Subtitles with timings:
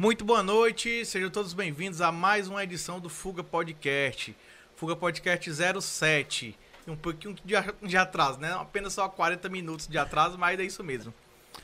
[0.00, 4.34] Muito boa noite, sejam todos bem-vindos a mais uma edição do Fuga Podcast.
[4.74, 5.50] Fuga Podcast
[5.82, 6.58] 07.
[6.88, 7.54] Um pouquinho de,
[7.86, 8.50] de atraso, né?
[8.54, 11.12] Apenas só 40 minutos de atraso, mas é isso mesmo.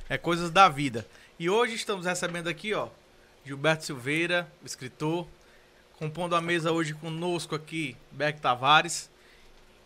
[0.06, 1.06] É coisas da vida.
[1.38, 2.88] E hoje estamos recebendo aqui, ó,
[3.42, 5.26] Gilberto Silveira, escritor,
[5.98, 9.08] compondo a mesa hoje conosco aqui, Beck Tavares.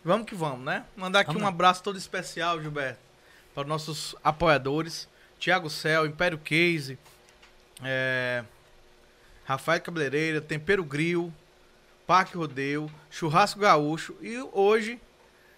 [0.05, 0.85] Vamos que vamos, né?
[0.97, 2.99] Mandar aqui Vamos um abraço todo especial, Gilberto,
[3.55, 5.09] para os nossos apoiadores,
[5.39, 6.99] Tiago Cel, Império Case,
[7.85, 8.45] é,
[9.45, 11.33] Rafael Cabeleireira, Tempero Grill,
[12.07, 15.01] Parque Rodeio, Churrasco Gaúcho e hoje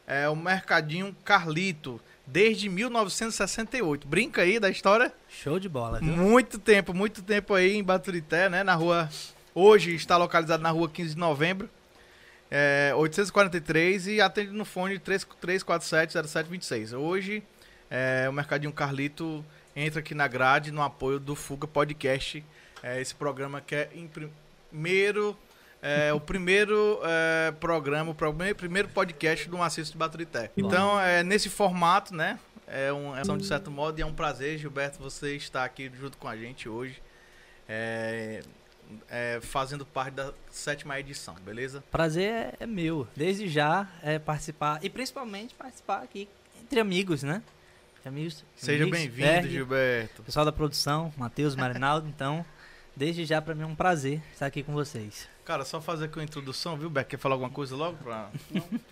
[0.06, 4.06] é o Mercadinho Carlito, desde 1968.
[4.06, 5.12] Brinca aí da história?
[5.28, 6.08] Show de bola, viu?
[6.08, 8.62] Muito tempo, muito tempo aí em Baturité, né?
[8.62, 9.08] Na rua.
[9.54, 11.68] Hoje está localizado na rua 15 de novembro,
[12.50, 16.98] é, 843 e atende no fone 33470726.
[16.98, 17.42] Hoje
[17.90, 19.44] é, o Mercadinho Carlito
[19.74, 22.44] entra aqui na grade no apoio do Fuga Podcast.
[22.82, 25.36] É, esse programa que é em primeiro.
[25.80, 30.48] É, o primeiro é, programa, o prime- primeiro podcast do Maciço de Baturité.
[30.56, 32.38] Então, é, nesse formato, né?
[32.68, 36.16] É um, é de certo modo e é um prazer, Gilberto, você estar aqui junto
[36.16, 37.02] com a gente hoje,
[37.68, 38.42] é,
[39.10, 41.82] é, fazendo parte da sétima edição, beleza?
[41.90, 46.28] Prazer é, é meu, desde já é participar e principalmente participar aqui
[46.62, 47.42] entre amigos, né?
[48.04, 48.44] Amigos.
[48.56, 50.22] Seja amigos, bem-vindo, Gilberto.
[50.24, 52.44] Pessoal da produção, Matheus, Marinaldo, então,
[52.96, 55.28] desde já pra mim é um prazer estar aqui com vocês.
[55.44, 57.10] Cara, só fazer aqui uma introdução, viu, Beck?
[57.10, 57.96] Quer falar alguma coisa logo?
[57.98, 58.28] Pra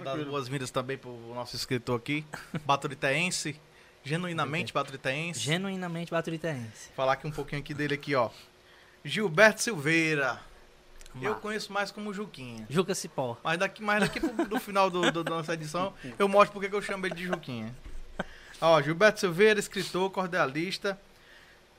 [0.05, 2.25] dar as boas-vindas também pro nosso escritor aqui,
[2.65, 3.61] baturitaense,
[4.05, 5.41] genuinamente baturitaense.
[5.41, 6.91] Genuinamente baturitense.
[6.95, 8.31] Falar aqui um pouquinho aqui dele aqui, ó.
[9.05, 10.41] Gilberto Silveira.
[11.21, 12.65] Eu conheço mais como Juquinha.
[12.71, 13.37] Juca Cipó.
[13.43, 16.69] Mas daqui, mas daqui pro, do final do, do- da nossa edição, eu mostro porque
[16.69, 17.75] que eu chamo ele de Juquinha.
[18.61, 21.01] Ó, Gilberto Silveira, escritor, cordialista,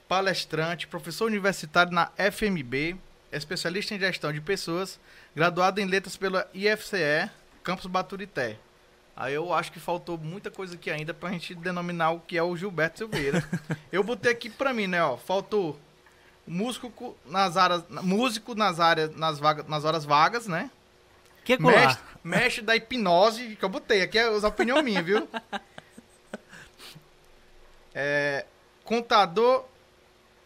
[0.07, 2.97] palestrante, professor universitário na FMB,
[3.31, 4.99] especialista em gestão de pessoas,
[5.35, 7.29] graduado em letras pela IFCE,
[7.63, 8.57] Campus Baturité.
[9.15, 12.41] Aí eu acho que faltou muita coisa aqui ainda pra gente denominar o que é
[12.41, 13.47] o Gilberto Silveira.
[13.91, 15.79] eu botei aqui pra mim, né, ó, faltou
[16.47, 20.71] músico nas áreas, músico nas áreas, nas vagas, nas horas vagas, né?
[21.43, 22.19] Que Mestre, colar?
[22.23, 25.27] mestre da hipnose, que eu botei aqui, é as opiniões minhas, viu?
[27.93, 28.45] É,
[28.83, 29.65] contador.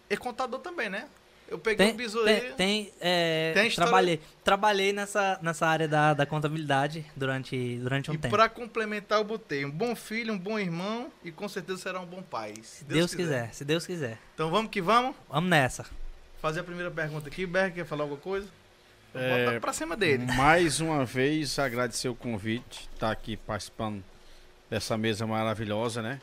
[0.10, 1.08] E contador também, né?
[1.48, 2.54] Eu peguei Tem, um bisu tem, aí.
[2.54, 8.18] tem, é, Tem trabalhei, trabalhei nessa, nessa área da, da contabilidade durante, durante um E
[8.18, 8.36] tempo.
[8.36, 12.06] pra complementar, eu botei um bom filho, um bom irmão e com certeza será um
[12.06, 12.56] bom pai.
[12.64, 14.18] Se Se Deus quiser, se Deus quiser.
[14.34, 15.16] Então vamos que vamos.
[15.30, 15.86] Vamos nessa.
[16.42, 17.46] Fazer a primeira pergunta aqui.
[17.46, 18.48] Berg, quer falar alguma coisa?
[19.14, 20.26] É, Bota pra cima dele.
[20.34, 24.04] Mais uma vez, agradecer o convite, estar aqui participando
[24.68, 26.20] dessa mesa maravilhosa, né?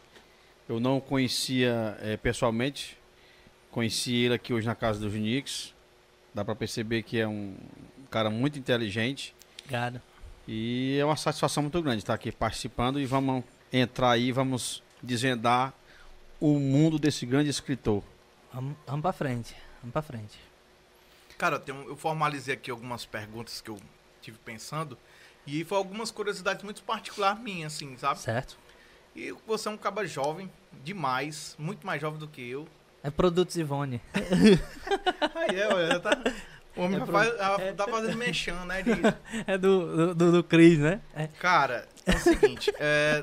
[0.72, 2.97] Eu não o conhecia eh, pessoalmente,
[3.71, 5.75] conheci ele aqui hoje na casa do Junix.
[6.33, 7.55] Dá para perceber que é um
[8.10, 10.00] cara muito inteligente Obrigado.
[10.49, 15.75] e é uma satisfação muito grande estar aqui participando e vamos entrar aí, vamos desvendar
[16.41, 18.03] o mundo desse grande escritor.
[18.50, 19.54] Vamos, vamos pra frente.
[19.83, 20.41] Vamos pra frente.
[21.37, 23.78] Cara, tem um- eu formalizei aqui algumas perguntas que eu
[24.22, 24.97] tive pensando.
[25.47, 28.21] E foi algumas curiosidades muito particulares minhas, assim, sabe?
[28.21, 28.56] Certo?
[29.15, 30.50] E você é um caba jovem,
[30.84, 32.66] demais, muito mais jovem do que eu.
[33.03, 34.00] É Produtos Ivone.
[35.34, 36.16] Aí é, olha, tá.
[36.77, 38.83] O homem É pro- faz- é- tá fazendo mexendo, né?
[38.83, 38.93] de-
[39.47, 41.00] É do, do, do, do Cris, né?
[41.15, 41.27] É.
[41.27, 43.22] Cara, é o seguinte, é,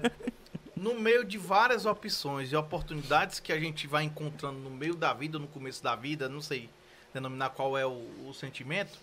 [0.76, 5.14] no meio de várias opções e oportunidades que a gente vai encontrando no meio da
[5.14, 6.70] vida, no começo da vida, não sei
[7.14, 9.00] denominar qual é o, o sentimento,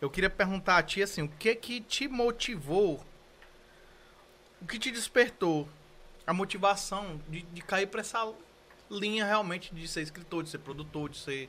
[0.00, 3.04] eu queria perguntar a ti assim, o que que te motivou,
[4.62, 5.68] o que te despertou
[6.28, 8.32] a motivação de, de cair pra essa
[8.90, 11.48] linha realmente de ser escritor, de ser produtor, de ser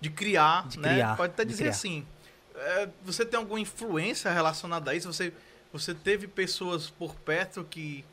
[0.00, 0.94] de criar, De né?
[0.94, 1.70] criar, Pode até dizer criar.
[1.70, 2.06] assim.
[2.54, 5.12] é, você tem alguma influência relacionada a isso?
[5.12, 5.32] Você
[5.72, 8.04] você teve pessoas por perto que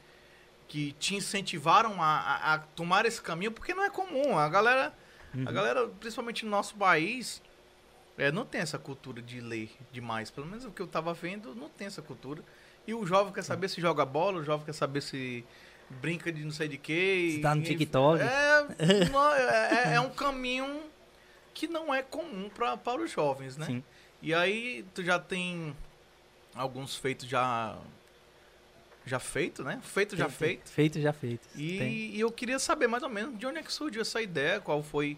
[0.68, 4.38] que te incentivaram a, a- a tomar esse caminho, porque não é comum.
[4.38, 4.94] A galera,
[5.34, 5.44] a Uhum.
[5.44, 7.42] galera, principalmente no nosso país,
[8.18, 10.32] é, não tem essa cultura de ler demais.
[10.32, 12.42] Pelo menos o que eu tava vendo, não tem essa cultura.
[12.88, 15.44] E o jovem quer saber se joga bola, o jovem quer saber se
[16.02, 17.32] brinca de não sei de quê.
[17.36, 18.22] Se tá no TikTok.
[18.22, 20.82] É, é, é- é um caminho
[21.54, 23.66] que não é comum pra, para os jovens, né?
[23.66, 23.84] Sim.
[24.22, 25.76] E aí tu já tem
[26.56, 27.78] alguns feitos já
[29.06, 29.80] já feito, né?
[29.84, 30.70] Feito já feito.
[30.70, 31.48] Feito já feito.
[31.56, 34.60] E, e eu queria saber mais ou menos de onde é que surgiu essa ideia,
[34.60, 35.18] qual foi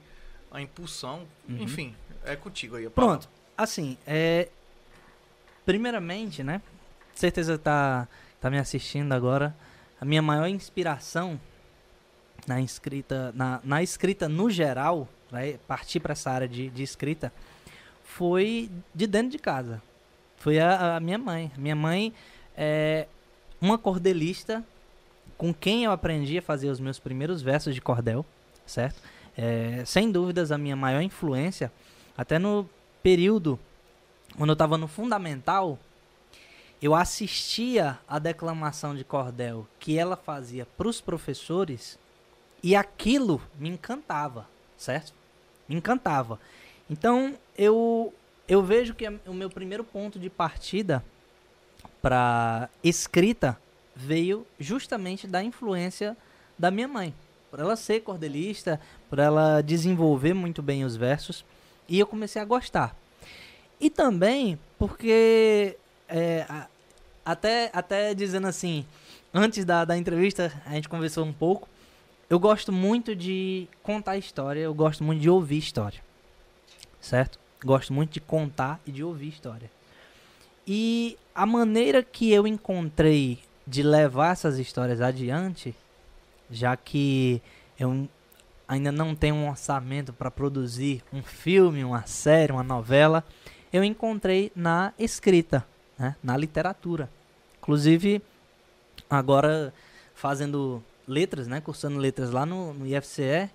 [0.49, 1.27] a impulsão.
[1.49, 1.57] Uhum.
[1.63, 2.89] Enfim, é contigo aí.
[2.89, 3.27] Pronto.
[3.57, 4.47] Assim, é.
[5.65, 6.61] Primeiramente, né?
[7.13, 8.07] Certeza tá,
[8.41, 9.55] tá me assistindo agora.
[10.03, 11.39] A minha maior inspiração
[12.45, 15.07] na escrita, na, na escrita no geral,
[15.65, 17.31] partir para essa área de, de escrita
[18.03, 19.81] foi de dentro de casa.
[20.35, 21.53] Foi a, a minha mãe.
[21.57, 22.13] Minha mãe
[22.53, 23.07] é
[23.61, 24.61] uma cordelista
[25.37, 28.25] com quem eu aprendi a fazer os meus primeiros versos de cordel,
[28.65, 29.01] certo?
[29.37, 31.71] É, sem dúvidas, a minha maior influência,
[32.17, 32.69] até no
[33.01, 33.57] período
[34.35, 35.79] quando eu estava no fundamental,
[36.83, 41.97] eu assistia a declamação de cordel que ela fazia para os professores
[42.61, 45.13] e aquilo me encantava, certo?
[45.65, 46.37] Me encantava.
[46.89, 48.13] Então, eu,
[48.49, 51.01] eu vejo que o meu primeiro ponto de partida
[52.01, 53.57] para escrita
[53.95, 56.17] veio justamente da influência
[56.59, 57.15] da minha mãe.
[57.49, 58.77] Por ela ser cordelista,
[59.09, 61.45] por ela desenvolver muito bem os versos.
[61.87, 62.93] E eu comecei a gostar.
[63.79, 65.77] E também porque,
[66.09, 66.45] é,
[67.25, 68.85] até, até dizendo assim,
[69.33, 71.67] antes da, da entrevista, a gente conversou um pouco.
[72.29, 75.99] Eu gosto muito de contar história, eu gosto muito de ouvir história.
[76.99, 77.39] Certo?
[77.63, 79.69] Gosto muito de contar e de ouvir história.
[80.65, 85.75] E a maneira que eu encontrei de levar essas histórias adiante,
[86.49, 87.41] já que
[87.79, 88.07] eu
[88.67, 93.23] ainda não tenho um orçamento para produzir um filme, uma série, uma novela,
[93.71, 95.65] eu encontrei na escrita,
[95.97, 97.09] né, na literatura.
[97.59, 98.21] Inclusive,
[99.09, 99.73] agora
[100.15, 103.49] fazendo letras, né, cursando letras lá no, no IFCE,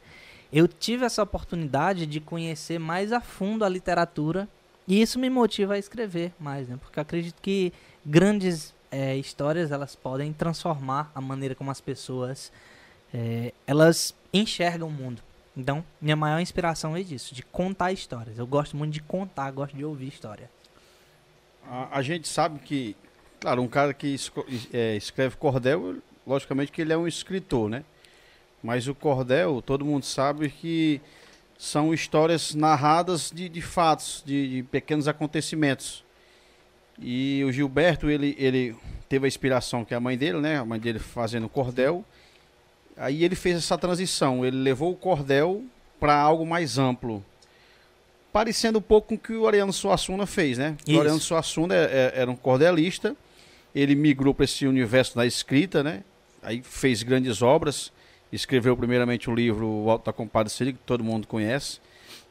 [0.52, 4.48] eu tive essa oportunidade de conhecer mais a fundo a literatura
[4.86, 6.78] e isso me motiva a escrever mais, né?
[6.80, 7.72] Porque acredito que
[8.04, 12.50] grandes é, histórias elas podem transformar a maneira como as pessoas
[13.12, 15.22] é, elas enxergam o mundo.
[15.54, 18.38] Então, minha maior inspiração é disso, de contar histórias.
[18.38, 20.50] Eu gosto muito de contar, gosto de ouvir história.
[21.70, 22.96] A, a gente sabe que,
[23.38, 24.16] claro, um cara que
[24.72, 27.84] é, escreve cordel, logicamente que ele é um escritor, né?
[28.62, 31.00] Mas o cordel, todo mundo sabe que
[31.58, 36.04] são histórias narradas de, de fatos, de, de, pequenos acontecimentos.
[36.98, 38.74] E o Gilberto, ele, ele
[39.08, 40.58] teve a inspiração que é a mãe dele, né?
[40.58, 42.04] A mãe dele fazendo cordel.
[42.96, 45.62] Aí ele fez essa transição, ele levou o cordel
[46.00, 47.24] para algo mais amplo.
[48.32, 50.76] Parecendo um pouco com o que o Ariano Suassuna fez, né?
[50.86, 50.96] Isso.
[50.96, 53.16] O Ariano Suassuna é, é, era um cordelista,
[53.74, 56.02] ele migrou para esse universo da escrita, né?
[56.42, 57.92] Aí fez grandes obras
[58.32, 61.80] escreveu primeiramente o livro O Alto da Compadecida, que todo mundo conhece.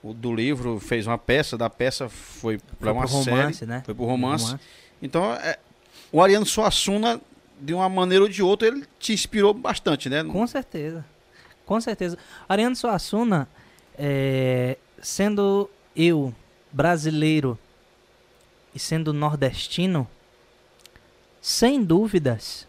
[0.04, 3.82] O do livro fez uma peça, da peça foi para uma romance, série, né?
[3.84, 4.46] foi para o romance.
[4.46, 4.64] romance.
[5.02, 5.58] Então, é,
[6.12, 7.20] o Ariano Suassuna,
[7.60, 10.24] de uma maneira ou de outra, ele te inspirou bastante, né?
[10.24, 11.04] Com certeza,
[11.66, 12.18] com certeza.
[12.48, 13.50] Ariano Suassuna,
[13.98, 16.34] é, sendo eu
[16.72, 17.58] brasileiro
[18.76, 20.08] e sendo nordestino,
[21.42, 22.68] sem dúvidas,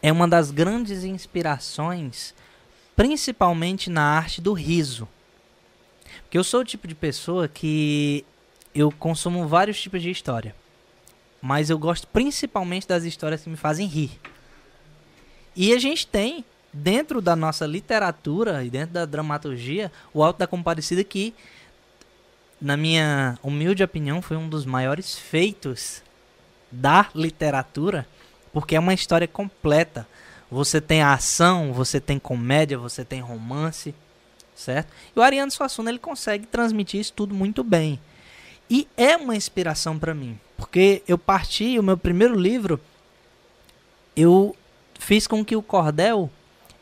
[0.00, 2.34] é uma das grandes inspirações,
[2.94, 5.08] principalmente na arte do riso.
[6.22, 8.24] Porque eu sou o tipo de pessoa que
[8.74, 10.54] eu consumo vários tipos de história.
[11.40, 14.20] Mas eu gosto principalmente das histórias que me fazem rir.
[15.56, 20.46] E a gente tem, dentro da nossa literatura e dentro da dramaturgia, o Alto da
[20.46, 21.34] Comparecida que,
[22.64, 26.02] na minha humilde opinião, foi um dos maiores feitos
[26.72, 28.06] da literatura
[28.54, 30.08] porque é uma história completa.
[30.50, 33.94] Você tem ação, você tem comédia, você tem romance,
[34.54, 34.90] certo?
[35.14, 38.00] E o Ariano Suassuna ele consegue transmitir isso tudo muito bem.
[38.70, 42.80] E é uma inspiração para mim, porque eu parti o meu primeiro livro,
[44.16, 44.56] eu
[44.98, 46.30] fiz com que o cordel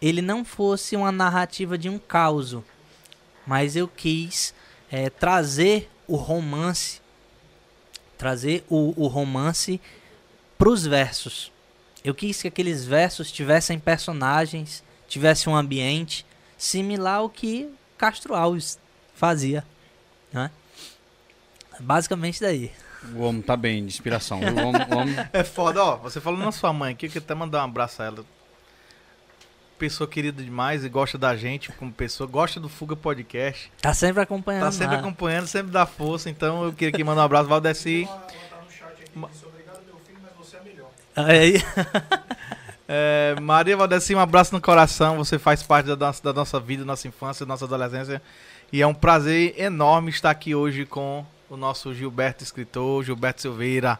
[0.00, 2.56] ele não fosse uma narrativa de um caos,
[3.44, 4.54] mas eu quis
[4.92, 7.00] é, trazer o romance,
[8.18, 9.80] trazer o, o romance
[10.58, 11.50] para os versos.
[12.04, 16.26] Eu quis que aqueles versos tivessem personagens, tivesse um ambiente
[16.58, 18.78] similar ao que Castro Alves
[19.14, 19.64] fazia.
[20.30, 20.50] Né?
[21.80, 22.70] Basicamente daí.
[23.14, 24.40] O homem tá bem, de inspiração.
[24.40, 25.16] O homem, o homem...
[25.32, 25.96] É foda, ó.
[25.96, 28.24] Você falou na sua mãe aqui, que até mandar um abraço a ela.
[29.78, 33.72] Pessoa querida demais e gosta da gente como pessoa, gosta do Fuga Podcast.
[33.80, 34.64] Tá sempre acompanhando.
[34.64, 35.00] Tá sempre lá.
[35.00, 36.30] acompanhando, sempre dá força.
[36.30, 38.08] Então eu queria que mandar um abraço, Valdeci.
[41.16, 41.62] Aí.
[42.88, 45.16] é, Maria Valdeci, um abraço no coração.
[45.16, 48.22] Você faz parte da nossa, da nossa vida, nossa infância, nossa adolescência.
[48.72, 53.98] E é um prazer enorme estar aqui hoje com o nosso Gilberto escritor, Gilberto Silveira.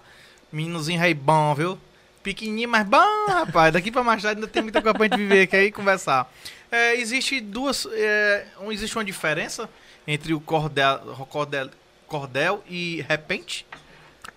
[0.51, 1.79] Meninozinho rei bom, viu?
[2.23, 3.73] Pequenininho, mas bom, rapaz.
[3.73, 6.33] Daqui pra mais tarde ainda tem muita coisa pra gente viver aqui e conversar.
[6.71, 7.87] É, existe duas.
[7.91, 9.69] É, existe uma diferença
[10.07, 10.99] entre o cordel,
[11.29, 11.71] cordel,
[12.07, 13.67] cordel e repente?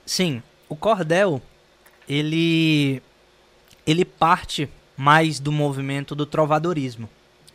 [0.06, 0.42] Sim.
[0.68, 1.42] O cordel
[2.10, 3.02] ele
[3.86, 7.10] ele parte mais do movimento do trovadorismo,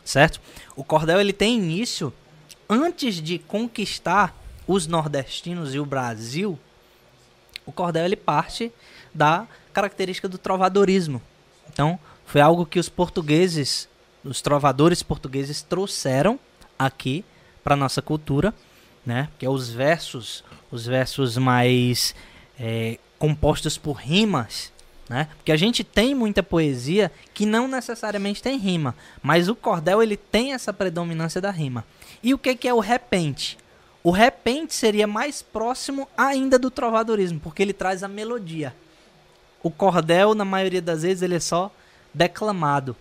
[0.04, 0.40] certo?
[0.76, 2.12] O cordel ele tem início
[2.68, 6.58] antes de conquistar os nordestinos e o Brasil,
[7.66, 8.72] o cordel ele parte
[9.12, 11.22] da característica do trovadorismo.
[11.72, 13.88] Então, foi algo que os portugueses,
[14.24, 16.38] os trovadores portugueses trouxeram
[16.78, 17.24] aqui
[17.62, 18.54] para nossa cultura,
[19.04, 19.28] né?
[19.38, 22.14] Que é os versos, os versos mais
[22.58, 24.72] é, compostos por rimas,
[25.08, 25.28] né?
[25.36, 30.16] Porque a gente tem muita poesia que não necessariamente tem rima, mas o cordel ele
[30.16, 31.84] tem essa predominância da rima.
[32.22, 33.58] E o que, que é o repente?
[34.02, 38.74] O repente seria mais próximo ainda do trovadorismo, porque ele traz a melodia.
[39.62, 41.70] O cordel, na maioria das vezes, ele é só
[42.12, 42.96] declamado.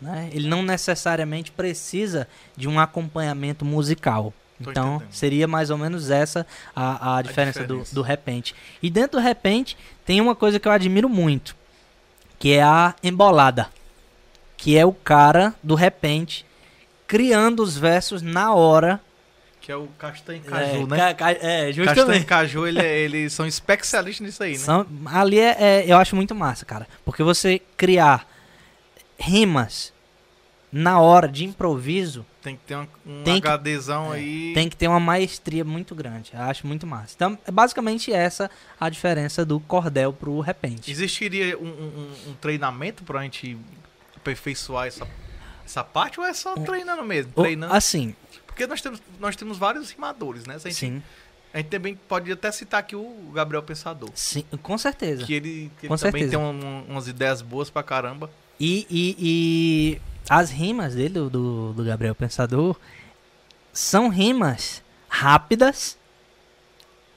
[0.00, 0.28] Né?
[0.32, 4.32] Ele não necessariamente precisa de um acompanhamento musical.
[4.62, 5.12] Tô então, entendendo.
[5.12, 7.90] seria mais ou menos essa a, a diferença, diferença.
[7.90, 8.54] Do, do repente.
[8.82, 11.56] E dentro do repente, tem uma coisa que eu admiro muito,
[12.38, 13.68] que é a embolada.
[14.56, 16.46] Que é o cara do repente
[17.06, 19.00] criando os versos na hora.
[19.64, 21.14] Que é o Castanho Caju, é, né?
[21.14, 22.26] ca- é, Castanho justamente.
[22.26, 24.58] Caju, ele, é- eles são especialistas nisso aí, né?
[24.58, 26.86] São- ali é, é- eu acho muito massa, cara.
[27.02, 28.28] Porque você criar
[29.18, 29.92] rimas
[30.70, 34.52] na hora de improviso Tem que ter um, um Tem que- HDzão é, aí.
[34.52, 36.30] tem que ter uma maestria muito grande.
[36.34, 37.14] Eu acho muito massa.
[37.16, 40.90] Então, é basicamente essa a diferença do cordel pro repente.
[40.90, 43.56] Existiria um, um- um treinamento pra gente
[44.14, 45.08] aperfeiçoar essa,
[45.64, 47.32] essa parte ou é só treinando mesmo?
[47.32, 47.72] Treinando.
[47.72, 48.14] assim,
[48.54, 50.58] Porque nós temos, nós temos vários rimadores, né?
[50.60, 51.02] Gente, sim,
[51.52, 54.10] a gente também pode até citar aqui o Gabriel Pensador.
[54.14, 55.24] sim, com certeza.
[55.26, 56.30] Que ele, que ele também certeza.
[56.30, 58.30] tem um- umas ideias boas pra caramba.
[58.58, 62.76] E, e, e as rimas dele, do- do, Gabriel Pensador,
[63.72, 65.98] são rimas rápidas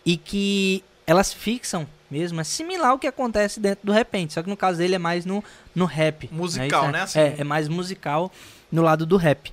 [0.04, 2.42] e que elas fixam mesmo.
[2.42, 5.24] É similar ao que acontece dentro do repente, só que no caso dele é mais
[5.26, 5.44] no,
[5.76, 6.28] no rap.
[6.32, 6.92] Musical, isso?
[6.92, 7.02] né?
[7.02, 8.32] Assim, é, é mais musical
[8.72, 9.52] no lado do rap.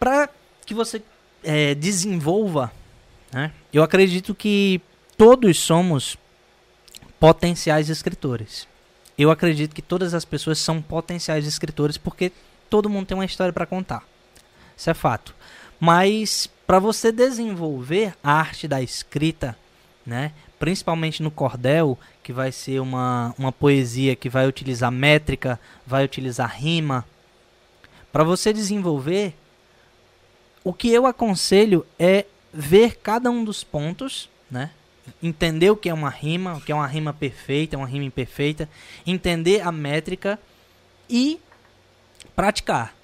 [0.00, 0.28] Pra
[0.64, 1.02] que você
[1.44, 2.72] é, desenvolva,
[3.30, 4.80] né, eu acredito que
[5.16, 6.16] todos somos
[7.20, 8.66] potenciais escritores.
[9.18, 12.32] Eu acredito que todas as pessoas são potenciais escritores porque
[12.70, 14.02] todo mundo tem uma história para contar.
[14.74, 15.34] Isso é fato.
[15.78, 19.54] Mas para você desenvolver a arte da escrita,
[20.06, 26.04] né, principalmente no cordel, que vai ser uma, uma poesia que vai utilizar métrica, vai
[26.04, 27.04] utilizar rima,
[28.10, 29.34] para você desenvolver,
[30.64, 34.70] o que eu aconselho é ver cada um dos pontos, né?
[35.22, 38.68] Entender o que é uma rima, o que é uma rima perfeita, uma rima imperfeita,
[39.06, 40.38] entender a métrica
[41.08, 41.40] e
[42.36, 42.94] praticar.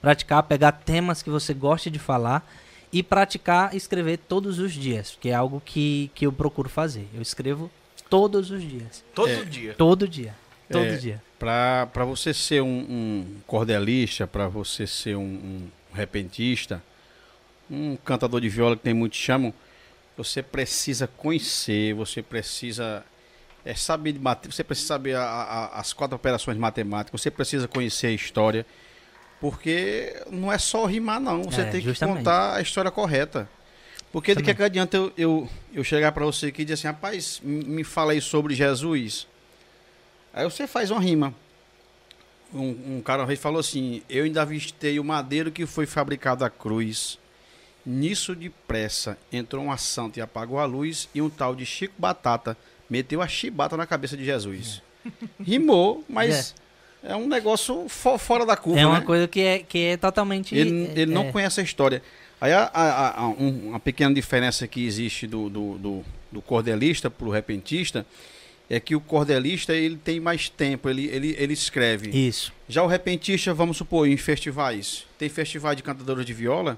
[0.00, 2.46] Praticar, pegar temas que você goste de falar
[2.92, 7.08] e praticar escrever todos os dias, que é algo que, que eu procuro fazer.
[7.14, 7.70] Eu escrevo
[8.08, 9.02] todos os dias.
[9.14, 9.44] Todo É.
[9.44, 9.74] dia.
[9.74, 10.34] Todo dia.
[10.70, 10.96] Todo É.
[10.96, 11.22] dia.
[11.38, 16.82] Para você ser um, um cordelista, para você ser um, um repentista,
[17.70, 19.52] um cantador de viola que tem muitos chamam,
[20.16, 23.04] você precisa conhecer, você precisa
[23.64, 28.06] é, saber de você precisa saber a- a- as quatro operações matemáticas, você precisa conhecer
[28.06, 28.64] a história,
[29.40, 32.14] porque não é só rimar não, você É, tem justamente.
[32.14, 33.48] que contar a história correta.
[34.12, 36.86] Porque de que, que adianta eu, eu, eu chegar para você aqui e dizer assim,
[36.86, 39.26] rapaz, me fala aí sobre Jesus.
[40.32, 41.34] Aí você faz uma rima.
[42.54, 46.44] Um, um cara uma vez falou assim: Eu ainda avistei o madeiro que foi fabricado
[46.44, 47.18] à cruz.
[47.86, 52.56] Nisso depressa entrou uma santa e apagou a luz, e um tal de Chico Batata
[52.90, 54.82] meteu a chibata na cabeça de Jesus.
[55.40, 56.54] Rimou, mas
[57.02, 58.80] é, um negócio fo- fora da curva.
[58.80, 59.06] É uma né?
[59.06, 60.54] coisa que é, que é totalmente.
[60.56, 62.02] Ele, ele não é, conhece a história.
[62.40, 67.08] Aí a, a- a- um- uma pequena diferença que existe do, do, do, do cordelista
[67.08, 68.04] para o repentista
[68.68, 72.10] é que o cordelista ele tem mais tempo, ele, ele, ele escreve.
[72.10, 72.52] Isso.
[72.68, 76.76] Já o repentista, vamos supor, em festivais, tem festivais de cantadores de viola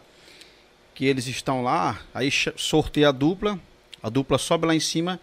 [0.98, 3.56] que eles estão lá, aí sorteia a dupla,
[4.02, 5.20] a dupla sobe lá em cima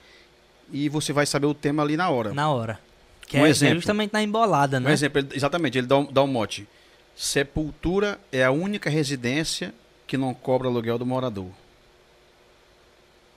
[0.72, 2.34] e você vai saber o tema ali na hora.
[2.34, 2.80] Na hora.
[3.28, 3.74] Que Um é, exemplo.
[3.74, 4.94] é justamente na embolada, Um né?
[4.94, 6.66] exemplo, ele- exatamente, ele dá um, dá um mote.
[7.14, 9.74] Sepultura é a única residência
[10.08, 11.48] que não cobra aluguel do morador.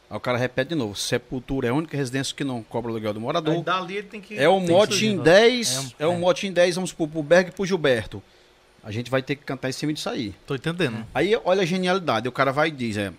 [0.08, 0.94] Aí o cara repete de novo.
[0.94, 3.62] Sepultura é a única residência que não cobra aluguel do Aí morador.
[3.64, 4.38] dali ele tem que.
[4.38, 5.74] É um que mote em 10.
[5.74, 6.18] É um- É um é.
[6.18, 8.22] mote em 10, vamos pro, pro Berg e pro Gilberto.
[8.82, 10.34] A gente vai ter que cantar em cima disso aí.
[10.46, 11.06] Tô entendendo.
[11.14, 12.28] Aí olha a genialidade.
[12.28, 13.12] O cara vai e diz: é,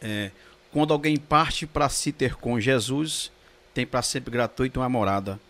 [0.00, 0.30] é,
[0.72, 3.30] quando alguém parte para se ter com Jesus,
[3.72, 5.40] tem para sempre gratuito uma morada.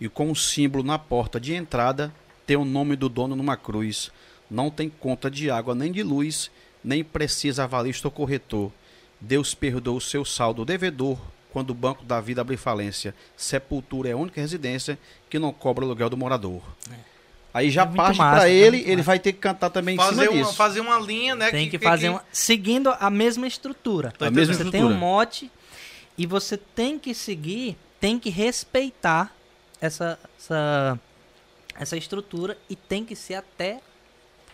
[0.00, 2.12] E com um símbolo na porta de entrada,
[2.46, 4.10] tem o nome do dono numa cruz.
[4.50, 6.50] Não tem conta de água nem de luz,
[6.84, 8.70] nem precisa avalista ou corretor.
[9.20, 11.18] Deus perdoa o seu saldo devedor
[11.50, 13.14] quando o banco da vida abrir falência.
[13.36, 14.98] Sepultura é a única residência
[15.30, 16.62] que não cobra o aluguel do morador.
[17.56, 19.02] Aí já É parte massa, pra é ele, ele massa.
[19.04, 20.54] vai ter que cantar também em Fazer cima uma, disso.
[20.56, 21.50] fazer uma linha, né?
[21.50, 24.12] Tem que fazer uma, seguindo a mesma estrutura.
[24.20, 24.72] A mesma Você entendendo.
[24.72, 24.98] tem um estrutura.
[25.00, 25.50] mote
[26.18, 29.32] e você tem que seguir, tem que respeitar
[29.80, 30.98] essa, essa,
[31.78, 33.80] essa estrutura e tem que ser até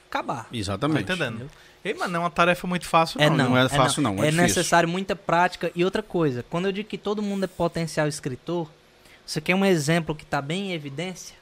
[0.09, 0.47] acabar.
[0.53, 1.03] Exatamente.
[1.03, 1.51] entendendo.
[1.85, 3.37] Ei, mas não é uma tarefa muito fácil, É não.
[3.37, 4.43] não, não é fácil, não, é É, difícil.
[4.43, 5.73] necessário muita prática.
[5.75, 8.71] E outra coisa, quando eu digo que todo mundo é potencial escritor,
[9.27, 11.35] você quer um exemplo que está bem em evidência,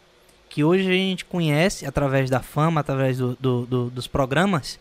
[0.51, 4.79] que hoje a gente conhece através da fama, através do- do- do- dos programas,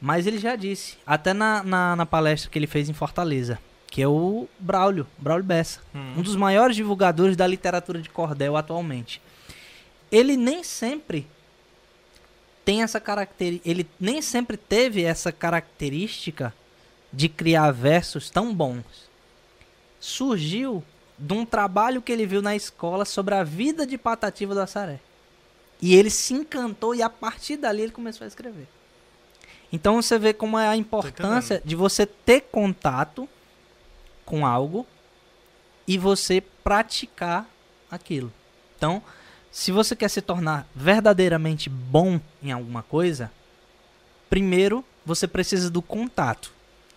[0.00, 3.58] mas ele já disse, até na, na, na palestra que ele fez em Fortaleza,
[3.90, 6.14] que é o Braulio, Braulio Bessa, Hum.
[6.18, 9.20] um dos maiores divulgadores da literatura de cordel atualmente.
[10.12, 11.26] Ele nem sempre
[12.64, 16.54] tem essa característica, ele nem sempre teve essa característica
[17.12, 18.84] de criar versos tão bons.
[20.00, 20.84] Surgiu
[21.18, 25.00] de um trabalho que ele viu na escola sobre a vida de Patativa do Assaré.
[25.80, 28.66] E ele se encantou e a partir dali ele começou a escrever.
[29.72, 33.28] Então você vê como é a importância de você ter contato
[34.24, 34.86] com algo
[35.86, 37.46] e você praticar
[37.90, 38.32] aquilo.
[38.76, 39.02] Então,
[39.50, 43.30] se você quer se tornar verdadeiramente bom em alguma coisa,
[44.30, 46.53] primeiro você precisa do contato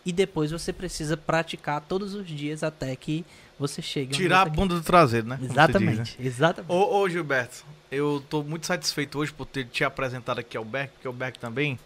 [0.07, 3.25] e depois você precisa praticar todos os dias até que
[3.59, 4.13] você chegue.
[4.15, 5.35] Tirar a bunda do traseiro, né?
[5.35, 5.63] Se diz, né?
[5.63, 6.71] Exatamente, exatamente.
[6.71, 10.91] Ô, ô, Gilberto, eu tô muito satisfeito hoje por ter te apresentado aqui ao Beck,
[10.93, 11.77] porque o Beck também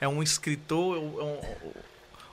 [0.00, 1.40] é um escritor, é um,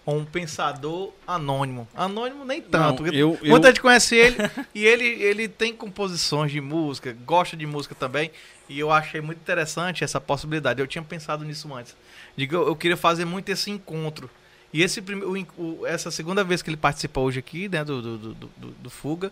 [0.07, 1.87] é um pensador anônimo.
[1.95, 3.03] Anônimo nem tanto.
[3.03, 4.37] Não, eu- eu- Muita gente conhece ele
[4.73, 8.31] e ele, ele tem composições de música, gosta de música também.
[8.69, 10.81] E eu achei muito interessante essa possibilidade.
[10.81, 11.95] Eu tinha pensado nisso antes.
[12.35, 14.29] Digo, eu, eu queria fazer muito esse encontro.
[14.73, 15.01] E esse
[15.57, 18.89] o essa segunda vez que ele participa hoje aqui, né, do, do, do, do- do
[18.89, 19.31] Fuga.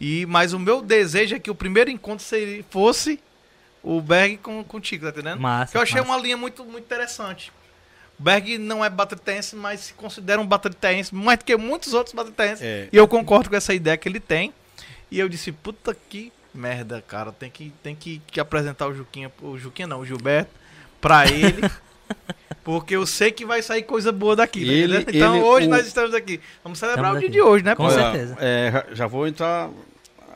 [0.00, 3.18] E, mas o meu desejo é que o primeiro encontro seria, fosse
[3.82, 5.40] o Berg com, contigo, tá entendendo?
[5.40, 6.12] Massa, Porque eu achei massa.
[6.12, 7.50] uma linha muito, muito interessante.
[8.18, 12.14] O Berg não é batritense, mas se considera um batritense mais do que muitos outros
[12.14, 12.62] batritenses.
[12.62, 12.88] É.
[12.92, 14.52] E eu concordo com essa ideia que ele tem.
[15.10, 17.30] E eu disse, puta que merda, cara.
[17.32, 20.50] Tem que, tem que, que apresentar o Juquinha, o Juquinha não, o Gilberto,
[21.00, 21.62] pra ele.
[22.64, 24.64] porque eu sei que vai sair coisa boa daqui.
[24.64, 25.14] tá Ele- entendendo?
[25.16, 26.40] então ele- hoje o- nós estamos aqui.
[26.64, 27.36] Vamos celebrar Estamos o dia aqui.
[27.36, 27.74] de hoje, né?
[27.74, 27.90] Com pô?
[27.90, 28.36] Certeza.
[28.40, 29.70] é, já- vou entrar.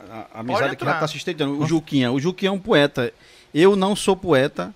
[0.09, 0.93] A, a amizade que já entrar.
[0.95, 1.57] está se estreitando.
[1.59, 2.11] O Juquinha.
[2.11, 3.13] O Juquinha é um poeta.
[3.53, 4.73] Eu não sou poeta.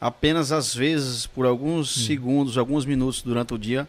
[0.00, 3.88] Apenas às vezes, por alguns segundos, alguns minutos durante o dia,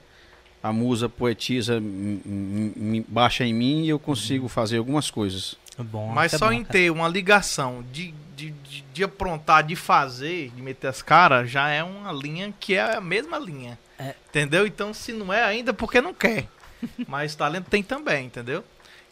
[0.63, 5.55] a musa poetisa m- baixa em mim e eu consigo fazer algumas coisas.
[5.83, 9.75] Bom, Mas é só bom, em ter uma ligação de, de, de, de aprontar, de
[9.75, 13.79] fazer, de meter as caras, já é uma linha que é a mesma linha.
[13.97, 14.13] É.
[14.29, 14.65] Entendeu?
[14.65, 16.47] Então, se não é ainda, porque não quer.
[17.07, 18.63] Mas talento tem também, entendeu?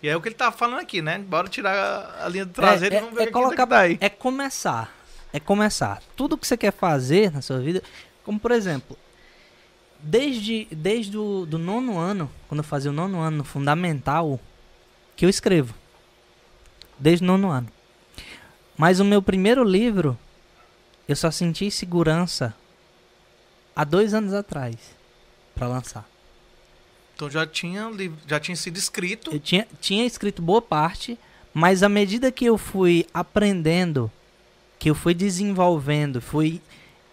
[0.02, 1.18] E é o que ele tá falando aqui, né?
[1.18, 3.64] Bora tirar a, a linha do traseiro é, e vamos ver é o que colocar,
[3.64, 3.98] que dá aí.
[4.00, 4.94] é começar.
[5.34, 6.02] É começar.
[6.16, 7.82] Tudo que você quer fazer na sua vida,
[8.24, 8.98] como por exemplo,
[10.00, 14.40] desde, desde o do nono ano, quando eu fazia o nono ano no fundamental,
[15.16, 15.74] que eu escrevo.
[17.00, 17.68] Desde o nono ano.
[18.78, 20.18] Mas o meu primeiro livro,
[21.08, 22.56] eu só senti segurança
[23.76, 24.76] há dois anos atrás
[25.56, 26.08] para lançar.
[27.16, 27.90] Então já tinha,
[28.28, 29.32] já tinha sido escrito.
[29.32, 31.18] Eu tinha, tinha escrito boa parte,
[31.52, 34.12] mas à medida que eu fui aprendendo,
[34.78, 36.62] que eu fui desenvolvendo, fui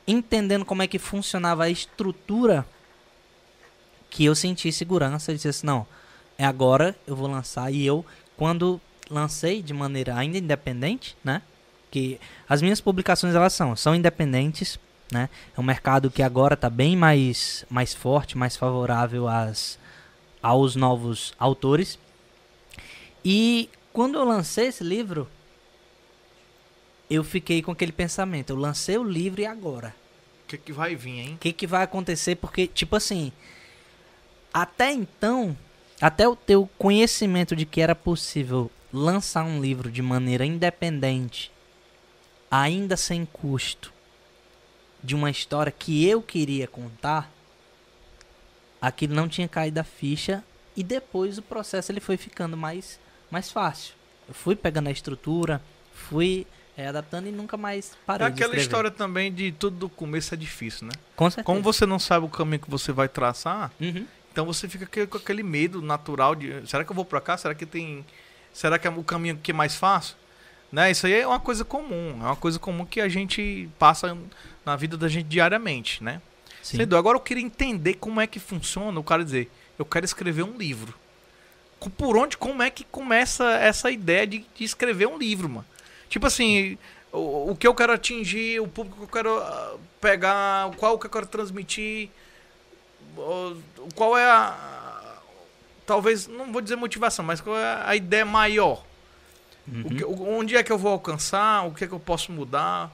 [0.07, 2.67] entendendo como é que funcionava a estrutura,
[4.11, 5.87] que eu senti segurança e disse assim, não,
[6.37, 7.73] é agora eu vou lançar.
[7.73, 8.05] E eu,
[8.37, 8.79] quando
[9.11, 11.43] lancei de maneira ainda independente, né?
[11.91, 14.79] Que as minhas publicações elas são, são independentes,
[15.11, 15.29] né?
[15.57, 19.79] É um mercado que agora está bem mais, mais forte, mais favorável às,
[20.43, 21.99] aos novos autores.
[23.25, 25.29] E quando eu lancei esse livro,
[27.09, 28.51] eu fiquei com aquele pensamento.
[28.51, 29.95] Eu lancei o livro e agora?
[30.45, 31.35] O que, que vai vir, hein?
[31.35, 32.37] O que, que vai acontecer?
[32.37, 33.33] Porque, tipo assim,
[34.53, 35.57] até então,
[36.01, 41.51] até o teu conhecimento de que era possível lançar um livro de maneira independente,
[42.51, 43.93] ainda sem custo,
[45.03, 47.31] de uma história que eu queria contar,
[48.81, 50.45] aquilo não tinha caído a ficha
[50.77, 53.95] e depois o processo ele foi ficando mais, mais fácil.
[54.29, 55.61] Eu fui pegando a estrutura,
[55.93, 59.89] fui eh, adaptando e nunca mais É parei de aquela história também de tudo do
[59.89, 60.93] começo é difícil, né?
[61.17, 61.45] Com certeza.
[61.45, 64.07] Como você não sabe o caminho que você vai traçar, Uhum.
[64.35, 67.37] Então você fica com aquele medo natural de, será que eu vou pra cá?
[67.37, 68.05] Será que tem,
[68.55, 70.17] será que é o caminho que é mais fácil?
[70.73, 70.91] Né?
[70.91, 74.17] Isso aí é uma coisa comum, é uma coisa comum que a gente passa
[74.65, 76.23] na vida da gente diariamente, né?
[76.63, 76.81] Sim.
[76.97, 80.57] Agora eu queria entender como é que funciona o cara dizer, eu quero escrever um
[80.57, 80.95] livro.
[81.99, 85.67] Por onde, como é que começa essa ideia de, de escrever um livro, mano?
[86.09, 86.79] Tipo assim,
[87.13, 91.07] o, o que eu quero atingir, o público que eu quero ah, pegar, qual que
[91.07, 92.09] eu quero transmitir,
[93.95, 94.74] qual é a.
[95.87, 98.85] Talvez, não vou dizer motivação, mas qual é a ideia maior?
[99.85, 101.67] O que- onde é que eu vou alcançar?
[101.67, 102.91] O que é que eu posso mudar?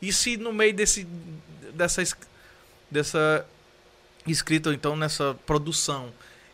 [0.00, 1.06] E se no meio desse,
[1.74, 2.16] dessa, es-
[2.90, 3.46] dessa
[4.26, 6.10] escrita, ou então nessa produção,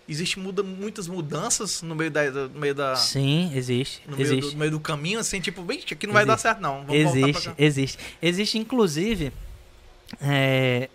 [0.08, 4.02] existe muda, muitas mudanças no meio da, no meio da Sim, existe.
[4.08, 4.52] no meio, do, existe.
[4.54, 6.42] no meio do caminho, assim, tipo, vixe, aqui não vai dar Existe.
[6.42, 7.98] certo não, vamos Existe, existe.
[8.20, 9.32] Existe, inclusive,
[10.20, 10.88] é,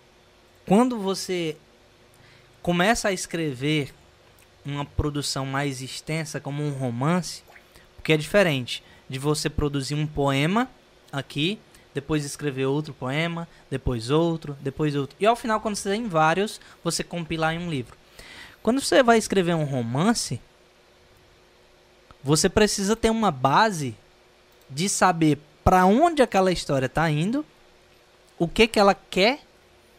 [0.66, 1.56] quando você
[2.62, 3.94] começa a escrever
[4.66, 7.42] uma produção mais extensa, como um romance,
[7.96, 10.68] porque é diferente de você produzir um poema
[11.12, 11.58] aqui,
[11.94, 15.16] depois escrever outro poema, depois outro, depois outro.
[15.18, 17.96] E ao final, quando você tem vários, você compilar em um livro.
[18.62, 20.40] Quando você vai escrever um romance,
[22.22, 23.96] você precisa ter uma base
[24.68, 27.46] de saber para onde aquela história está indo,
[28.38, 29.40] o que que ela quer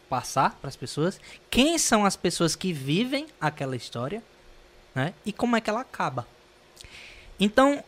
[0.10, 4.24] passar para as pessoas, quem são as pessoas que vivem aquela história,
[4.98, 5.14] né?
[5.24, 6.28] E como é que ela acaba.
[7.40, 7.84] Então,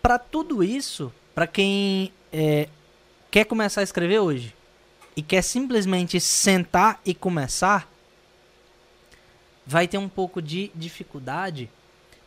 [0.00, 2.68] para tudo isso, para quem é,
[3.32, 4.54] quer começar a escrever hoje
[5.16, 7.90] e quer simplesmente sentar e começar,
[9.66, 11.68] vai ter um pouco de dificuldade,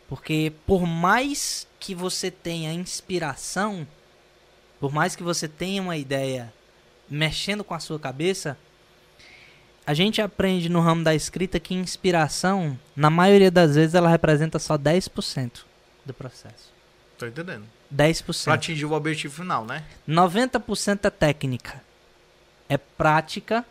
[0.10, 3.88] porque por mais que você tenha inspiração,
[4.82, 6.53] por mais que você tenha uma ideia
[7.10, 8.58] mexendo com a sua cabeça,
[9.89, 14.60] a gente aprende no ramo da escrita que inspiração, na maioria das vezes, ela representa
[14.60, 15.62] só 10%
[16.06, 16.71] do processo.
[17.17, 17.65] Tô entendendo.
[17.91, 18.43] 10%.
[18.43, 19.84] Pra atingir o objetivo final, né?
[20.08, 21.84] 90% é técnica.
[22.69, 23.65] É prática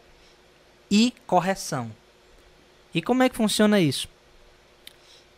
[0.90, 1.88] e correção.
[2.92, 4.08] E como é que funciona isso?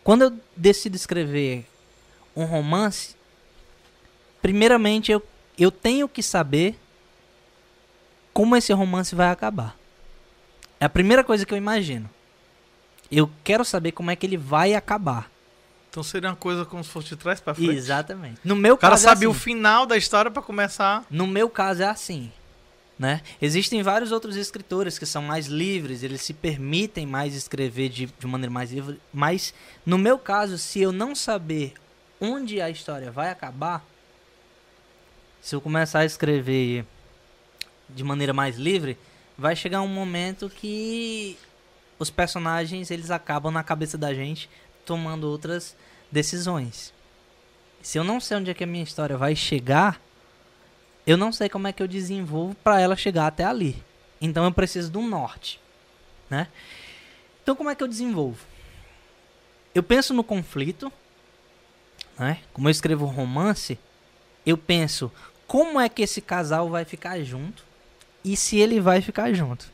[0.03, 1.69] Quando eu decido escrever
[2.35, 3.15] um romance,
[4.41, 5.23] primeiramente eu,
[5.59, 6.75] eu tenho que saber
[8.33, 9.79] como esse romance vai acabar.
[10.81, 12.09] É a primeira coisa que eu imagino.
[13.13, 15.31] Eu quero saber como é que ele vai acabar.
[15.91, 17.75] Então seria uma coisa como se fosse de trás pra frente.
[17.75, 18.41] Exatamente.
[18.45, 19.41] No meu O cara caso é sabe o assim.
[19.41, 21.05] final da história pra começar.
[21.11, 22.33] No meu caso é assim,
[22.97, 23.21] né?
[23.43, 28.27] Existem vários outros escritores que são mais livres, eles se permitem mais escrever de, de
[28.29, 29.53] maneira mais livre, mas
[29.85, 31.75] no meu caso, se eu não saber
[32.21, 33.85] onde a história vai acabar,
[35.43, 36.85] se eu começar a escrever
[37.89, 38.97] de maneira mais livre,
[39.41, 41.39] vai chegar um momento que
[41.99, 44.51] os personagens eles acabam na cabeça da gente
[44.85, 45.75] tomando outras
[46.13, 46.93] decisões.
[47.81, 49.99] Se eu não sei onde é que a minha história vai chegar,
[51.07, 53.83] eu não sei como é que eu desenvolvo para ela chegar até ali.
[54.21, 55.59] Então eu preciso um norte,
[56.29, 56.47] né?
[57.43, 58.45] Então como é que eu desenvolvo?
[59.75, 60.93] Eu penso no conflito,
[62.19, 62.41] né?
[62.53, 63.79] Como eu escrevo romance,
[64.45, 65.11] eu penso
[65.47, 67.70] como é que esse casal vai ficar junto
[68.25, 69.67] e se ele vai ficar junto.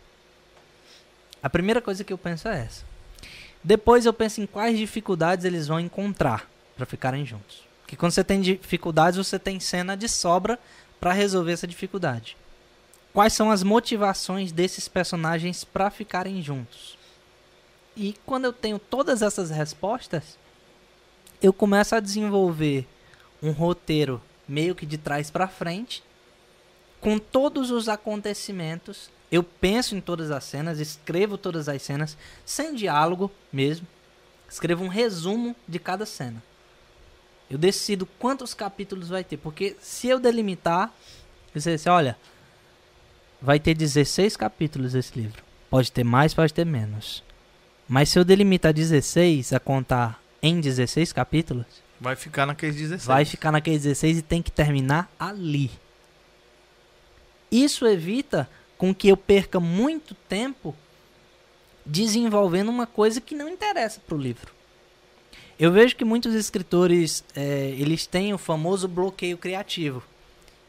[1.43, 2.85] A primeira coisa que eu penso é essa.
[3.63, 7.65] Depois eu penso em quais dificuldades eles vão encontrar para ficarem juntos.
[7.83, 10.59] Porque quando você tem dificuldades, você tem cena de sobra
[11.01, 12.37] para resolver essa dificuldade.
[13.13, 16.99] Quais são as motivações desses personagens para ficarem juntos?
[17.97, 20.37] E quando eu tenho todas essas respostas,
[21.41, 22.87] eu começo a desenvolver
[23.43, 26.03] um roteiro meio que de trás para frente,
[27.01, 29.11] com todos os acontecimentos.
[29.31, 33.87] Eu penso em todas as cenas, escrevo todas as cenas, sem diálogo mesmo.
[34.49, 36.43] Escrevo um resumo de cada cena.
[37.51, 40.93] Eu decido quantos capítulos vai ter, porque se eu delimitar,
[41.55, 42.17] eu sei assim, olha,
[43.41, 45.43] vai ter 16 capítulos esse livro.
[45.71, 47.23] Pode ter mais, pode ter menos.
[47.89, 51.67] Mas se eu delimitar 16 a contar em 16 capítulos,
[52.01, 53.05] Vai ficar naqueles 16.
[53.07, 55.71] vai ficar naqueles 16 e tem que terminar ali.
[57.51, 60.75] Isso evita com que eu perca muito tempo
[61.85, 64.53] desenvolvendo uma coisa que não interessa para o livro.
[65.59, 70.03] Eu vejo que muitos escritores é, eles têm o famoso bloqueio criativo,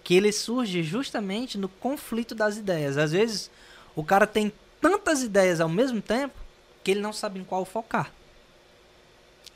[0.04, 2.98] que ele surge justamente no conflito das ideias.
[2.98, 3.52] Às vezes
[3.96, 6.36] o cara tem tantas ideias ao mesmo tempo
[6.84, 8.14] que ele não sabe em qual focar.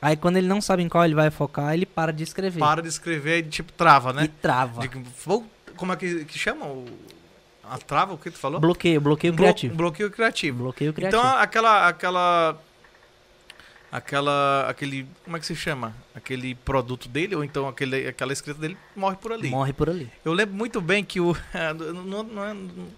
[0.02, 2.82] Aí quando ele não sabe em qual ele vai focar, ele para de escrever Para
[2.82, 4.30] de escrever e tipo trava, e né?
[4.42, 4.86] trava.
[4.86, 4.88] De
[5.76, 6.66] como é que, que chama?
[6.66, 6.86] O,
[7.64, 8.60] a trava, o que tu falou?
[8.60, 9.74] Bloqueio, bloqueio blo- criativo.
[9.74, 10.58] bloqueio criativo.
[10.64, 11.20] Bloqueio criativo.
[11.22, 12.58] Então aquela aquela
[13.90, 15.94] aquela aquele como é que se chama?
[16.14, 19.48] Aquele produto dele ou então aquele aquela escrita dele morre por ali.
[19.48, 20.10] Morre por ali.
[20.24, 21.36] Eu lembro muito bem que o
[22.04, 22.88] não, não é- não-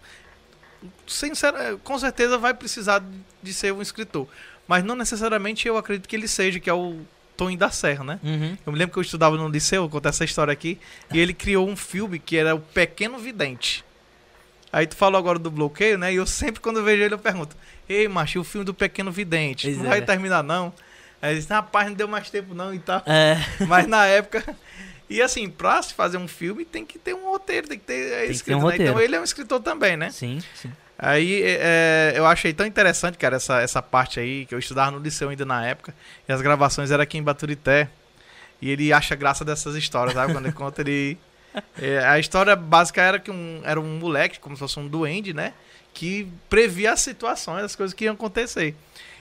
[1.07, 3.03] sincero, com certeza vai precisar
[3.43, 4.29] de ser um escritor,
[4.69, 7.01] mas não necessariamente eu acredito que ele seja, que é o
[7.37, 8.21] Tony da Serra, né?
[8.23, 8.57] Uhum.
[8.65, 10.79] Eu me lembro que eu estudava no liceu, vou contar essa história aqui,
[11.13, 13.85] e ele criou um filme que era o Pequeno Vidente.
[14.73, 16.13] Aí tu falou agora do bloqueio, né?
[16.13, 17.57] E eu sempre, quando eu vejo ele, eu pergunto:
[17.89, 19.69] Ei, macho, o filme do Pequeno Vidente?
[19.69, 19.89] Pois não é.
[19.91, 20.73] vai terminar, não?
[21.23, 23.03] Aí ele disse: Rapaz, não deu mais tempo, não, e tal.
[23.07, 23.37] É,
[23.69, 24.45] Mas na época.
[25.09, 28.13] E assim, pra se fazer um filme, tem que ter um roteiro, tem que ter
[28.13, 28.77] é, escrito, um né?
[28.79, 30.11] Então ele é um escritor também, né?
[30.11, 30.73] sim, sim.
[30.99, 34.99] Aí é, eu achei tão interessante, cara, essa, essa parte aí, que eu estudava no
[34.99, 35.95] liceu ainda na época,
[36.29, 37.89] e as gravações eram aqui em Baturité.
[38.63, 40.33] E ele acha graça dessas histórias, sabe?
[40.33, 41.19] Quando ele conta, ele.
[41.81, 45.35] É, a história básica era que um, era um moleque, como se fosse um duende,
[45.35, 45.53] né?
[45.93, 48.75] Que previa as situações, as coisas que iam acontecer.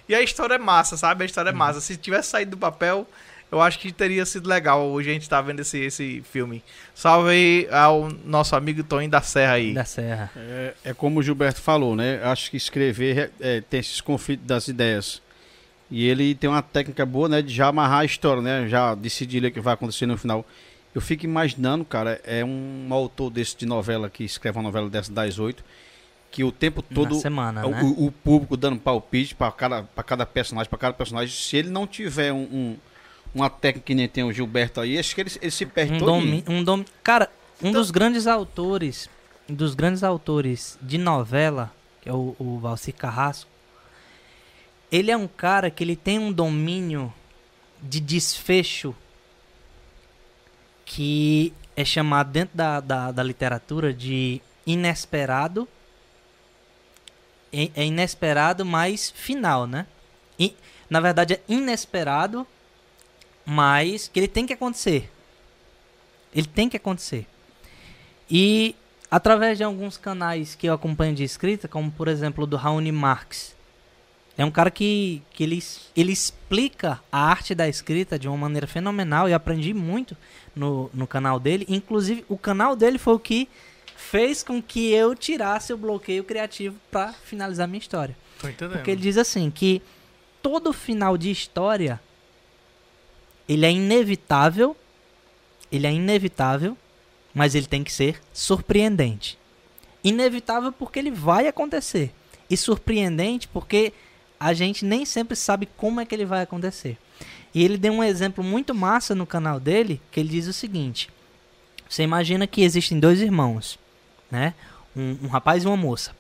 [0.08, 1.24] E a história é massa, sabe?
[1.24, 1.82] A história é massa.
[1.82, 3.08] Se tivesse saído do papel,
[3.54, 6.64] eu acho que teria sido legal hoje a gente tá vendo esse, esse filme.
[6.96, 9.74] Salve aí ao nosso amigo Toninho da Serra aí.
[9.74, 10.32] Da Serra.
[10.36, 12.20] É, é como o Gilberto falou, né?
[12.24, 15.22] Acho que escrever é, tem esses conflitos das ideias.
[15.92, 17.42] E ele tem uma técnica boa, né?
[17.42, 18.68] De já amarrar a história, né?
[18.68, 20.44] Já decidir o que vai acontecer no final.
[20.96, 25.12] Eu fico imaginando, cara, é um autor desse de novela que escreve uma novela dessa
[25.12, 25.64] das oito,
[26.32, 27.82] que o tempo todo Na semana, o, né?
[27.84, 31.34] o- o público dando palpite para cada, pra cada personagem, para cada personagem.
[31.36, 32.78] Se ele não tiver um, um-
[33.34, 35.98] uma técnica que nem tem o Gilberto aí, acho que ele, ele se perde um
[36.00, 36.06] todo.
[36.08, 37.30] domi um dom Cara,
[37.62, 39.10] um Então- dos grandes autores,
[39.50, 43.50] um dos grandes autores de novela, que é o, o Valcir Carrasco,
[44.92, 47.12] ele é um cara que ele tem um domínio
[47.82, 48.96] de desfecho
[50.86, 55.68] que é chamado dentro da, da, da literatura de inesperado.
[57.52, 59.86] É é inesperado, mas final, né?
[60.40, 60.56] E,
[60.90, 62.46] na verdade, é inesperado,
[63.46, 65.10] mas que ele tem que acontecer.
[66.34, 67.28] Ele tem que acontecer.
[68.30, 68.76] E
[69.10, 72.92] através de alguns canais que eu acompanho de escrita, como por exemplo o do Raoni
[72.92, 73.56] Marx,
[74.38, 75.64] é um cara que, que ele,
[75.96, 80.18] ele explica a arte da escrita de uma maneira fenomenal e aprendi muito
[80.56, 81.66] no, no canal dele.
[81.70, 83.48] Inclusive, o canal dele foi o que
[83.96, 88.18] fez com que eu tirasse o bloqueio criativo para finalizar minha história.
[88.78, 89.82] Porque ele diz assim que
[90.42, 92.02] todo final de história
[93.48, 94.76] ele é inevitável,
[95.72, 96.78] ele é inevitável,
[97.34, 99.38] mas ele tem que ser surpreendente.
[100.04, 102.14] Inevitável porque ele vai acontecer
[102.50, 103.94] e surpreendente porque
[104.40, 106.98] a gente nem sempre sabe como é que ele vai acontecer.
[107.54, 111.10] E ele deu um exemplo muito massa no canal dele, que ele diz o seguinte:
[111.88, 113.80] você imagina que existem dois irmãos,
[114.30, 114.54] né?
[114.96, 116.16] Um, um rapaz e uma moça.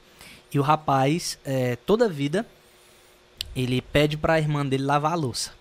[0.54, 2.46] E o rapaz, é, toda vida,
[3.56, 5.52] ele pede para a irmã dele lavar a louça.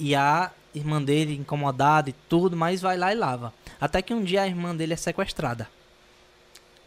[0.00, 3.52] E a irmã dele, incomodada e tudo, mas vai lá e lava.
[3.80, 5.68] Até que um dia a irmã dele é sequestrada.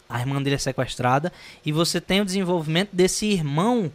[0.10, 1.32] A irmã dele é sequestrada
[1.66, 3.92] e você tem o desenvolvimento desse irmão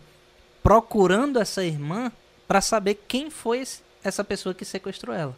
[0.63, 2.11] procurando essa irmã
[2.47, 3.63] para saber quem foi
[4.03, 5.37] essa pessoa que sequestrou ela.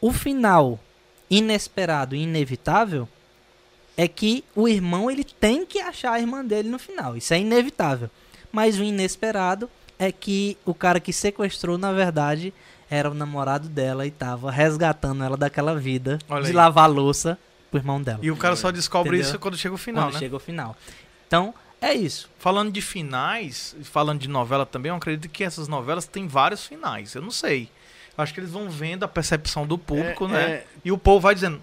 [0.00, 0.80] O final
[1.30, 3.08] inesperado e inevitável
[3.96, 7.16] é que o irmão ele tem que achar a irmã dele no final.
[7.16, 8.10] Isso é inevitável.
[8.50, 12.52] Mas o inesperado é que o cara que sequestrou, na verdade,
[12.90, 16.54] era o namorado dela e tava resgatando ela daquela vida Olha de aí.
[16.54, 17.38] lavar louça
[17.70, 18.18] pro irmão dela.
[18.22, 19.28] E o cara só descobre Entendeu?
[19.30, 20.18] isso quando chega o final, quando né?
[20.18, 20.76] chega o final.
[21.26, 22.28] Então, é isso.
[22.38, 27.14] Falando de finais, falando de novela também, eu acredito que essas novelas têm vários finais.
[27.14, 27.70] Eu não sei.
[28.16, 30.42] Eu acho que eles vão vendo a percepção do público, É, né?
[30.50, 30.66] é.
[30.84, 31.62] E o povo vai dizendo,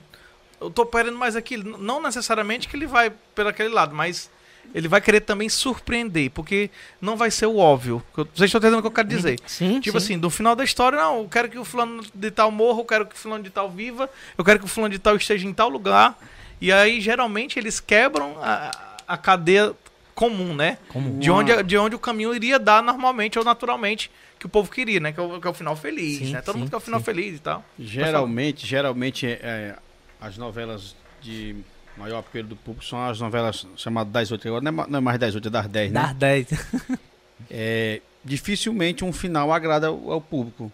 [0.60, 1.78] eu tô querendo mais aquilo.
[1.78, 4.32] Não necessariamente que ele vai pelo aquele lado, mas
[4.74, 6.70] ele vai querer também surpreender, porque
[7.02, 8.04] não vai ser o óbvio.
[8.16, 9.40] Vocês estão entendendo o que eu quero dizer?
[9.46, 10.06] Sim, Tipo sim.
[10.06, 12.86] assim, do final da história, não, eu quero que o fulano de tal morra, eu
[12.86, 15.48] quero que o fulano de tal viva, eu quero que o fulano de tal esteja
[15.48, 16.18] em tal lugar.
[16.62, 19.74] E aí, geralmente, eles quebram a, a cadeia
[20.14, 20.78] comum, né?
[20.90, 24.70] Como De onde, de onde o caminho iria dar normalmente ou naturalmente que o povo
[24.70, 25.14] queria, né?
[25.14, 26.42] Que é o, que é o final feliz, Sim, né?
[26.42, 27.06] Todo sim, mundo quer o final sim.
[27.06, 27.64] feliz e tal.
[27.80, 29.76] Geralmente, geralmente é, é,
[30.20, 31.56] as novelas de
[32.00, 34.48] maior apelo do público são as novelas chamadas das oito.
[34.48, 36.02] Agora não é, não é mais das oito, é das dez, né?
[36.02, 36.48] Dar 10.
[37.50, 40.72] É, dificilmente um final agrada ao, ao público.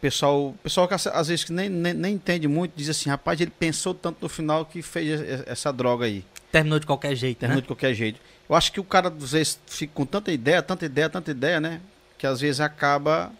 [0.00, 3.50] Pessoal, pessoal que às vezes que nem, nem, nem entende muito diz assim, rapaz, ele
[3.50, 6.24] pensou tanto no final que fez essa droga aí.
[6.52, 7.62] Terminou de qualquer jeito, Terminou né?
[7.62, 8.20] de qualquer jeito.
[8.48, 11.58] Eu acho que o cara às vezes fica com tanta ideia, tanta ideia, tanta ideia,
[11.60, 11.80] né?
[12.18, 13.32] Que às vezes acaba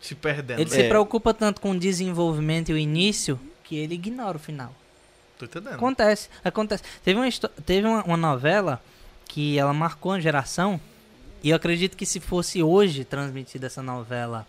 [0.00, 0.60] Se perdendo.
[0.60, 0.76] Ele né?
[0.76, 0.88] se É.
[0.88, 4.74] preocupa tanto com o desenvolvimento e o início que ele ignora o final.
[5.38, 5.74] Tô entendendo.
[5.74, 6.82] Acontece, acontece.
[7.04, 7.30] Teve uma,
[7.64, 8.82] teve uma, uma novela
[9.26, 10.80] que ela marcou uma geração
[11.42, 14.46] e eu acredito que se fosse hoje transmitida essa novela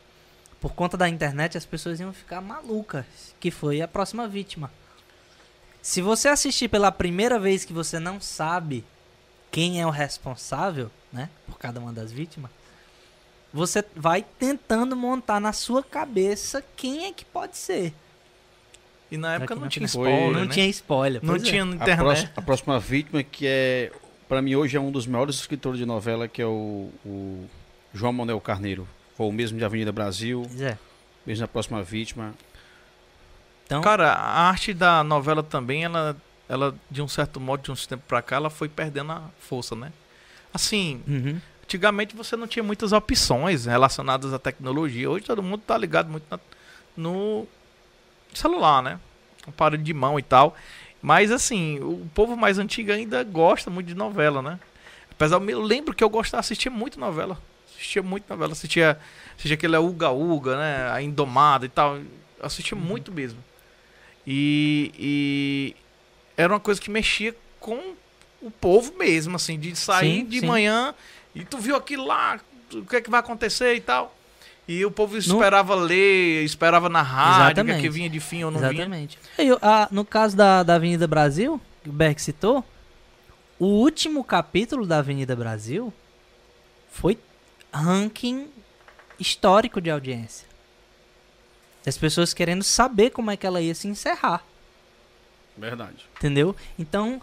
[0.60, 3.06] por conta da internet, as pessoas iam ficar malucas,
[3.39, 4.71] que foi a próxima vítima.
[5.82, 8.84] Se você assistir pela primeira vez que você não sabe
[9.52, 12.52] quem é o responsável, né, por cada uma das vítimas,
[13.54, 17.93] você vai tentando montar na sua cabeça quem é que pode ser.
[19.10, 20.54] E na época não na tinha Foi- spoiler, não né?
[20.54, 21.22] tinha spoiler.
[21.24, 21.39] Não é.
[21.39, 21.98] tinha na A, internet.
[22.00, 23.91] próxima, a próxima vítima, que é,
[24.28, 27.46] para mim hoje é um dos maiores escritores de novela, que é o, o
[27.93, 28.88] João Manuel Carneiro.
[29.15, 30.78] Foi o mesmo de Avenida Brasil, Pois é.
[31.26, 32.34] mesmo na próxima vítima.
[33.65, 36.15] Então, Cara, a arte da novela também, ela,
[36.48, 39.76] ela de um certo modo, de uns tempos pra cá, ela foi perdendo a força,
[39.76, 39.91] né?
[40.54, 45.10] Assim, uhum, antigamente você não tinha muitas opções relacionadas à tecnologia.
[45.10, 46.39] Hoje todo mundo tá ligado muito na-
[46.96, 47.46] no
[48.38, 49.00] celular, né?
[49.45, 50.56] Aparelho de mão e tal.
[51.02, 54.60] Mas assim, o povo mais antigo ainda gosta muito de novela, né?
[55.12, 57.39] Apesar, eu lembro que eu gostava, assistia muito novela.
[57.73, 58.52] Assistia muito novela.
[58.52, 59.00] Assistia,
[59.36, 60.91] assistia aquele Uga Uga, né?
[60.91, 62.00] A Indomada e tal.
[62.41, 63.43] Assistia muito mesmo.
[64.26, 65.76] E, e
[66.36, 67.95] era uma coisa que mexia com
[68.41, 70.45] o povo mesmo, assim, de sair Sim, de sim.
[70.45, 70.93] manhã
[71.34, 72.39] e tu viu aquilo lá,
[72.73, 74.17] o que é que vai acontecer e tal.
[74.68, 77.90] E o povo esperava ler, esperava na rádio, o que, é que Exatamente.
[77.90, 78.72] vinha de fim ou não vinha.
[78.74, 79.18] exatamente.
[79.40, 82.66] E, o- a- no caso da, da Avenida Brasil, que o Berg citou,
[83.58, 85.94] o último capítulo da Avenida Brasil
[86.92, 87.18] foi
[87.74, 88.50] ranking
[89.20, 90.46] histórico de audiência.
[91.86, 94.44] As pessoas querendo saber como é que ela ia se encerrar.
[95.58, 96.06] Verdade.
[96.18, 96.54] Entendeu?
[96.78, 97.22] Então,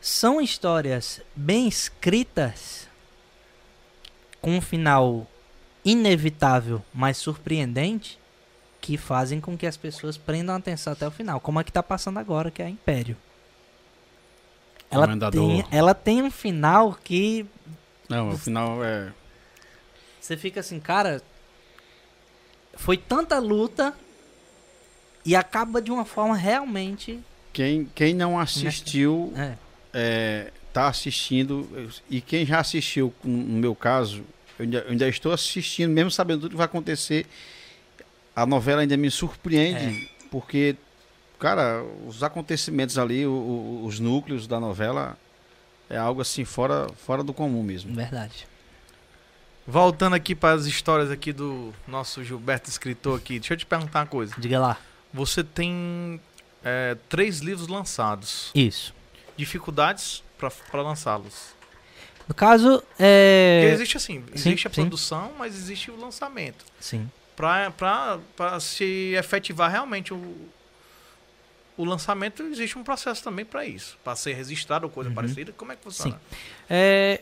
[0.00, 2.88] são histórias bem escritas,
[4.40, 5.26] com um final
[5.84, 8.18] inevitável, mas surpreendente,
[8.80, 11.40] que fazem com que as pessoas prendam atenção até o final.
[11.40, 13.16] Como a que tá passando agora, que é a Império.
[14.90, 17.46] Ela tem, ela tem um final que
[18.08, 19.12] Não, o final é.
[20.20, 21.22] você fica assim, cara.
[22.74, 23.94] Foi tanta luta
[25.24, 27.20] e acaba de uma forma realmente.
[27.52, 29.56] Quem, quem não assistiu, É,
[29.92, 31.68] é, tá assistindo.
[32.08, 34.24] E quem já assistiu, no meu caso,
[34.60, 37.26] eu ainda, eu ainda estou assistindo, mesmo sabendo tudo que vai acontecer.
[38.34, 40.76] A novela ainda me surpreende, porque,
[41.38, 45.18] cara, os acontecimentos ali, o- o- os núcleos da novela,
[45.88, 47.94] é algo assim fora, fora do comum mesmo.
[47.94, 48.46] verdade.
[49.66, 54.00] Voltando aqui para as histórias aqui do nosso Gilberto escritor aqui, deixa eu te perguntar
[54.00, 54.34] uma coisa.
[54.38, 54.78] Diga lá.
[55.12, 56.20] Você tem
[56.64, 58.50] é, três livros lançados.
[58.54, 58.94] Isso.
[59.36, 61.54] Dificuldades para lançá-los.
[62.30, 63.70] No caso, Porque é.
[63.74, 64.82] existe assim, existe a sim.
[64.82, 66.64] produção, mas existe o lançamento.
[66.78, 67.10] Sim.
[67.34, 68.20] Para
[68.60, 70.36] se efetivar realmente o,
[71.76, 73.98] o lançamento, existe um processo também para isso.
[74.04, 75.16] Para ser registrado ou coisa Uhum.
[75.16, 75.52] parecida.
[75.56, 76.20] Como é que funciona?
[76.68, 77.20] É,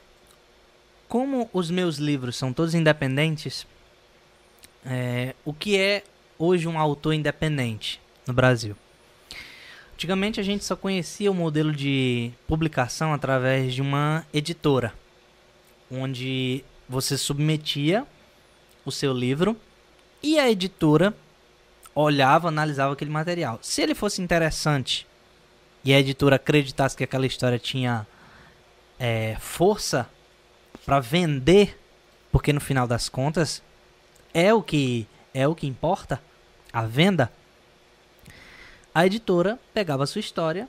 [1.09, 3.67] como os meus livros são todos independentes,
[4.85, 6.03] é, o que é
[6.39, 8.77] hoje um autor independente no Brasil?
[9.99, 14.95] Antigamente a gente só conhecia o modelo de publicação através de uma editora,
[15.91, 18.07] onde você submetia
[18.85, 19.57] o seu livro
[20.23, 21.13] e a editora
[21.97, 23.59] olhava, analisava aquele material.
[23.61, 25.05] Se ele fosse interessante
[25.85, 28.07] e a editora acreditasse que aquela história tinha
[29.01, 30.09] é, força
[30.87, 31.77] para vender,
[32.31, 33.65] porque no final das contas
[34.33, 36.23] é o que é o que importa,
[36.73, 37.33] a venda.
[38.99, 40.69] A editora pegava a sua história,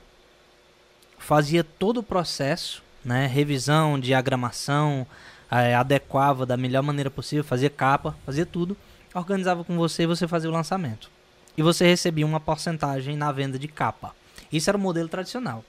[1.18, 5.04] fazia todo o processo, né, revisão, diagramação,
[5.50, 8.76] eh, adequava da melhor maneira possível, fazia capa, fazia tudo,
[9.12, 11.10] organizava com você e você fazia o lançamento.
[11.56, 14.14] E você recebia uma porcentagem na venda de capa.
[14.52, 15.64] Isso era o modelo tradicional.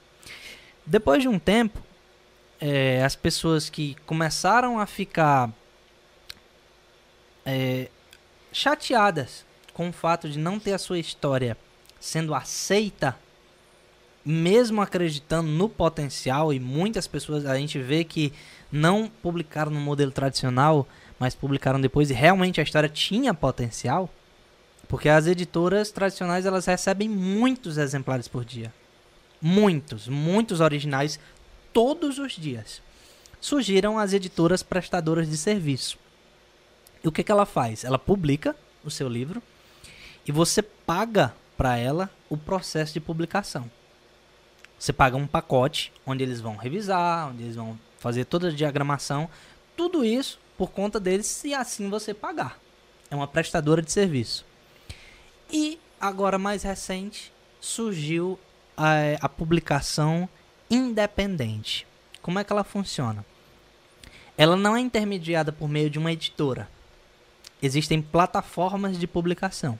[0.86, 1.80] Depois de um tempo,
[2.60, 5.50] é, as pessoas que começaram a ficar
[7.44, 7.88] é,
[8.52, 9.44] chateadas
[9.74, 11.58] com o fato de não ter a sua história
[12.02, 13.16] sendo aceita,
[14.24, 18.32] mesmo acreditando no potencial, e muitas pessoas a gente vê que
[18.72, 24.10] não publicaram no modelo tradicional, mas publicaram depois e realmente a história tinha potencial,
[24.88, 28.74] porque as editoras tradicionais elas recebem muitos exemplares por dia.
[29.40, 31.20] Muitos, muitos originais
[31.72, 32.82] todos os dias.
[33.40, 35.96] Surgiram as editoras prestadoras de serviço.
[37.02, 37.84] E o que, que ela faz?
[37.84, 39.40] Ela publica o seu livro
[40.26, 41.32] e você paga
[41.62, 43.70] para ela o processo de publicação.
[44.76, 49.30] Você paga um pacote onde eles vão revisar, onde eles vão fazer toda a diagramação,
[49.76, 52.58] tudo isso por conta deles, se assim você pagar.
[53.08, 54.44] É uma prestadora de serviço.
[55.52, 58.40] E agora mais recente surgiu
[58.76, 60.28] a, a publicação
[60.68, 61.86] independente.
[62.20, 63.24] Como é que ela funciona?
[64.36, 66.68] Ela não é intermediada por meio de uma editora.
[67.62, 69.78] Existem plataformas de publicação.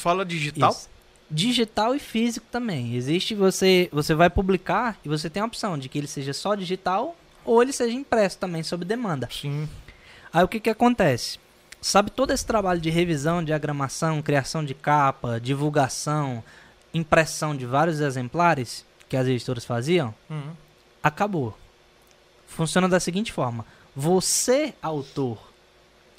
[0.00, 0.70] Tu fala digital?
[0.70, 0.88] Isso.
[1.30, 2.96] Digital e físico também.
[2.96, 6.54] Existe você, você vai publicar e você tem a opção de que ele seja só
[6.54, 9.28] digital ou ele seja impresso também sob demanda.
[9.30, 9.68] Sim.
[10.32, 11.38] Aí o que que acontece?
[11.82, 16.42] Sabe todo esse trabalho de revisão, diagramação, criação de capa, divulgação,
[16.94, 20.14] impressão de vários exemplares que as editoras faziam?
[20.30, 20.52] Uhum.
[21.02, 21.56] Acabou.
[22.46, 25.38] Funciona da seguinte forma: você, autor,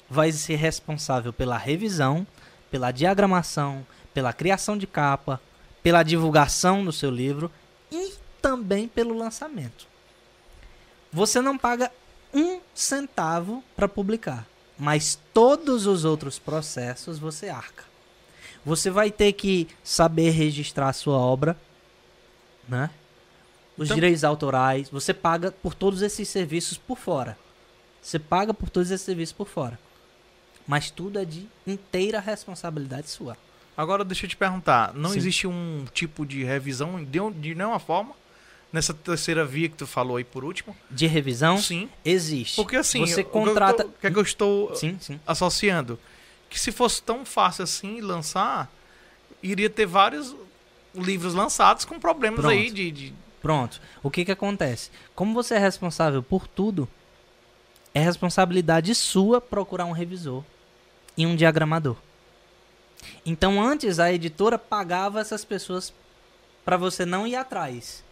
[0.08, 2.26] vai ser responsável pela revisão,
[2.72, 5.40] pela diagramação, pela criação de capa,
[5.82, 7.50] pela divulgação do seu livro
[7.90, 9.86] e também pelo lançamento.
[11.12, 11.92] Você não paga
[12.32, 14.46] um centavo para publicar,
[14.78, 17.84] mas todos os outros processos você arca.
[18.64, 21.56] Você vai ter que saber registrar a sua obra,
[22.66, 22.88] né?
[23.76, 27.36] Os Então- direitos autorais, você paga por todos esses serviços por fora.
[28.00, 29.78] Você paga por todos esses serviços por fora.
[30.66, 33.36] Mas tudo é de inteira responsabilidade sua.
[33.76, 35.18] Agora deixa eu te perguntar, não Sim.
[35.18, 38.14] existe um tipo de revisão de, de nenhuma forma
[38.72, 40.76] nessa terceira via que tu falou aí por último?
[40.90, 41.88] De revisão, Sim.
[42.04, 42.56] existe.
[42.56, 43.86] Porque assim, você contrata.
[43.86, 45.18] o que é que eu estou Sim, sim.
[45.26, 45.98] associando?
[46.50, 48.70] Que se fosse tão fácil assim lançar,
[49.42, 50.34] iria ter vários
[50.94, 52.52] livros lançados com problemas Pronto.
[52.52, 53.80] aí de, de- Pronto.
[54.02, 54.90] O que que acontece?
[55.14, 56.86] Como você é responsável por tudo,
[57.94, 60.44] é responsabilidade sua procurar um revisor
[61.16, 61.96] e um diagramador.
[63.24, 65.92] Então antes a editora pagava essas pessoas
[66.64, 68.02] para você não ir atrás.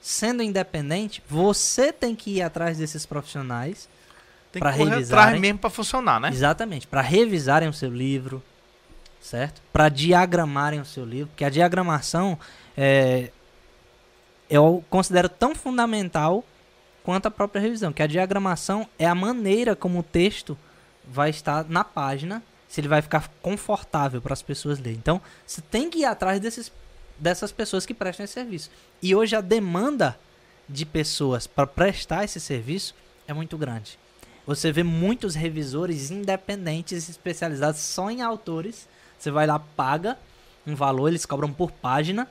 [0.00, 3.88] Sendo independente, você tem que ir atrás desses profissionais
[4.58, 5.24] correr revisarem.
[5.24, 6.30] atrás mesmo para funcionar, né?
[6.30, 8.42] Exatamente, para revisarem o seu livro,
[9.20, 9.60] certo?
[9.72, 12.38] Para diagramarem o seu livro, porque a diagramação
[12.76, 13.30] é,
[14.48, 16.44] eu considero tão fundamental
[17.02, 20.56] quanto a própria revisão, que a diagramação é a maneira como o texto
[21.10, 24.98] vai estar na página, se ele vai ficar confortável para as pessoas lerem.
[24.98, 26.70] Então, você tem que ir atrás desses,
[27.18, 28.70] dessas pessoas que prestam esse serviço.
[29.02, 30.18] E hoje a demanda
[30.68, 32.94] de pessoas para prestar esse serviço
[33.26, 33.98] é muito grande.
[34.46, 38.88] Você vê muitos revisores independentes especializados só em autores.
[39.18, 40.18] Você vai lá, paga
[40.66, 42.28] um valor, eles cobram por página,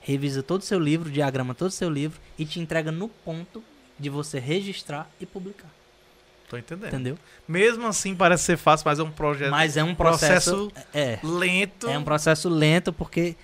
[0.00, 3.62] revisa todo o seu livro, diagrama todo o seu livro e te entrega no ponto
[3.98, 5.70] de você registrar e publicar.
[6.52, 6.88] Tô entendendo.
[6.88, 7.18] Entendeu?
[7.48, 10.68] Mesmo assim parece ser fácil, mas é um projeto Mas é um processo.
[10.70, 11.18] processo É.
[11.22, 11.88] lento.
[11.88, 13.34] É um processo lento porque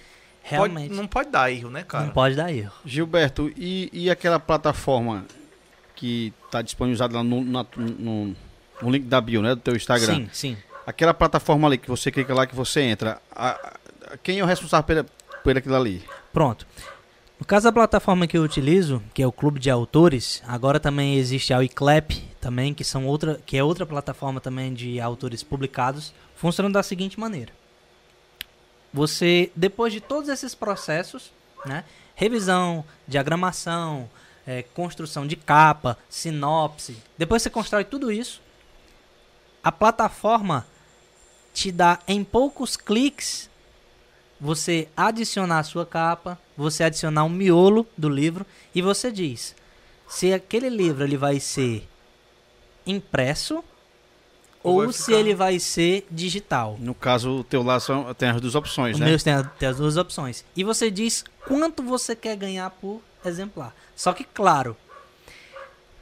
[0.43, 2.05] Pode- realmente não pode dar erro, né, cara?
[2.05, 2.73] não pode dar erro.
[2.85, 5.25] Gilberto, e, e aquela plataforma
[5.97, 8.37] que está disponibilizada lá no, na- no,
[8.83, 9.55] no link da bio, né?
[9.55, 10.15] Do teu Instagram.
[10.15, 10.57] Sim, sim.
[10.87, 13.21] Aquela plataforma ali que você clica lá, que você entra.
[13.35, 13.53] a-
[14.11, 15.07] a- quem é o responsável pela,
[15.43, 16.05] por aquilo ali?
[16.31, 16.67] Pronto.
[17.39, 21.17] No caso da plataforma que eu utilizo, que é o Clube de Autores, agora também
[21.17, 22.11] existe a Wiclap,
[22.41, 27.19] também, que, são outra, que é outra plataforma também de autores publicados, funciona da seguinte
[27.19, 27.53] maneira.
[28.93, 31.31] Você, depois de todos esses processos,
[31.65, 31.85] né,
[32.17, 34.11] revisão, diagramação,
[34.45, 38.43] eh, construção de capa, sinopse, depois você constrói tudo isso,
[39.63, 40.67] a plataforma
[41.55, 43.49] te dá em poucos cliques
[44.41, 49.55] você adicionar a sua capa, você adicionar um miolo do livro e você diz
[50.09, 51.87] se aquele livro ele vai ser
[52.87, 53.63] impresso
[54.63, 56.77] Ou ou, se ficar- ele vai ser digital.
[56.81, 59.07] No caso, o teu lá são, tem as duas opções, O né?
[59.07, 60.45] meu tem, a- tem as duas opções.
[60.57, 63.75] E você diz quanto você quer ganhar por exemplar.
[63.95, 64.77] Só que, claro,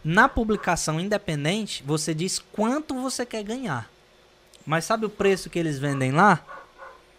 [0.05, 3.91] na publicação independente, você diz quanto você quer ganhar.
[4.65, 6.45] Mas sabe o preço que eles vendem lá?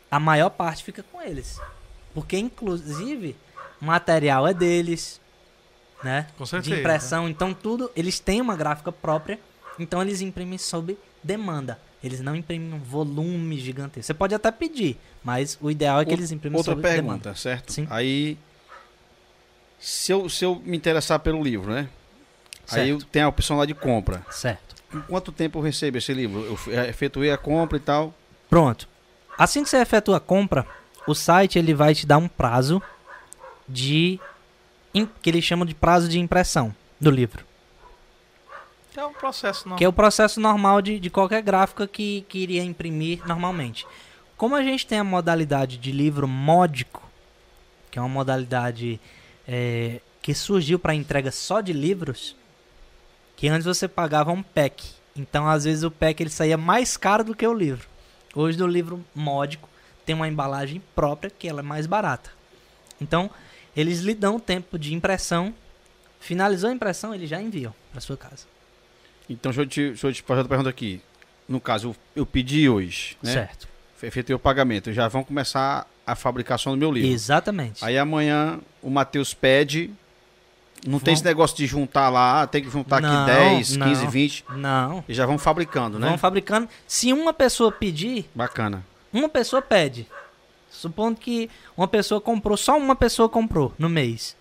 [0.10, 1.60] A maior parte fica com eles.
[2.14, 3.36] Porque, inclusive,
[3.82, 5.20] o material é deles,
[6.04, 6.28] né?
[6.38, 6.74] Com certeza.
[6.76, 7.28] De impressão.
[7.30, 7.92] Então, tudo.
[7.96, 9.40] Eles têm uma gráfica própria.
[9.78, 11.80] Então, eles imprimem sob demanda.
[12.04, 14.06] Eles não imprimem um volume gigantesco.
[14.08, 17.04] Você pode até pedir, mas o ideal é que Ou- eles imprimam Outra sob pergunta,
[17.18, 17.36] demanda.
[17.36, 17.74] certo?
[17.74, 17.88] Sim.
[17.90, 18.38] Aí,
[19.80, 21.90] se eu, se eu me interessar pelo livro, né?
[22.72, 23.12] Aí eu Certo.
[23.12, 24.26] tenho a opção lá de compra.
[24.30, 24.76] Certo.
[24.94, 26.44] Em quanto tempo eu recebo esse livro?
[26.46, 28.14] Eu eh, efetuei a compra e tal.
[28.50, 28.88] Pronto.
[29.38, 30.66] Assim que você efetua a compra,
[31.06, 32.82] o site ele vai te dar um prazo
[33.68, 34.20] de
[35.22, 37.46] que eles chamam de prazo de impressão do livro,
[38.96, 39.78] É um processo normal.
[39.78, 43.86] que é o processo normal de, de qualquer gráfica que, que iria imprimir normalmente.
[44.36, 47.04] Como a gente tem a modalidade de livro módico,
[47.92, 49.00] que é uma modalidade
[49.48, 52.36] é, que surgiu para entrega só de livros,
[53.36, 54.84] que antes você pagava um pack.
[55.16, 57.88] Então, às vezes, o pack ele saía mais caro do que o livro.
[58.38, 59.68] Hoje, no livro módico,
[60.06, 62.30] tem uma embalagem própria que ela é mais barata.
[63.02, 63.32] Então,
[63.76, 65.52] eles lhe dão tempo de impressão.
[66.20, 68.46] Finalizou a impressão, eles já enviam para sua casa.
[69.28, 71.02] Então, deixa eu te, deixa eu te fazer outra pergunta aqui.
[71.50, 73.34] No caso, eu, eu pedi hoje, né?
[73.34, 73.68] Certo.
[74.04, 74.94] Efetuei o pagamento.
[74.94, 77.10] Já vão começar a fabricação do meu livro.
[77.10, 77.84] Exatamente.
[77.84, 79.90] Aí amanhã o Matheus pede
[80.86, 83.88] Não tem Vão- esse negócio de juntar lá, tem que juntar Não, aqui 10, não.
[83.88, 84.46] 15, 20.
[84.56, 85.04] Não.
[85.08, 86.08] E já vão fabricando, né?
[86.08, 86.70] Vão fabricando.
[86.88, 88.86] Se uma pessoa pedir, Bacana.
[89.12, 90.08] uma pessoa pede.
[90.70, 94.36] Supondo que uma pessoa comprou, só uma pessoa comprou no mês.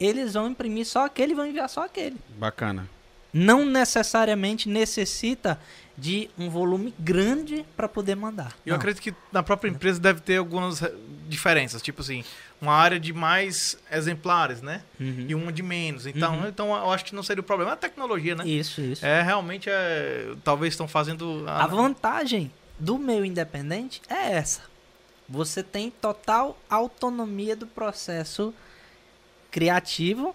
[0.00, 2.16] Eles vão imprimir só aquele e vão enviar só aquele.
[2.38, 2.88] Bacana.
[3.32, 5.58] Não necessariamente necessita
[5.98, 8.54] de um volume grande para poder mandar.
[8.66, 8.76] Eu Não.
[8.76, 10.92] acredito que na própria empresa deve ter algumas eh,
[11.26, 12.22] diferenças, tipo assim,
[12.60, 14.82] uma área de mais exemplares, né?
[15.00, 15.24] Uhum.
[15.26, 16.06] E uma de menos.
[16.06, 16.48] Então, Uhum.
[16.48, 17.70] então eu acho que não seria o problema.
[17.70, 18.46] É a tecnologia, né?
[18.46, 19.04] Isso, isso.
[19.06, 21.44] É, realmente, é, talvez estão fazendo...
[21.48, 24.60] A vantagem do meio independente é essa.
[25.28, 28.52] Você tem total autonomia do processo
[29.50, 30.34] criativo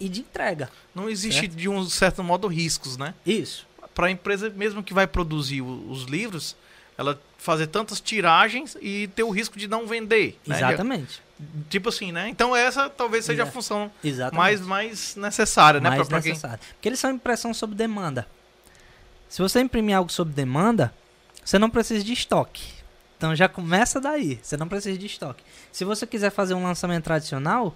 [0.00, 0.70] e de entrega.
[0.94, 1.54] Não existe, Certo.
[1.56, 3.14] de um certo modo, riscos, né?
[3.24, 3.66] Isso.
[3.94, 6.56] Para a empresa, mesmo que vai produzir o- os livros,
[6.96, 10.38] ela fazer tantas tiragens e ter o risco de não vender.
[10.46, 10.56] né?
[10.56, 11.20] Exatamente.
[11.68, 12.28] Tipo assim, né?
[12.28, 14.38] Então essa talvez seja a função Exatamente.
[14.38, 15.88] mais, mais necessária, né?
[15.90, 16.32] mais Pra, pra quem...
[16.32, 16.60] necessário.
[16.74, 18.26] Porque eles são impressão sob demanda.
[19.28, 20.94] Se você imprimir algo sob demanda,
[21.44, 22.62] você não precisa de estoque.
[23.16, 24.38] Então já começa daí.
[24.42, 25.42] Você não precisa de estoque.
[25.72, 27.74] Se você quiser fazer um lançamento tradicional,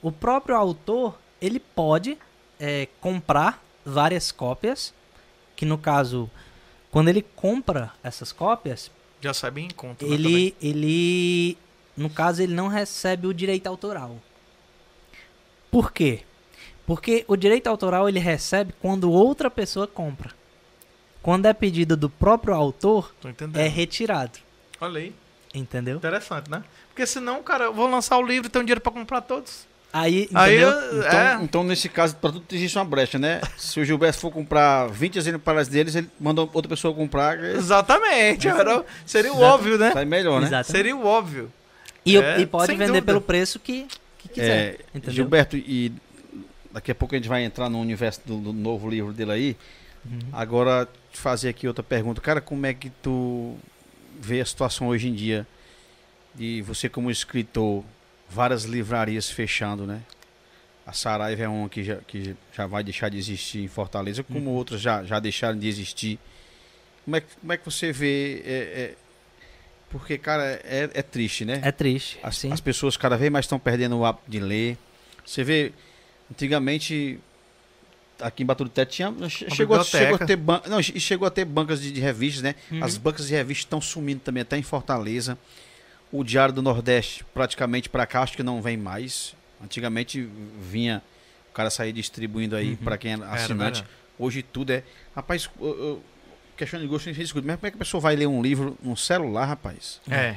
[0.00, 2.16] o próprio autor ele pode
[2.58, 4.94] é, comprar várias cópias.
[5.64, 6.30] Que no caso,
[6.90, 10.04] quando ele compra essas cópias, Já sai bem em conta.
[10.04, 11.56] né, ele, ele,
[11.96, 14.18] no caso, ele não recebe o direito autoral.
[15.70, 16.20] Por quê?
[16.86, 20.34] Porque o direito autoral ele recebe quando outra pessoa compra.
[21.22, 23.14] Quando é pedido do próprio autor,
[23.54, 24.38] é retirado.
[24.78, 25.14] Olha aí.
[25.54, 25.96] Entendeu?
[25.96, 26.62] Interessante, né?
[26.88, 29.66] Porque senão, cara, eu vou lançar o livro e tenho dinheiro pra comprar todos.
[29.96, 30.70] Aí, Aí, entendeu?
[30.70, 33.40] eu- Então, é, então, nesse caso, para tudo existe uma brecha, né?
[33.56, 38.48] Se o Gilberto for comprar 20 exemplares deles, ele manda outra pessoa comprar, que exatamente.
[38.48, 39.54] era- seria o Exato.
[39.54, 39.92] óbvio, né?
[39.92, 40.48] sai melhor, né?
[40.48, 40.72] Exato.
[40.72, 41.48] Seria o óbvio.
[42.04, 43.06] E, É, e pode vender dúvida.
[43.06, 43.86] pelo preço que,
[44.18, 44.50] que quiser.
[44.50, 45.14] É, entendeu?
[45.14, 45.92] Gilberto, e
[46.72, 49.56] daqui a pouco a gente vai entrar no universo do, do novo livro dele aí.
[50.04, 50.18] Uhum.
[50.32, 52.20] Agora, te fazer aqui outra pergunta.
[52.20, 53.56] Cara, como é que tu
[54.20, 55.46] vê a situação hoje em dia
[56.34, 57.84] de você como escritor,
[58.34, 60.00] várias livrarias fechando, né?
[60.86, 64.50] A Saraiva é uma que já, que já vai deixar de existir em Fortaleza, como
[64.50, 64.56] Uhum.
[64.56, 66.18] outras já, já deixaram de existir.
[67.04, 68.42] Como é, que- como é que você vê...
[68.44, 68.94] é- é-
[69.90, 71.60] porque, cara, é, é triste, né?
[71.62, 72.18] É triste.
[72.22, 72.52] As, sim.
[72.52, 74.76] as pessoas cada vez mais estão perdendo o hábito de ler.
[75.24, 75.72] Você vê,
[76.30, 77.18] antigamente,
[78.20, 79.14] aqui em Baturité tinha.
[79.30, 82.42] che- Chegou, a- chegou a ter ban- não, chegou a ter bancas de, de revistas,
[82.42, 82.54] né?
[82.70, 82.82] Uhum.
[82.84, 85.38] As bancas de revistas estão sumindo também, até em Fortaleza.
[86.16, 89.34] O Diário do Nordeste, praticamente para cá, acho que não vem mais.
[89.62, 90.20] Antigamente
[90.60, 91.02] vinha
[91.50, 92.76] o cara sair distribuindo aí Uhum.
[92.76, 93.80] para quem é Era assinante.
[93.80, 93.84] verdade.
[94.16, 94.84] Hoje tudo é.
[95.16, 96.04] Rapaz, eu- eu-
[96.56, 98.40] questão de gosto a gente discute, mas como é que a pessoa vai ler um
[98.40, 100.00] livro no celular, rapaz?
[100.08, 100.36] É.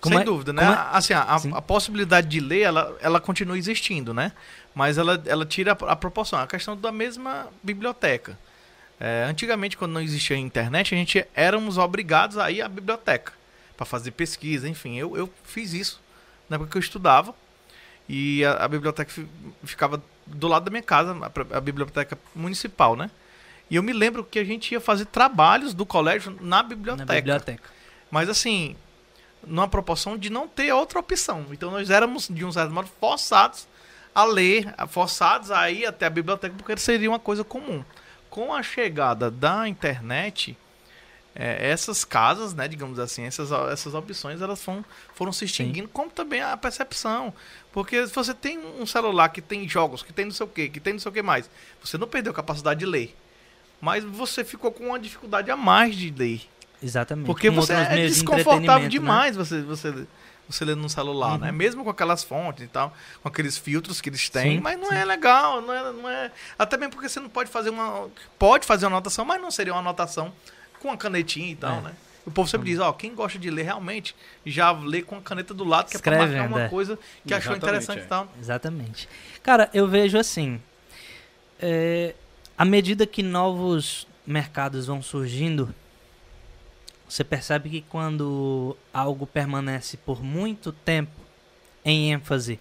[0.00, 0.62] Como Sem é- dúvida, né?
[0.62, 1.22] é- Assim, a,
[1.54, 4.30] a possibilidade de ler, ela, ela continua existindo, né?
[4.72, 6.38] Mas ela, ela tira a, a proporção.
[6.38, 8.38] A questão da mesma biblioteca.
[9.00, 13.32] É, antigamente, quando não existia internet, a gente éramos obrigados a ir à biblioteca
[13.76, 14.96] para fazer pesquisa, enfim.
[14.96, 16.00] Eu, eu fiz isso
[16.48, 17.34] na época que eu estudava.
[18.08, 19.26] E a, a biblioteca fi-
[19.64, 23.10] ficava do lado da minha casa, a, a biblioteca municipal, né?
[23.68, 27.04] E eu me lembro que a gente ia fazer trabalhos do colégio na biblioteca.
[27.12, 27.68] Na biblioteca.
[28.10, 28.76] Mas assim,
[29.44, 31.46] numa proporção de não ter outra opção.
[31.50, 33.66] Então nós éramos, de um certo modo, forçados
[34.14, 37.84] a ler, forçados a ir até a biblioteca, porque seria uma coisa comum.
[38.30, 40.56] Com a chegada da internet,
[41.38, 44.84] eh, essas casas, né, digamos assim, essas, essas opções, elas foram,
[45.14, 47.32] foram se extinguindo, como também a percepção.
[47.72, 50.68] Porque se você tem um celular que tem jogos, que tem não sei o que,
[50.70, 51.50] que tem não sei o que mais,
[51.82, 53.14] você não perdeu a capacidade de ler.
[53.80, 56.40] Mas você ficou com uma dificuldade a mais de ler.
[56.82, 57.26] Exatamente.
[57.26, 58.88] Porque Com você é de desconfortável né?
[58.88, 60.06] demais você, você,
[60.48, 61.50] você ler num celular, né?
[61.50, 61.56] Uhum.
[61.56, 64.88] Mesmo com aquelas fontes e tal, com aqueles filtros que eles têm, Sim, mas não
[64.88, 64.96] sim.
[64.96, 66.32] é legal, não é, não é.
[66.58, 68.08] Até mesmo porque você não pode fazer uma.
[68.38, 70.32] Pode fazer uma anotação, mas não seria uma anotação
[70.80, 71.82] com uma canetinha e tal, É.
[71.82, 71.94] né?
[72.24, 74.12] O povo sempre diz, ó, quem gosta de ler realmente,
[74.44, 76.68] já lê com a caneta do lado, que é Escreve pra marcar uma é.
[76.68, 78.04] coisa que achou Exatamente, interessante é.
[78.04, 78.32] e tal.
[78.40, 79.08] Exatamente.
[79.44, 80.60] Cara, eu vejo assim.
[81.60, 82.14] é,
[82.58, 85.72] à medida que novos mercados vão surgindo,
[87.08, 91.12] você percebe que quando algo permanece por muito tempo
[91.84, 92.58] em ênfase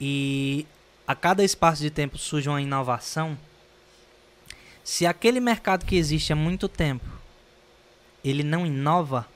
[0.00, 0.66] e
[1.06, 3.38] a cada espaço de tempo surge uma inovação,
[4.86, 7.04] se aquele mercado que existe há muito tempo
[8.22, 9.26] ele não inova,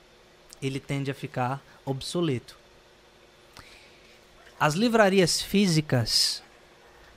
[0.61, 2.57] ele tende a ficar obsoleto.
[4.57, 6.41] As livrarias físicas,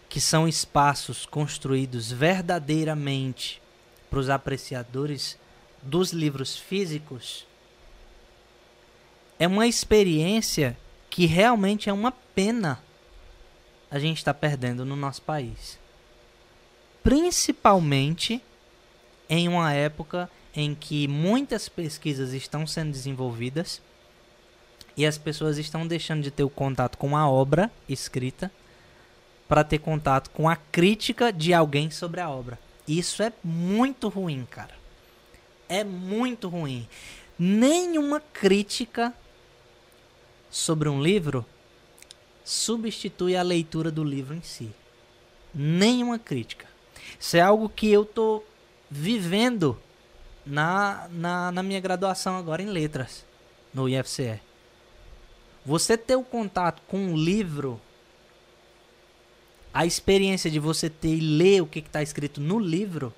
[0.09, 3.63] que são espaços construídos verdadeiramente
[4.11, 5.39] para os apreciadores
[5.81, 7.47] dos livros físicos,
[9.39, 10.77] é uma experiência
[11.09, 12.83] que realmente é uma pena
[13.89, 15.84] a gente está perdendo no nosso país.
[17.05, 18.43] Principalmente
[19.29, 23.83] em uma época em que muitas pesquisas estão sendo desenvolvidas
[24.97, 28.51] e as pessoas estão deixando de ter o contato com a obra escrita
[29.47, 32.59] para ter contato com a crítica de alguém sobre a obra.
[32.89, 34.75] Isso é muito ruim, cara.
[35.69, 36.89] É muito ruim.
[37.39, 39.13] Nenhuma crítica
[40.51, 41.45] sobre um livro
[42.43, 44.71] substitui a leitura do livro em si.
[45.55, 46.74] Nenhuma crítica.
[47.19, 48.43] Isso é algo que eu tô
[48.91, 49.79] vivendo
[50.45, 53.25] na, na, na minha graduação agora em letras,
[53.73, 54.41] no IFCE.
[55.65, 57.81] Você ter o contato com um livro,
[59.73, 63.13] a experiência de você ter e ler o que está escrito no livro,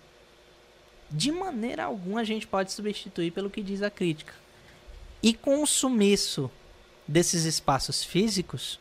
[1.10, 4.32] de maneira alguma a gente pode substituir pelo que diz a crítica.
[5.22, 6.50] E com o sumiço
[7.06, 8.78] desses espaços físicos,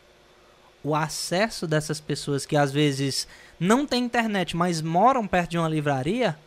[0.84, 3.28] o acesso dessas pessoas que às vezes
[3.60, 6.38] não têm internet, mas moram perto de uma livraria,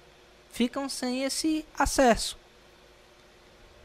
[0.50, 2.38] ficam sem esse acesso.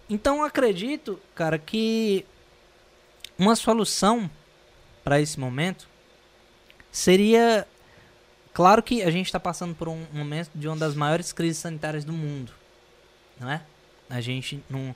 [0.10, 2.26] Então acredito, cara, que
[3.38, 4.30] uma solução
[5.04, 5.88] para esse momento
[6.92, 7.68] seria
[8.54, 12.06] claro que a gente está passando por um momento de uma das maiores crises sanitárias
[12.06, 12.54] do mundo,
[13.40, 13.62] não é?
[14.10, 14.96] A gente não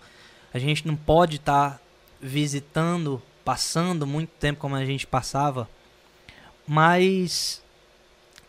[0.54, 1.80] a gente não pode estar tá
[2.22, 5.70] visitando, passando muito tempo como a gente passava,
[6.66, 7.62] mas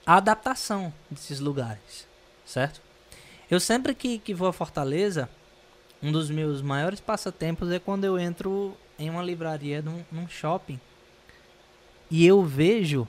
[0.08, 2.08] a adaptação desses lugares,
[2.42, 2.80] certo?
[3.50, 5.28] Eu sempre que, que vou a Fortaleza,
[6.02, 10.80] um dos meus maiores passatempos é quando eu entro em uma livraria num, num shopping
[12.10, 13.06] e eu vejo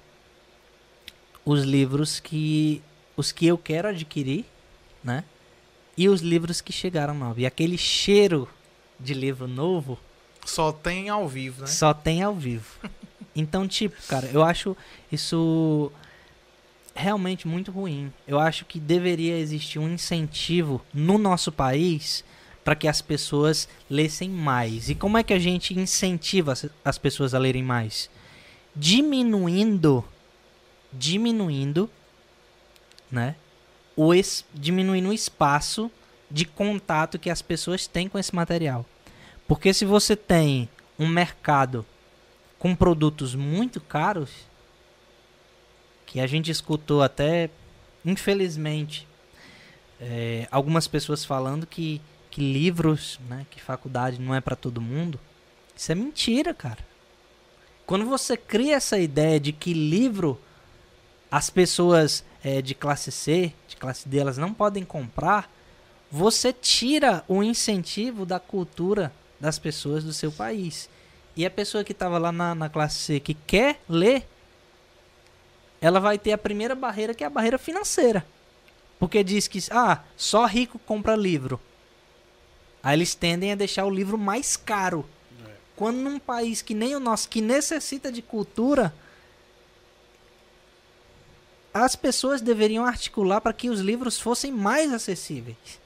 [1.46, 2.84] os livros que
[3.16, 4.44] os que eu quero adquirir,
[5.02, 5.24] né?
[5.96, 7.42] E os livros que chegaram novos.
[7.42, 8.46] E aquele cheiro
[9.00, 9.98] de livro novo
[10.46, 11.68] só tem ao vivo, né?
[11.68, 12.78] Só tem ao vivo.
[13.34, 14.76] então, tipo, cara, eu acho
[15.10, 15.92] isso
[17.00, 18.12] realmente muito ruim.
[18.28, 22.24] Eu acho que deveria existir um incentivo no nosso país
[22.64, 24.90] para que as pessoas lessem mais.
[24.90, 28.10] E como é que a gente incentiva as pessoas a lerem mais?
[28.76, 30.04] Diminuindo,
[30.92, 31.90] diminuindo,
[33.10, 33.36] né?
[33.96, 35.90] O es, diminuindo o espaço
[36.30, 38.86] de contato que as pessoas têm com esse material.
[39.48, 41.86] Porque se você tem um mercado
[42.60, 44.49] com produtos muito caros,
[46.10, 47.52] que a gente escutou até,
[48.04, 49.08] infelizmente,
[50.02, 52.02] é, algumas pessoas falando que,
[52.32, 55.20] que livros, né, que faculdade não é para todo mundo.
[55.76, 56.80] Isso é mentira, cara.
[57.86, 60.42] Quando você cria essa ideia de que livro
[61.30, 65.48] as pessoas é, de classe C, de classe D, elas não podem comprar,
[66.12, 70.90] você tira o incentivo da cultura das pessoas do seu país.
[71.36, 74.28] E a pessoa que estava lá na, na classe C que quer ler,
[75.82, 78.26] ela vai ter a primeira barreira, que é a barreira financeira.
[79.00, 81.60] Porque diz que ah, só rico compra livro.
[82.84, 85.06] Aí eles tendem a deixar o livro mais caro.
[85.46, 85.52] É.
[85.76, 88.94] Quando num país que nem o nosso, que necessita de cultura,
[91.74, 95.80] as pessoas deveriam articular para que os livros fossem mais acessíveis.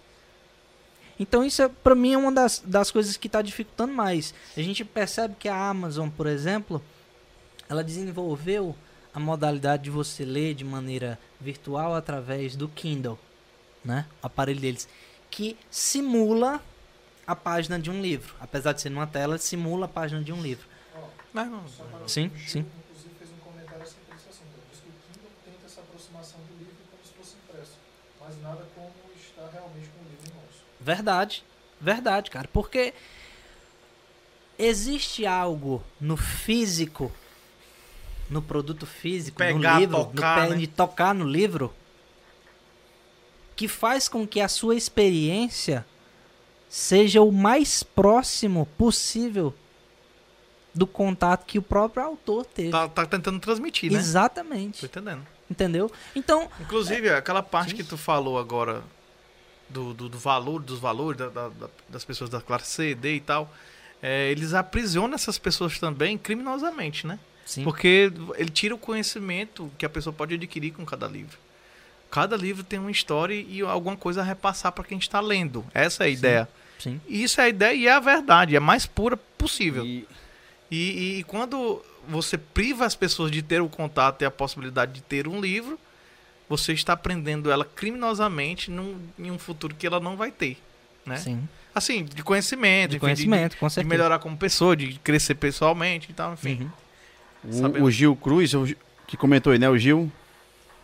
[1.19, 4.33] Então isso é, para mim é uma das, das coisas que está dificultando mais.
[4.57, 6.81] A gente percebe que a Amazon, por exemplo,
[7.69, 8.75] ela desenvolveu
[9.13, 13.19] a modalidade de você ler de maneira virtual através do Kindle,
[13.83, 14.07] né?
[14.21, 14.87] O aparelho deles,
[15.29, 16.61] que simula
[17.25, 18.35] a página de um livro.
[18.39, 20.67] Apesar de ser numa tela, simula a página de um livro.
[21.33, 21.63] Não, não.
[22.07, 22.59] Sim, sim.
[22.59, 26.57] Inclusive fez um comentário assim, disse assim, diz que o Kindle tenta essa aproximação do
[26.59, 27.77] livro como se fosse impresso,
[28.19, 30.55] mas nada como estar realmente com o livro em mãos.
[30.79, 31.43] Verdade,
[31.79, 32.93] verdade, cara, porque
[34.57, 37.11] existe algo no físico
[38.29, 40.57] no produto físico, Pegar, no livro, tocar, no né?
[40.57, 41.73] de tocar no livro,
[43.55, 45.85] que faz com que a sua experiência
[46.69, 49.53] seja o mais próximo possível
[50.73, 52.71] do contato que o próprio autor teve.
[52.71, 53.99] Tá, tá tentando transmitir, né?
[53.99, 54.79] Exatamente.
[54.79, 55.27] Tô entendendo.
[55.49, 55.91] Entendeu?
[56.15, 57.75] Então, Inclusive, aquela parte sim.
[57.75, 58.83] que tu falou agora
[59.69, 61.51] do, do, do valor, dos valores da- da-
[61.87, 63.53] das pessoas da classe C, D e tal,
[64.01, 67.19] é, eles aprisionam essas pessoas também criminosamente, né?
[67.45, 71.37] Sim, Porque ele tira o conhecimento que a pessoa pode adquirir com cada livro.
[72.11, 75.65] Cada livro tem uma história e alguma coisa a repassar para quem está lendo.
[75.73, 76.49] Essa é a ideia.
[76.79, 77.01] sim.
[77.07, 79.83] E isso é a ideia e é a verdade, é a mais pura possível.
[79.85, 80.07] E,
[80.71, 85.01] E, e quando você priva as pessoas de ter o contato e a possibilidade de
[85.01, 85.79] ter um livro,
[86.49, 90.57] você está prendendo ela criminosamente num, em um futuro que ela não vai ter.
[91.05, 91.17] Né?
[91.17, 91.47] Sim.
[91.75, 93.89] Assim, de conhecimento, De enfim, conhecimento, com de, de certeza.
[93.95, 96.61] melhorar como pessoa, de crescer pessoalmente e tal, enfim.
[96.63, 96.69] Uhum.
[97.43, 98.67] O, o Gil Cruz, eu
[99.07, 99.69] que comentou aí, né?
[99.69, 100.11] O Gil.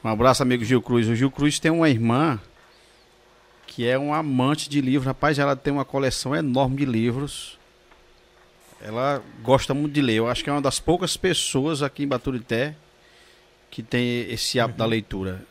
[0.03, 1.07] Um abraço, amigo Gil Cruz.
[1.07, 2.39] O Gil Cruz tem uma irmã
[3.68, 5.05] que é um amante de livros.
[5.05, 7.57] Rapaz, ela tem uma coleção enorme de livros.
[8.82, 10.16] Ela gosta muito de ler.
[10.16, 12.76] Eu acho que é uma das poucas pessoas aqui em Baturité
[13.70, 15.45] que tem esse hábito da leitura.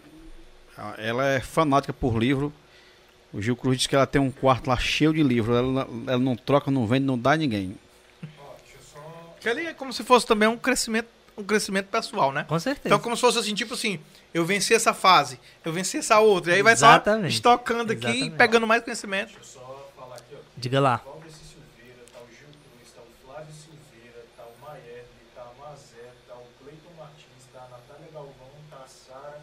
[0.97, 2.53] Ela é fanática por livro.
[3.33, 5.57] O Gil Cruz diz que ela tem um quarto lá cheio de livros.
[5.57, 7.77] Ela, ela não troca, não vende, não dá a ninguém.
[8.23, 9.28] Ó, deixa eu só.
[9.41, 12.45] Que ali é como se fosse também um crescimento, um crescimento pessoal, né?
[12.49, 12.89] Com certeza.
[12.89, 14.01] Então, como se fosse assim, tipo assim,
[14.35, 16.53] eu venci essa fase, eu venci essa outra.
[16.53, 17.33] E aí vai só Exatamente.
[17.35, 18.37] estocando aqui e Exatamente.
[18.37, 19.29] pegando mais conhecimento.
[19.35, 20.39] Deixa eu só falar aqui, ó.
[20.57, 21.01] Diga lá.
[21.05, 25.69] Valdeci Silveira, tá o Gil Cruz, tá o Flávio Silveira, tá o Maierle, tá a
[25.71, 29.41] Mazé, tá o Cleiton Martins, tá a Natália Galvão, tá a Sara,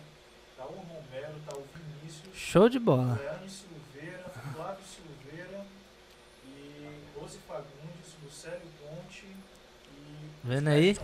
[0.58, 3.18] tá o Romero, tá o Vinícius, Show de o bola.
[3.22, 5.66] Leandro Silveira, Flávio Silveira
[6.46, 10.96] e Rose Fagundes, Lucélio Ponte e Vendo aí?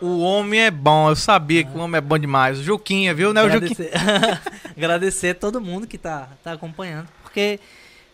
[0.00, 2.60] O homem, é bom, eu sabia que o homem é bom demais.
[2.60, 3.32] O Juquinha, viu?
[3.32, 3.42] Né?
[3.42, 3.90] O Juquinha.
[4.76, 7.08] Agradecer, a todo mundo que tá, tá acompanhando.
[7.22, 7.58] Porque,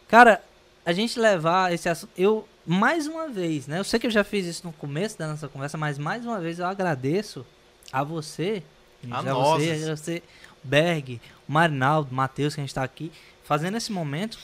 [0.09, 0.41] cara,
[0.87, 2.11] a gente levar esse assunto.
[2.17, 3.79] Eu, mais uma vez, né?
[3.79, 6.41] Eu sei que eu já fiz isso no começo da nossa conversa, mas mais uma
[6.41, 7.45] vez eu agradeço
[7.93, 8.63] a você,
[9.11, 9.63] A a nós.
[9.63, 10.23] você, a você,
[10.63, 13.13] Berg, o Marinaldo, o Matheus, que a gente tá aqui,
[13.45, 14.39] fazendo esse momento.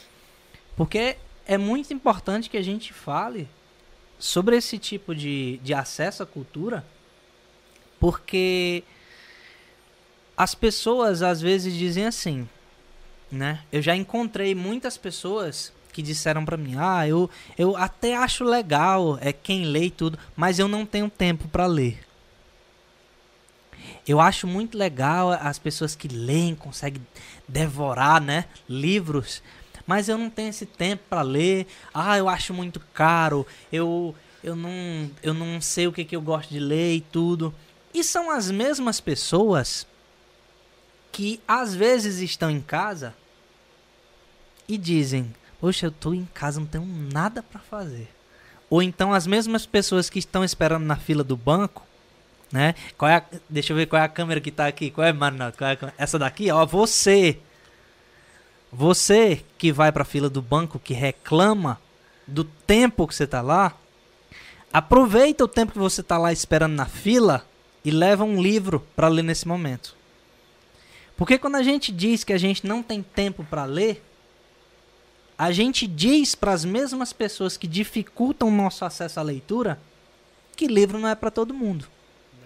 [0.76, 1.16] Porque
[1.48, 3.48] é muito importante que a gente fale
[4.18, 6.84] sobre esse tipo de, de acesso à cultura,
[7.98, 8.84] porque
[10.36, 12.46] as pessoas às vezes dizem assim,
[13.32, 13.62] né?
[13.72, 19.18] Eu já encontrei muitas pessoas que disseram pra mim: "Ah, eu eu até acho legal
[19.20, 22.06] é quem lê e tudo, mas eu não tenho tempo pra ler".
[24.06, 27.06] Eu acho muito legal as pessoas que leem, conseguem
[27.46, 29.42] devorar, né, livros,
[29.88, 31.66] mas eu não tenho esse tempo pra ler.
[31.92, 33.44] Ah, eu acho muito caro.
[33.72, 34.14] Eu
[34.44, 37.52] eu não eu não sei o que que eu gosto de ler e tudo.
[37.92, 39.84] E são as mesmas pessoas
[41.10, 43.14] que às vezes estão em casa
[44.68, 48.08] e dizem: Poxa, eu tô em casa, não tenho nada pra fazer.
[48.70, 51.82] Ou então as mesmas pessoas que estão esperando na fila do banco,
[52.52, 52.74] né?
[52.98, 54.90] Qual é a- deixa eu ver qual é a câmera que tá aqui.
[54.90, 55.56] Qual é, Marinaldo?
[55.56, 55.78] Qual é?
[55.96, 57.38] Essa daqui, ó, você.
[58.72, 61.80] Você que vai pra fila do banco, que reclama
[62.26, 63.74] do tempo que você tá lá,
[64.72, 67.46] aproveita o tempo que você tá lá esperando na fila
[67.84, 69.96] e leva um livro pra ler nesse momento.
[71.16, 74.04] Porque quando a gente diz que a gente não tem tempo para ler,
[75.36, 79.80] a gente diz para as mesmas pessoas que dificultam o nosso acesso à leitura
[80.56, 81.86] que livro não é para todo mundo.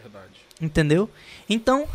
[0.02, 0.34] Verdade.
[0.60, 1.08] Entendeu?
[1.48, 1.88] Então,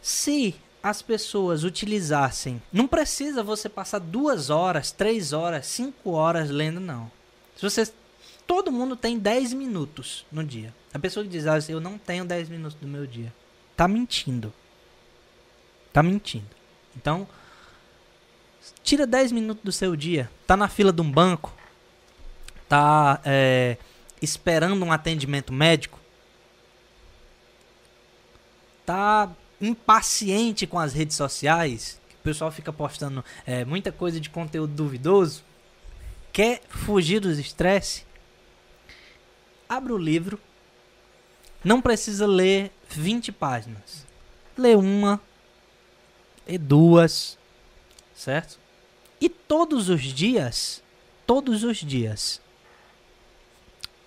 [0.00, 2.60] se as pessoas utilizassem.
[2.72, 7.10] Não precisa você passar duas horas, três horas, cinco horas lendo, não.
[7.56, 7.92] Se você.
[8.44, 10.74] Todo mundo tem 10 minutos no dia.
[10.92, 13.32] A pessoa que diz, ah, eu não tenho 10 minutos do meu dia.
[13.76, 14.52] Tá mentindo.
[15.92, 16.48] Tá mentindo.
[16.96, 17.26] Então,
[18.82, 20.28] tira 10 minutos do seu dia.
[20.46, 21.54] Tá na fila de um banco.
[22.68, 23.78] Tá é,
[24.20, 26.02] esperando um atendimento médico
[28.84, 29.30] tá
[29.62, 35.42] impaciente com as redes sociais, o pessoal fica postando é, muita coisa de conteúdo duvidoso,
[36.32, 38.04] quer fugir dos estresse,
[39.68, 40.38] abre o livro,
[41.64, 44.04] não precisa ler 20 páginas.
[44.56, 45.20] Lê uma,
[46.46, 47.38] lê duas,
[48.14, 48.58] certo?
[49.20, 50.82] E todos os dias,
[51.26, 52.40] todos os dias,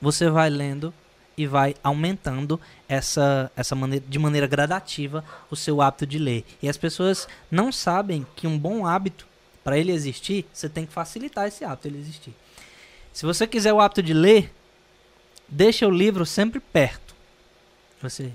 [0.02, 0.94] você vai lendo
[1.38, 6.46] e vai aumentando essa, essa maneira, de maneira gradativa o seu hábito de ler.
[6.62, 9.28] E as pessoas não sabem que um bom hábito,
[9.64, 12.34] para ele existir, você tem que facilitar esse hábito ele existir.
[13.12, 14.54] Se você quiser o hábito de ler,
[15.48, 17.16] deixa o livro sempre perto.
[18.02, 18.32] Você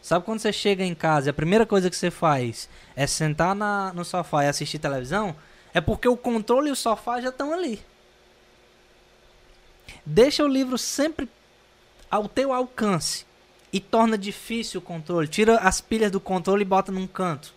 [0.00, 3.54] sabe quando você chega em casa e a primeira coisa que você faz é sentar
[3.54, 5.36] na, no sofá e assistir televisão?
[5.72, 7.80] É porque o controle e o sofá já estão ali.
[10.04, 11.28] Deixa o livro sempre
[12.12, 13.24] ao teu alcance
[13.72, 15.26] e torna difícil o controle.
[15.26, 17.54] Tira as pilhas do controle e bota num canto.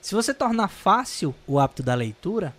[0.00, 2.54] Se você tornar fácil o hábito da leitura,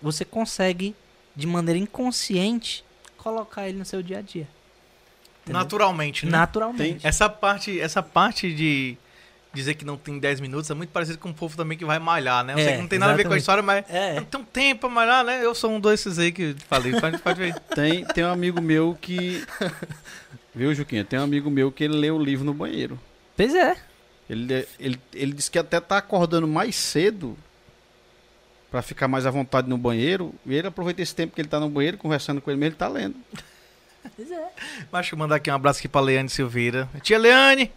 [0.00, 0.96] você consegue,
[1.34, 2.82] de maneira inconsciente,
[3.18, 4.48] colocar ele no seu dia a dia.
[5.42, 5.60] Entendeu?
[5.60, 6.32] Naturalmente, né?
[6.32, 7.06] Naturalmente.
[7.06, 8.96] Essa parte, essa parte de
[9.56, 11.98] dizer que não tem 10 minutos é muito parecido com o povo também que vai
[11.98, 12.52] malhar, né?
[12.52, 13.40] Eu sei É, que não tem nada a ver com a exatamente.
[13.40, 13.84] história, mas
[14.16, 14.20] É.
[14.20, 15.44] não tem um tempo pra malhar, né?
[15.44, 17.54] Eu sou um desses aí que falei, pode, pode ver.
[17.74, 19.44] Tem, tem um amigo meu que.
[20.54, 21.04] Viu, Juquinha?
[21.04, 22.98] Tem um amigo meu que ele lê o livro no banheiro.
[23.36, 23.76] Pois é.
[24.28, 27.36] Ele, ele, ele disse que até tá acordando mais cedo
[28.70, 30.34] pra ficar mais à vontade no banheiro.
[30.44, 32.76] E ele aproveita esse tempo que ele tá no banheiro, conversando com ele mesmo, ele
[32.78, 33.14] tá lendo.
[34.16, 34.48] Pois é.
[34.90, 36.88] Mas deixa eu mandar aqui um abraço aqui pra Leane Silveira.
[37.02, 37.70] Tia Leane,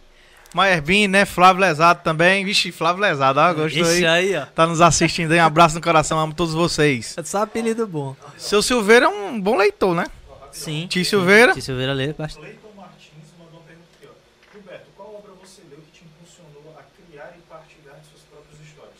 [0.54, 1.24] Maierbin, né?
[1.24, 2.44] Flávio Lesado também.
[2.44, 4.06] Vixe, Flávio Lesado, ó, gostou aí?
[4.06, 4.46] aí, ó.
[4.46, 5.38] Tá nos assistindo aí.
[5.38, 7.14] Um abraço no coração, amo todos vocês.
[7.16, 8.16] É só apelido bom.
[8.36, 10.06] Seu Silveira é um bom leitor, né?
[10.50, 10.86] Sim.
[10.88, 11.52] Tio Silveira.
[11.52, 12.44] Tio Silveira lê bastante.
[12.44, 14.52] Cleiton Martins mandou uma pergunta aqui, ó.
[14.52, 18.60] Gilberto, qual obra você leu que te impulsionou a criar e partilhar de suas próprias
[18.68, 18.98] histórias?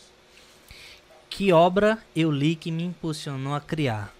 [1.29, 4.15] Que obra eu li que me impulsionou a criar?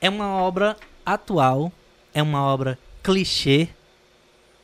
[0.00, 1.72] É uma obra atual,
[2.12, 3.68] é uma obra clichê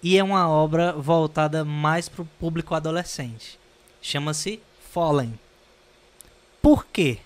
[0.05, 3.59] e é uma obra voltada mais para o público adolescente.
[4.03, 4.61] Chama-se
[4.93, 5.41] Fallen.
[6.61, 7.21] Por quê?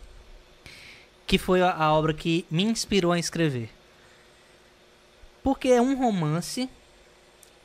[1.26, 3.68] Que foi a, obra que me inspirou a escrever.
[5.42, 6.70] Porque é um romance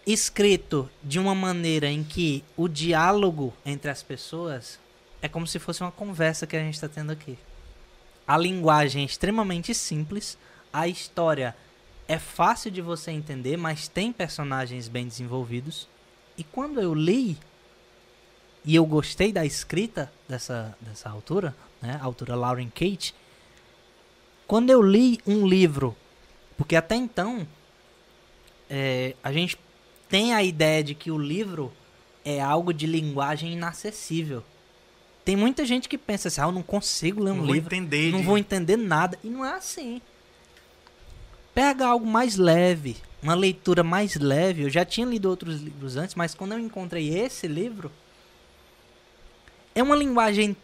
[0.04, 4.80] escrito de uma maneira em que o diálogo entre as pessoas
[5.22, 7.38] é como se fosse uma conversa que a gente está tendo aqui.
[8.28, 10.40] A linguagem é extremamente simples,
[10.72, 11.73] a história é
[12.20, 15.88] fácil de você entender, mas tem personagens bem desenvolvidos.
[16.38, 17.38] E quando eu li
[18.66, 23.14] e eu gostei da escrita dessa, dessa autora, né, a autora Lauren Kate,
[24.48, 25.96] quando eu li um livro,
[26.58, 27.48] porque até então
[28.70, 29.58] é, a gente
[30.10, 31.72] tem a ideia de que o livro
[32.26, 34.44] é algo de linguagem inacessível.
[35.26, 38.12] Tem muita gente que pensa assim, ah, eu não consigo ler um Não livro, entender.
[38.12, 39.18] não de- vou entender nada.
[39.24, 40.02] E não é assim.
[41.54, 44.64] Pega algo mais leve, uma leitura mais leve.
[44.64, 47.92] Eu já tinha lido outros livros antes, mas quando eu encontrei esse livro,
[49.76, 50.56] é uma linguagem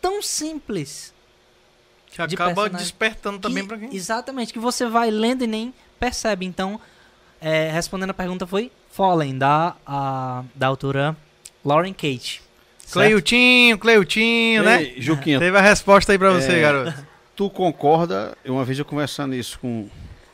[0.00, 1.14] tão simples.
[2.10, 3.94] Que de acaba despertando também que- pra quem.
[3.94, 6.46] Exatamente, que você vai lendo e nem percebe.
[6.46, 6.80] Então,
[7.40, 11.16] é, respondendo a pergunta foi Fallen, da, a, da autora
[11.64, 12.42] Lauren Kate.
[12.90, 14.94] Cleutinho, Cleutinho, né?
[14.96, 16.60] Juquinha, Teve a resposta aí pra você, É.
[16.60, 17.06] garoto.
[17.36, 18.36] tu concorda?
[18.42, 19.88] Eu, Uma vez eu conversando isso com,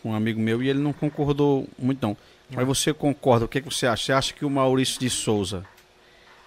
[0.05, 2.14] com um amigo meu e ele não concordou muito não.
[2.50, 3.46] Mas você concorda?
[3.46, 4.05] O que, que você acha?
[4.05, 5.64] Você acha que o Maurício de Souza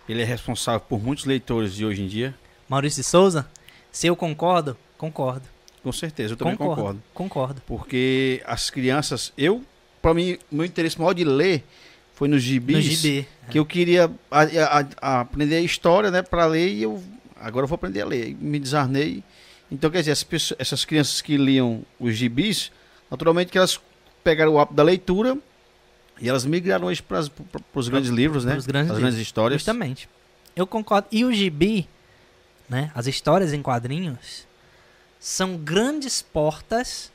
[0.08, 2.36] ele é responsável por muitos leitores de hoje em dia?
[2.70, 3.50] Maurício de Souza,
[3.92, 5.42] se eu concordo, concordo.
[5.84, 6.76] Com certeza, eu também Concordo.
[6.82, 7.04] concordo.
[7.14, 7.62] Concordo.
[7.66, 9.64] Porque as crianças, eu,
[10.02, 11.64] para mim, meu interesse maior de ler
[12.14, 12.76] foi nos gibis.
[12.76, 13.26] No GB.
[13.50, 17.02] que eu queria a- a- a- aprender a história, né, para ler e eu
[17.40, 18.36] agora eu vou aprender a ler.
[18.40, 19.24] Me desarnei.
[19.72, 22.72] Então, quer dizer, as pessoas- essas crianças que liam os gibis,
[23.10, 23.80] naturalmente que elas
[24.24, 25.38] pegaram o hábito da leitura
[26.20, 27.22] e elas migraram hoje para
[27.74, 28.54] os grandes livros, né?
[28.54, 29.14] pros grandes as livros.
[29.14, 29.62] grandes histórias.
[29.62, 30.10] Justamente.
[30.56, 31.08] Eu concordo.
[31.12, 31.88] E o gibi,
[32.68, 34.48] né, as histórias em quadrinhos,
[35.20, 37.12] são grandes portas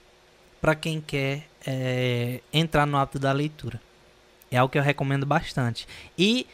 [0.60, 3.80] para quem quer é, entrar no hábito da leitura.
[4.50, 5.88] É algo que eu recomendo bastante.
[6.16, 6.46] E,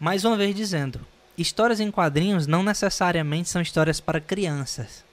[0.00, 1.00] mais uma vez dizendo,
[1.36, 5.04] histórias em quadrinhos não necessariamente são histórias para crianças.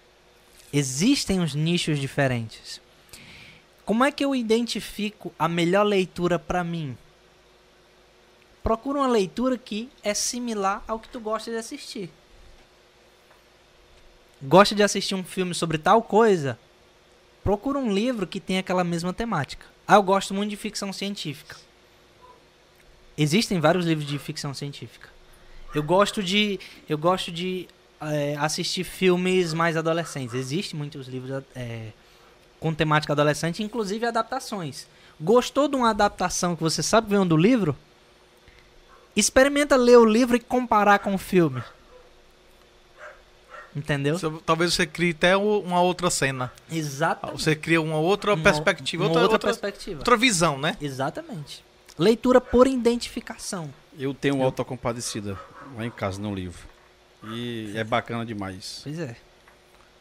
[0.71, 2.79] Existem os nichos diferentes.
[3.89, 6.95] Como é que eu identifico a melhor leitura para mim?
[8.61, 12.07] Procura uma leitura que é similar ao que tu gosta de assistir.
[14.43, 16.55] Gosta de assistir um filme sobre tal coisa?
[17.43, 19.65] Procura um livro que tenha aquela mesma temática.
[19.87, 21.57] Ah, eu gosto muito de ficção científica.
[23.17, 25.09] Existem vários livros de ficção científica.
[25.73, 27.67] Eu gosto de, eu gosto de
[28.01, 30.35] eh, assistir filmes mais adolescentes.
[30.35, 31.91] Existem muitos livros eh,
[32.59, 34.87] com temática adolescente, inclusive adaptações.
[35.19, 37.75] Gostou de uma adaptação que você sabe que veio do livro?
[39.15, 41.61] Experimenta ler o livro e comparar com o filme.
[43.75, 44.17] Entendeu?
[44.17, 46.51] Você- Talvez você crie até uma outra cena.
[46.71, 47.41] Exatamente.
[47.43, 49.99] Você cria uma outra Uma- perspectiva, uma outra, outra, outra, perspectiva.
[49.99, 50.75] outra visão, né?
[50.81, 51.63] Exatamente.
[51.97, 53.71] Leitura por identificação.
[53.97, 55.37] Eu tenho um Autocompadecida
[55.77, 56.67] lá em casa no livro.
[57.31, 58.79] E é bacana demais.
[58.83, 59.15] Pois é.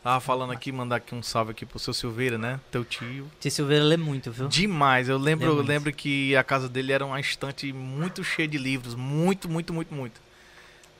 [0.08, 2.58] Tava falando aqui, mandar aqui um salve aqui pro seu Silveira, né?
[2.70, 3.30] Teu tio.
[3.38, 4.48] Tia Silveira lê muito, viu?
[4.48, 5.06] Demais.
[5.06, 8.94] Eu lembro, eu lembro que a casa dele era uma estante muito cheia de livros.
[8.94, 10.18] Muito, muito, muito, muito.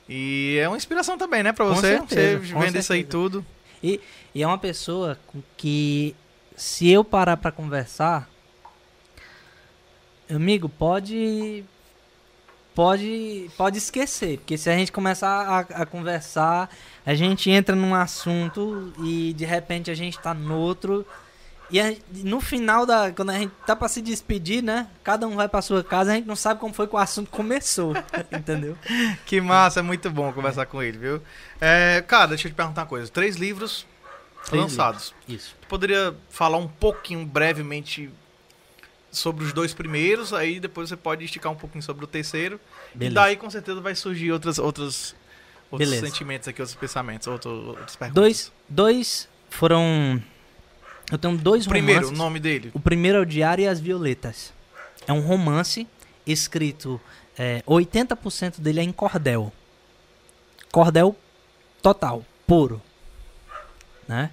[0.07, 1.97] E é uma inspiração também, né, pra Com você?
[1.97, 3.43] certeza, você vendo isso aí tudo.
[3.83, 3.99] E
[4.35, 5.19] é uma pessoa
[5.57, 6.15] que,
[6.55, 8.29] se eu parar pra conversar,
[10.29, 11.65] amigo, pode.
[12.79, 16.71] Pode, pode esquecer, porque se a gente começar a, a conversar,
[17.05, 21.05] a gente entra num assunto e de repente a gente tá no outro.
[21.73, 23.11] E a- no final da.
[23.11, 24.87] Quando a gente tá pra se despedir, né?
[25.03, 27.29] Cada um vai pra sua casa, a gente não sabe como foi que o assunto
[27.33, 27.95] começou.
[28.31, 28.79] entendeu?
[29.27, 31.21] Que massa, é muito bom conversar com ele, viu?
[31.61, 33.11] É, cara, deixa eu te perguntar uma coisa.
[33.11, 33.89] Três livros
[34.45, 35.13] Três lançados.
[35.27, 35.57] Isso.
[35.63, 38.09] Tu poderia falar um pouquinho, brevemente,
[39.11, 42.61] sobre os dois primeiros, aí depois você pode esticar um pouquinho sobre o terceiro.
[42.95, 43.15] E Beleza.
[43.15, 45.15] daí com certeza vai surgir outras, outras,
[45.71, 46.07] outros Beleza.
[46.07, 48.15] sentimentos aqui, outros pensamentos, outros, outras perguntas.
[48.23, 50.23] Dois, dois foram
[51.11, 52.19] Eu tenho dois Primeiro, o romances.
[52.19, 52.71] nome dele.
[52.75, 54.53] O primeiro é o Diário e as Violetas.
[55.07, 55.87] É um romance
[56.27, 57.01] escrito.
[57.39, 59.51] é, 80% dele é em cordel.
[60.71, 61.17] Cordel
[61.81, 62.83] total, puro.
[64.07, 64.31] Né?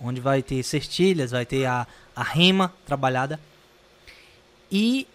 [0.00, 3.38] Onde vai ter cestilhas, vai ter a, a rima trabalhada.
[4.70, 5.06] E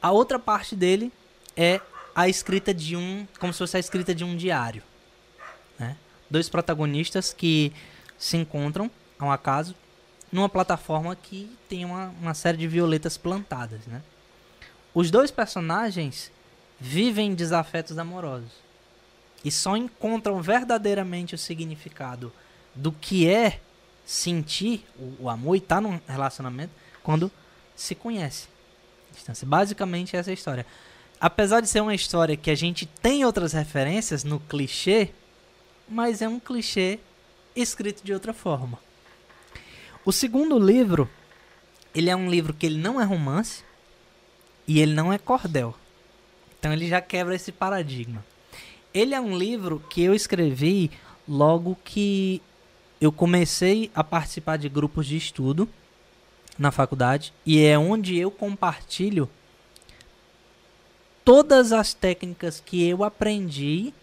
[0.00, 1.12] a outra parte dele
[1.56, 1.80] é
[2.14, 3.26] a escrita de um.
[3.38, 4.82] Como se fosse a escrita de um diário.
[5.78, 5.96] Né?
[6.28, 7.72] Dois protagonistas que
[8.18, 9.74] se encontram, ao acaso,
[10.30, 14.02] numa plataforma que tem uma, uma série de violetas plantadas, né?
[14.94, 16.30] Os dois personagens
[16.78, 18.50] vivem desafetos amorosos
[19.44, 22.32] e só encontram verdadeiramente o significado
[22.74, 23.60] do que é
[24.04, 26.72] sentir o, o amor e estar num relacionamento
[27.02, 27.30] quando
[27.76, 28.48] se conhece.
[29.12, 29.46] Distância.
[29.46, 30.66] Basicamente essa é a história.
[31.20, 35.10] Apesar de ser uma história que a gente tem outras referências no clichê,
[35.88, 36.98] mas é um clichê
[37.54, 38.78] escrito de outra forma.
[40.04, 41.10] O segundo livro,
[41.94, 43.62] ele é um livro que ele não é romance
[44.66, 45.74] e ele não é cordel.
[46.58, 48.24] Então ele já quebra esse paradigma.
[48.94, 50.90] Ele é um livro que eu escrevi
[51.28, 52.40] logo que
[53.00, 55.68] eu comecei a participar de grupos de estudo
[56.60, 59.30] na faculdade e é onde eu compartilho
[61.24, 63.94] todas as técnicas que eu aprendi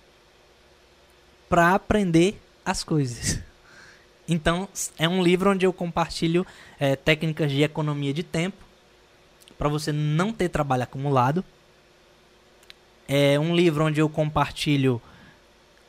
[1.48, 3.40] para aprender as coisas.
[4.30, 4.68] Então,
[5.00, 6.46] é um livro onde eu compartilho
[6.78, 8.58] é, técnicas de economia de tempo
[9.58, 11.46] para você não ter trabalho acumulado.
[13.08, 15.02] É um livro onde eu compartilho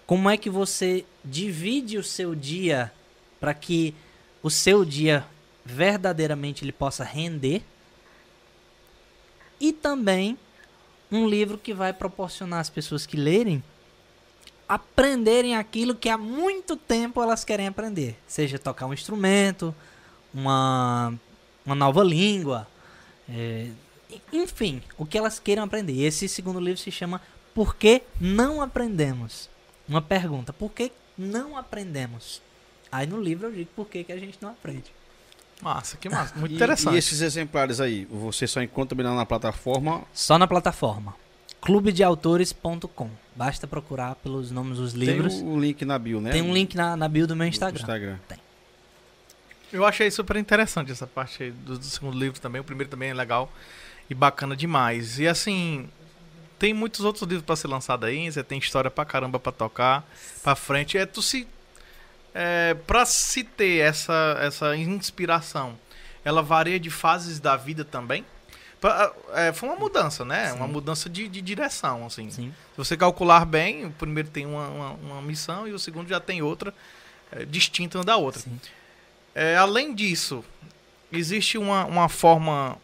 [0.06, 2.92] como é que você divide o seu dia
[3.40, 3.92] para que
[4.40, 5.26] o seu dia
[5.68, 7.62] verdadeiramente ele possa render.
[9.60, 10.38] E também
[11.10, 13.62] um livro que vai proporcionar às pessoas que lerem
[14.68, 18.18] aprenderem aquilo que há muito tempo elas querem aprender.
[18.26, 19.74] Seja tocar um instrumento,
[20.32, 21.14] uma,
[21.64, 22.68] uma nova língua,
[23.28, 23.70] é,
[24.30, 26.04] enfim, o que elas queiram aprender.
[26.04, 27.22] Esse segundo livro se chama
[27.54, 29.48] Por que não aprendemos?
[29.88, 32.42] Uma pergunta, por que não aprendemos?
[32.92, 34.97] Aí no livro eu digo por que, que a gente não aprende.
[35.62, 36.34] Massa, que massa.
[36.36, 36.94] Muito E- interessante.
[36.94, 41.14] E esses exemplares aí, você só encontra também lá na plataforma Só na plataforma
[41.61, 43.11] clubedeautores.com.
[43.34, 45.34] Basta procurar pelos nomes dos livros.
[45.34, 46.30] Tem o link na bio, né?
[46.30, 47.80] Tem um link na, na bio do meu Do Instagram.
[47.80, 48.16] Instagram.
[49.72, 52.61] Eu achei super interessante essa parte aí do, do segundo livro também.
[52.61, 53.52] O primeiro também é legal
[54.09, 55.18] e bacana demais.
[55.18, 55.88] E assim,
[56.59, 58.30] tem muitos outros livros pra ser lançado aí.
[58.30, 60.09] Você tem história pra caramba pra tocar
[60.42, 60.96] pra frente.
[60.96, 61.46] É tu se.
[62.41, 65.76] É, pra se ter essa, essa inspiração,
[66.24, 68.24] ela varia de fases da vida também.
[68.80, 70.51] Pra- é, foi uma mudança, né?
[70.51, 70.57] Sim.
[70.59, 72.30] Uma mudança de, de direção, assim.
[72.30, 72.55] Sim.
[72.70, 76.20] Se você calcular bem, o primeiro tem uma, uma, uma missão e o segundo já
[76.20, 76.72] tem outra,
[77.32, 78.41] é, distinta uma da outra.
[79.34, 80.45] É, além disso,
[81.11, 82.78] existe uma, uma forma,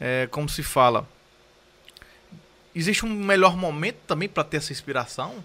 [0.00, 1.08] é, como se fala,
[2.74, 5.44] existe um melhor momento também para ter essa inspiração?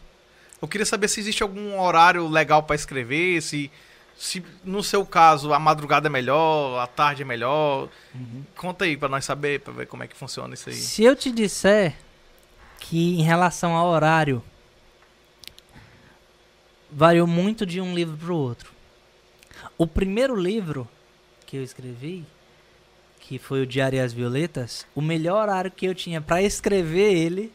[0.61, 3.71] Eu queria saber se existe algum horário legal para escrever, se,
[4.15, 7.89] se no seu caso a madrugada é melhor, a tarde é melhor.
[8.13, 8.43] Uhum.
[8.55, 10.75] Conta aí para nós saber, para ver como é que funciona isso aí.
[10.75, 11.95] Se eu te disser
[12.79, 14.43] que em relação ao horário
[16.91, 18.71] variou muito de um livro para o outro.
[19.77, 20.87] O primeiro livro
[21.45, 22.25] que eu escrevi,
[23.19, 27.13] que foi o Diário e as Violetas, o melhor horário que eu tinha para escrever
[27.13, 27.51] ele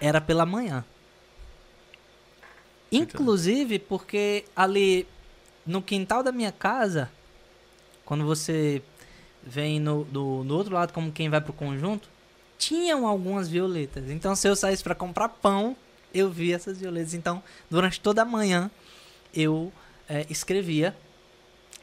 [0.00, 0.84] era pela manhã.
[2.92, 5.06] Inclusive porque ali
[5.66, 7.10] no quintal da minha casa,
[8.04, 8.82] quando você
[9.42, 12.08] vem no, do, outro lado como quem vai pro conjunto,
[12.58, 14.10] tinham algumas violetas.
[14.10, 15.76] Então, se eu saísse para comprar pão,
[16.14, 17.14] eu via essas violetas.
[17.14, 18.70] Então, durante toda a manhã,
[19.34, 19.72] eu
[20.08, 20.94] eh, escrevia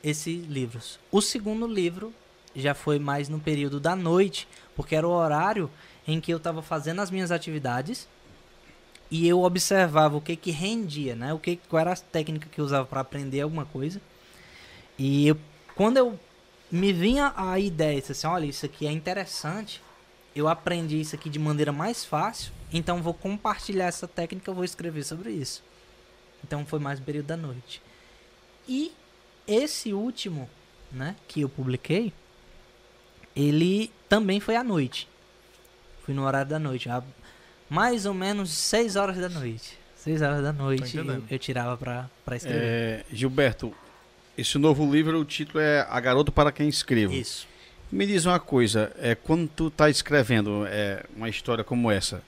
[0.04, 1.00] esses livros.
[1.12, 2.14] O segundo livro
[2.56, 5.70] já foi mais no período da noite, porque era o horário
[6.08, 8.08] em que eu estava fazendo as minhas atividades
[9.12, 11.34] e eu observava o que que rendia, né?
[11.34, 14.00] O que qual era a técnica que eu usava para aprender alguma coisa.
[14.98, 15.38] E eu,
[15.76, 16.20] quando eu
[16.72, 19.82] me vinha a ideia, assim, olha, isso aqui é interessante.
[20.36, 25.04] Eu aprendi isso aqui de maneira mais fácil, então vou compartilhar essa técnica, vou escrever
[25.04, 25.64] sobre isso.
[26.44, 27.82] Então foi mais período da noite.
[28.68, 28.94] E
[29.48, 30.48] esse último,
[30.92, 32.14] né, que eu publiquei,
[33.36, 35.08] ele também foi à noite.
[36.04, 36.88] Fui no horário da noite,
[37.70, 39.78] mais ou menos 6 horas da noite.
[39.98, 40.98] 6 horas da noite
[41.30, 42.62] eu, tirava pra, pra escrever.
[42.64, 43.74] É, Gilberto,
[44.38, 47.14] esse novo livro, o título é A Garota para Quem Escrevo.
[47.14, 47.48] Isso.
[47.92, 52.22] Me diz uma coisa, é, quando tu tá escrevendo é, uma história como essa,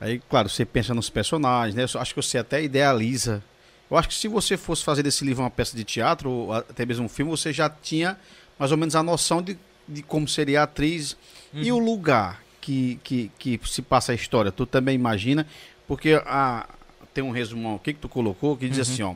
[0.00, 1.82] aí, claro, você pensa nos personagens, né?
[1.82, 3.42] Eu acho que você até idealiza.
[3.90, 6.86] Eu acho que se você fosse fazer desse livro uma peça de teatro, ou até
[6.86, 8.18] mesmo um filme, você já tinha
[8.58, 9.58] mais ou menos a noção de,
[9.88, 11.16] de como seria a atriz
[11.52, 14.50] e o lugar que, que, que se passa a história.
[14.50, 15.46] Tu também imagina,
[15.86, 16.66] porque a,
[17.12, 19.14] tem um resumão aqui que tu colocou que diz assim, ó.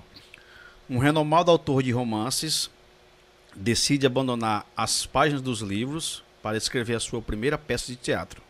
[0.88, 2.70] Um renomado autor de romances
[3.56, 8.42] decide abandonar as páginas dos livros para escrever a sua primeira peça de teatro.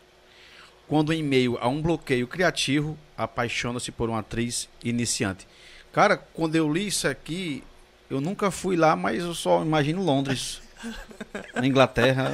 [0.85, 5.47] Quando, em meio a um bloqueio criativo, apaixona-se por uma atriz iniciante.
[5.93, 7.63] Cara, quando eu li isso aqui,
[8.09, 10.61] eu nunca fui lá, mas eu só imagino Londres.
[11.53, 12.31] Na Inglaterra.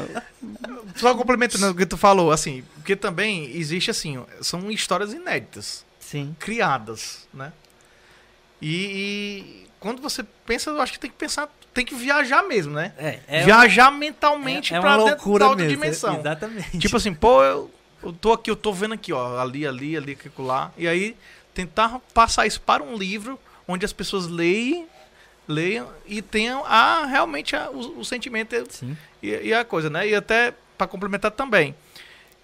[0.96, 6.36] Só complementando o que tu falou, assim, porque também existe assim, são histórias inéditas, Sim.
[6.40, 7.52] criadas, né?
[8.62, 12.74] E, e quando você pensa, eu acho que tem que pensar, tem que viajar mesmo,
[12.74, 12.94] né?
[12.98, 15.82] É, é viajar uma, mentalmente é, é pra uma dentro loucura da outra mesmo.
[15.82, 16.20] dimensão.
[16.20, 16.78] Exatamente.
[16.80, 17.72] Tipo assim, pô, eu,
[18.02, 20.72] eu tô aqui, eu tô vendo aqui, ó, ali, ali, ali, aqui, lá.
[20.78, 21.16] E aí
[21.54, 24.88] tentar passar isso para um livro onde as pessoas leem,
[25.48, 28.56] leiam e tenham a, realmente a- o, o sentimento
[29.22, 30.08] e, e a coisa, né?
[30.08, 31.74] E até para complementar também.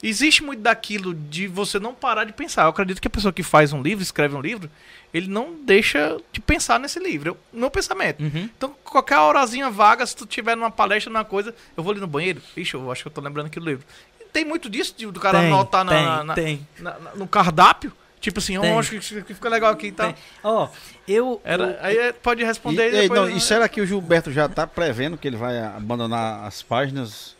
[0.03, 2.63] Existe muito daquilo de você não parar de pensar.
[2.63, 4.67] Eu acredito que a pessoa que faz um livro, escreve um livro,
[5.13, 7.29] ele não deixa de pensar nesse livro.
[7.29, 8.19] Eu, meu pensamento.
[8.23, 8.49] Uhum.
[8.57, 12.07] Então, qualquer horazinha vaga, se tu tiver numa palestra, numa coisa, eu vou ali no
[12.07, 12.41] banheiro.
[12.57, 13.85] Ixi, eu acho que eu tô lembrando aqui do livro.
[14.19, 17.27] E tem muito disso, de- do cara Tem, anotar tem, na- na- tem, na- no
[17.27, 17.93] cardápio.
[18.21, 18.77] Tipo assim, eu Tem.
[18.77, 20.13] acho que fica legal aqui e tal.
[20.43, 20.69] Ó,
[21.07, 21.41] eu...
[21.43, 24.31] Era, eu- aí é- pode E, responder e, depois, não, e será que o Gilberto
[24.31, 27.35] já está prevendo que ele vai abandonar as páginas?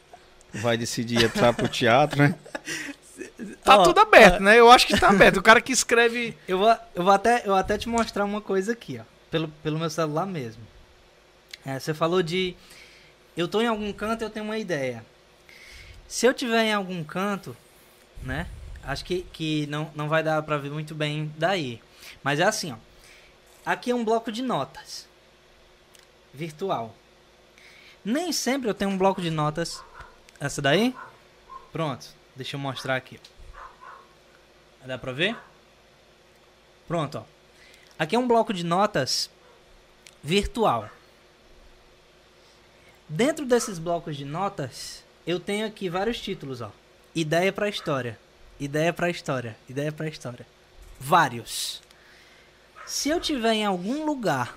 [0.53, 2.35] Vai decidir entrar pro teatro, né?
[3.63, 4.59] Tá Ó, tudo aberto, né?
[4.59, 5.37] Eu acho que tá aberto.
[5.37, 6.35] O cara que escreve.
[6.47, 9.03] Eu vou, eu vou, até, eu vou até te mostrar uma coisa aqui, ó.
[9.29, 10.63] Pelo, pelo meu celular mesmo.
[11.63, 12.55] É, você falou de.
[13.37, 15.05] Eu tô em algum canto, eu tenho uma ideia.
[16.07, 17.55] Se eu tiver em algum canto,
[18.23, 18.47] né?
[18.83, 21.81] Acho que, que não, não vai dar pra ver muito bem daí.
[22.23, 22.77] Mas é assim, ó.
[23.65, 25.07] Aqui é um bloco de notas.
[26.33, 26.95] Virtual.
[28.03, 29.83] Nem sempre eu tenho um bloco de notas.
[30.39, 30.95] Essa daí?
[31.71, 32.07] Pronto.
[32.35, 33.19] Deixa eu mostrar aqui.
[34.85, 35.37] Dá pra ver?
[36.87, 37.23] Pronto, ó.
[37.99, 39.29] Aqui é um bloco de notas
[40.23, 40.89] virtual.
[43.07, 46.71] Dentro desses blocos de notas, eu tenho aqui vários títulos, ó.
[47.13, 48.17] Ideia pra história.
[48.61, 49.57] Ideia pra história.
[49.67, 50.45] Ideia pra história.
[50.99, 51.81] Vários.
[52.85, 54.55] Se eu tiver em algum lugar,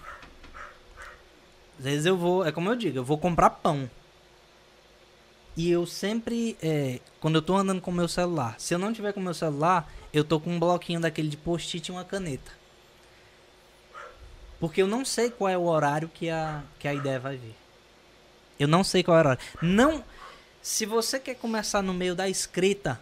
[1.78, 3.88] às vezes eu vou, é como eu digo, eu vou comprar pão.
[5.56, 9.14] E eu sempre, é, quando eu tô andando com meu celular, se eu não tiver
[9.14, 12.52] com meu celular, eu tô com um bloquinho daquele de post-it e uma caneta.
[14.60, 17.56] Porque eu não sei qual é o horário que a, que a ideia vai vir.
[18.60, 19.44] Eu não sei qual é o horário.
[19.62, 20.04] Não.
[20.60, 23.00] Se você quer começar no meio da escrita,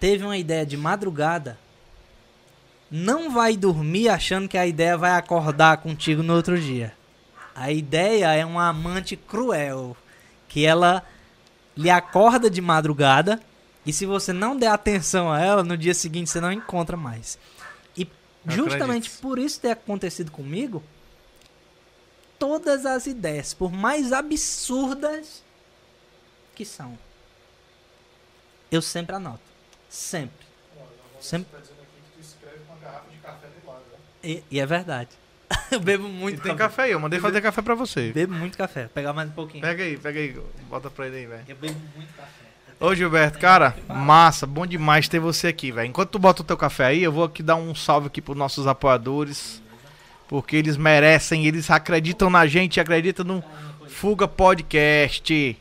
[0.00, 1.58] teve uma ideia de madrugada,
[2.90, 6.92] não vai dormir achando que a ideia vai acordar contigo no outro dia.
[7.54, 9.96] A ideia é uma amante cruel
[10.48, 11.04] que ela
[11.76, 13.40] lhe acorda de madrugada
[13.84, 17.38] e se você não der atenção a ela, no dia seguinte você não encontra mais.
[17.96, 18.10] E Eu
[18.52, 19.20] justamente acredito.
[19.20, 20.82] por isso ter acontecido comigo,
[22.38, 25.44] todas as ideias, por mais absurdas
[26.54, 26.98] que são,
[28.70, 29.49] eu sempre anoto.
[29.90, 30.46] Sempre.
[31.20, 31.46] Sempre.
[31.50, 33.98] Você tá dizendo aqui que tu escreve com uma garrafa de café do lado, né?
[34.22, 35.08] E, e é verdade.
[35.72, 36.68] eu bebo E muito tem café.
[36.68, 38.12] café aí, eu mandei fazer café pra você.
[38.12, 38.82] Bebo muito café.
[38.82, 39.60] Vou pegar mais um pouquinho.
[39.62, 40.40] Pega aí, pega aí.
[40.68, 41.44] Bota pra ele aí, velho.
[41.48, 42.30] Eu bebo muito café.
[42.78, 45.88] Ô Gilberto, cara, massa, bom demais ter você aqui, velho.
[45.88, 48.38] Enquanto tu bota o teu café aí, eu vou aqui dar um salve aqui pros
[48.38, 49.60] nossos apoiadores.
[50.28, 53.44] Porque eles merecem, eles acreditam na gente, acreditam no
[53.88, 55.58] Fuga Podcast.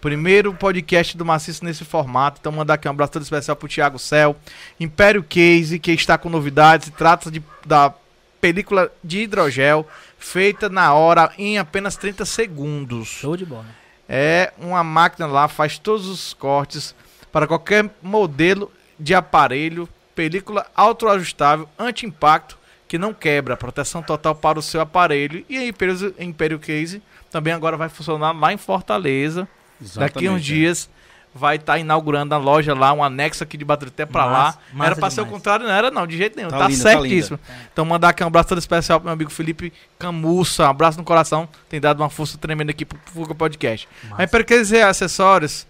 [0.00, 2.38] Primeiro podcast do Maciço nesse formato.
[2.40, 4.36] Então mandar aqui um abraço todo especial pro Thiago Cel.
[4.78, 6.90] Império Case, que está com novidades.
[6.90, 7.92] Trata de, da
[8.40, 9.88] película de hidrogel,
[10.18, 13.08] feita na hora em apenas 30 segundos.
[13.08, 13.64] Show de bola.
[14.06, 16.94] É uma máquina lá, faz todos os cortes
[17.32, 18.70] para qualquer modelo
[19.00, 25.44] de aparelho, película autoajustável, anti-impacto, que não quebra, proteção total para o seu aparelho.
[25.48, 29.48] E a Império, Império Case também agora vai funcionar lá em Fortaleza.
[29.96, 30.54] Daqui uns Exatamente, é.
[30.54, 30.90] dias
[31.34, 34.54] vai estar inaugurando a loja lá, um anexo aqui de Baturité para lá.
[34.72, 36.48] Massa, era para ser o contrário, não era não, de jeito nenhum.
[36.48, 37.40] Tá Tá, linda, tá certíssimo.
[37.72, 41.04] então mandar aqui um abraço todo especial pro meu amigo Felipe Camussa, um abraço no
[41.04, 43.88] coração, tem dado uma força tremenda aqui pro Fuga Podcast.
[44.04, 44.22] Massa.
[44.22, 45.66] A Hiperquezer Acessórios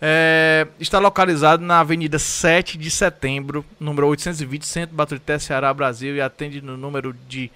[0.00, 6.20] é, está localizado na Avenida 7 de Setembro, número 820, Centro Baturité, Ceará, Brasil, e
[6.20, 7.50] atende no número de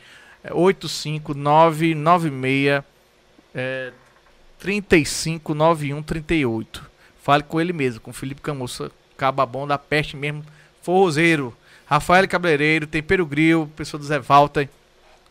[3.55, 3.93] é,
[4.65, 6.91] 85996 é, 359138.
[7.23, 10.45] Fale com ele mesmo, com o Felipe Camussa, caba bom da peste mesmo,
[10.82, 11.55] forrozeiro.
[11.86, 14.69] Rafael Cabeleireiro, Tempero Grill, pessoa do Zé Walter,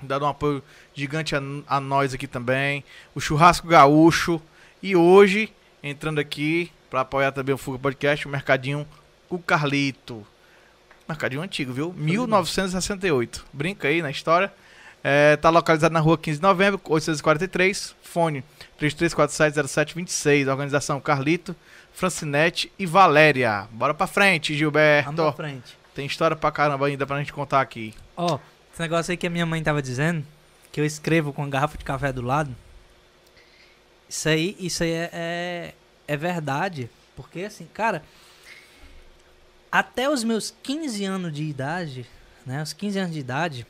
[0.02, 2.84] dando um apoio gigante a, a nós aqui também.
[3.16, 4.42] O Churrasco Gaúcho.
[4.82, 5.52] E hoje,
[5.82, 8.86] entrando aqui para apoiar também o Fuga Podcast, o Mercadinho
[9.30, 10.26] o Carlito.
[11.10, 11.92] Mercadinho antigo, viu?
[11.94, 13.46] 1968.
[13.52, 14.54] Brinca aí na história.
[15.04, 17.96] É, tá localizado na rua 15 de novembro, 843.
[18.04, 18.44] Fone
[18.88, 20.48] 33470726.
[20.50, 21.56] Organização Carlito,
[21.94, 23.68] Francinete e Valéria.
[23.72, 25.12] Bora pra frente, Gilberto.
[25.12, 25.78] Vamos pra frente.
[25.94, 27.94] Tem história pra caramba ainda pra gente contar aqui.
[28.18, 28.40] Ó,
[28.72, 30.26] esse negócio aí que a minha mãe tava dizendo,
[30.72, 32.56] que eu escrevo com a garrafa de café do lado.
[34.10, 35.74] Isso aí, isso aí é, é,
[36.08, 36.90] é verdade.
[37.16, 38.04] Porque assim, cara,
[39.72, 42.08] até os meus 15 anos de idade,
[42.46, 42.62] né?
[42.62, 43.68] Os 15 anos de idade,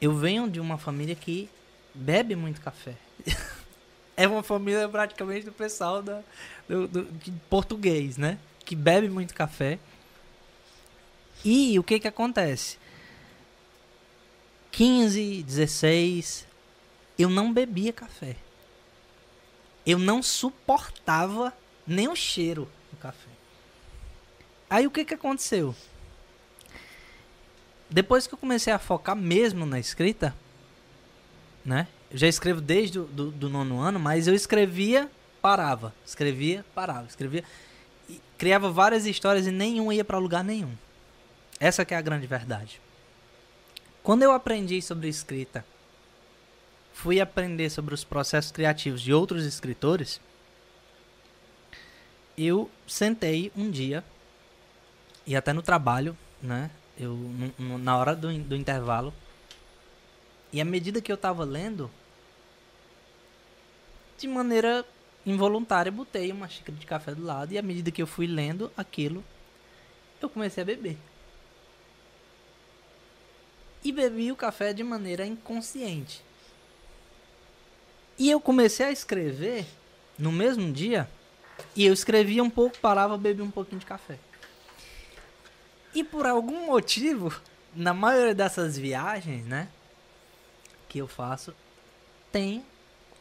[0.00, 1.50] eu venho de uma família que
[1.94, 2.94] bebe muito café.
[4.16, 6.22] É uma família praticamente do pessoal da,
[6.68, 8.38] do, do- português, né?
[8.64, 9.78] Que bebe muito café.
[11.44, 12.78] E o que que acontece?
[14.72, 16.46] 15, 16,
[17.18, 18.36] eu não bebia café.
[19.86, 21.52] Eu não suportava
[21.86, 23.30] nem o cheiro do café.
[24.68, 25.74] Aí o que que aconteceu?
[27.88, 30.36] Depois que eu comecei a focar mesmo na escrita,
[31.64, 31.88] né?
[32.12, 35.10] Já escrevo desde do, do nono ano, mas eu escrevia,
[35.42, 35.94] parava.
[36.06, 37.06] Escrevia, parava.
[37.06, 37.44] Escrevia.
[38.08, 40.72] E criava várias histórias e nenhuma ia para lugar nenhum.
[41.60, 42.80] Essa que é a grande verdade.
[44.02, 45.64] Quando eu aprendi sobre escrita,
[46.94, 50.20] fui aprender sobre os processos criativos de outros escritores,
[52.36, 54.02] eu sentei um dia
[55.26, 56.70] e até no trabalho, né?
[56.98, 59.12] Eu nu- nu- na hora do, do intervalo
[60.52, 61.90] e à medida que eu tava lendo,
[64.16, 64.84] de maneira
[65.24, 68.72] involuntária, botei uma xícara de café do lado e à medida que eu fui lendo
[68.76, 69.24] aquilo,
[70.20, 70.96] eu comecei a beber.
[73.84, 76.22] E bebi o café de maneira inconsciente.
[78.18, 79.64] E eu comecei a escrever
[80.18, 81.08] no mesmo dia,
[81.76, 84.18] e eu escrevia um pouco, parava, bebia um pouquinho de café.
[85.94, 87.32] E por algum motivo,
[87.74, 89.68] na maioria dessas viagens, né,
[90.88, 91.54] que eu faço,
[92.32, 92.64] tem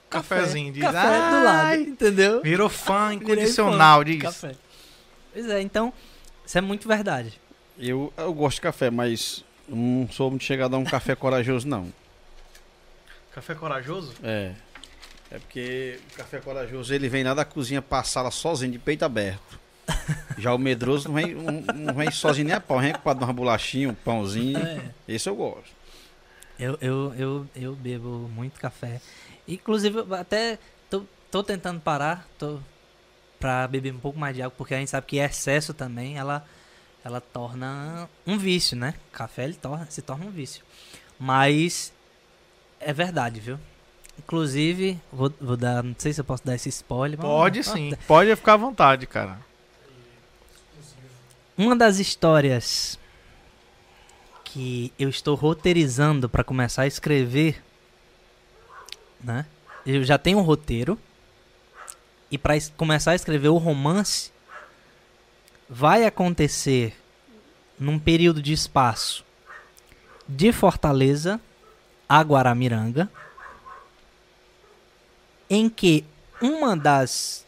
[0.09, 2.41] café, Cafezinho, diz, café do lado, entendeu?
[2.41, 4.23] Virou fã Virei incondicional fã de disso.
[4.23, 4.55] Café.
[5.33, 5.93] Pois é, então,
[6.45, 7.39] isso é muito verdade.
[7.77, 11.91] Eu, eu gosto de café, mas não sou muito chegado a um café corajoso, não.
[13.31, 14.13] Café corajoso?
[14.23, 14.53] É.
[15.29, 19.03] É porque o café corajoso ele vem lá da cozinha pra sala sozinho, de peito
[19.03, 19.59] aberto.
[20.37, 23.33] Já o medroso não vem, não, não vem sozinho nem a pau, vem com uma
[23.33, 24.57] bolachinha, um pãozinho.
[24.57, 24.81] É.
[25.07, 25.76] Esse eu gosto.
[26.59, 28.99] Eu, eu, eu, eu bebo muito café.
[29.47, 30.57] Inclusive, eu até
[30.89, 32.59] tô, tô tentando parar tô,
[33.39, 36.45] pra beber um pouco mais de água, porque a gente sabe que excesso também, ela,
[37.03, 38.95] ela torna um vício, né?
[39.11, 40.63] Café ele torna, se torna um vício.
[41.19, 41.93] Mas
[42.79, 43.59] é verdade, viu?
[44.17, 47.17] Inclusive, vou, vou dar, não sei se eu posso dar esse spoiler.
[47.19, 47.93] mas- Pode ah, sim.
[48.07, 49.39] Pode ficar à vontade, cara.
[51.57, 52.99] Uma das histórias
[54.57, 57.63] que eu estou roteirizando para começar a escrever,
[59.23, 59.45] né?
[59.85, 60.97] Eu já tenho um roteiro
[62.31, 64.31] e para começar a escrever o romance
[65.69, 66.97] vai acontecer
[67.77, 69.23] num período de espaço
[70.27, 71.39] de Fortaleza
[72.09, 73.07] a Guaramiranga,
[75.47, 76.03] em que
[76.41, 77.45] uma das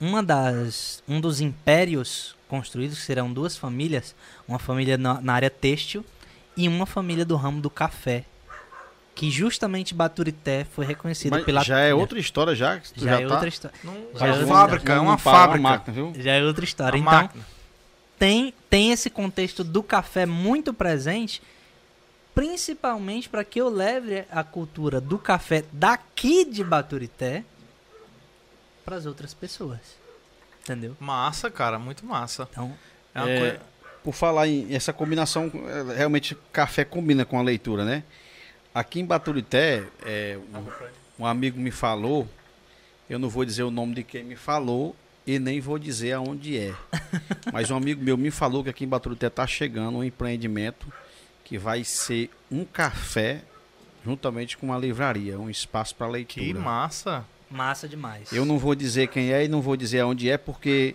[0.00, 4.12] uma das um dos impérios construídos que serão duas famílias,
[4.48, 6.04] uma família na, na área têxtil
[6.58, 8.24] e uma família do ramo do café,
[9.14, 12.78] que justamente Baturité foi reconhecida Mas pela já é outra história já?
[12.78, 13.76] que tu já, é tá- outra história.
[13.82, 15.62] Não, Já é é fábrica, é uma fábrica.
[15.62, 16.12] máquina, viu?
[16.16, 16.98] Já é outra A história.
[16.98, 17.44] Então, máquina.
[18.18, 21.40] tem, tem esse contexto do café muito presente,
[22.34, 27.44] principalmente para que eu leve a cultura do café daqui de Baturité
[28.84, 29.80] para as outras pessoas.
[30.62, 30.96] Entendeu?
[31.00, 32.46] Massa, cara, muito massa.
[32.52, 32.72] Então,
[33.14, 33.60] É uma É, coisa...
[34.02, 38.04] Por falar em essa combinação, é, realmente café combina com a leitura, né?
[38.74, 40.38] Aqui em Baturité, é,
[41.18, 42.28] um, um amigo me falou,
[43.08, 44.94] eu não vou dizer o nome de quem me falou
[45.26, 46.74] e nem vou dizer aonde é.
[47.52, 50.90] Mas um amigo meu me falou que aqui em Baturité está chegando um empreendimento
[51.44, 53.42] que vai ser um café
[54.04, 56.46] juntamente com uma livraria, um espaço para leitura.
[56.46, 57.24] Que massa.
[57.50, 58.32] massa demais.
[58.32, 60.94] Eu não vou dizer quem é e não vou dizer aonde é, porque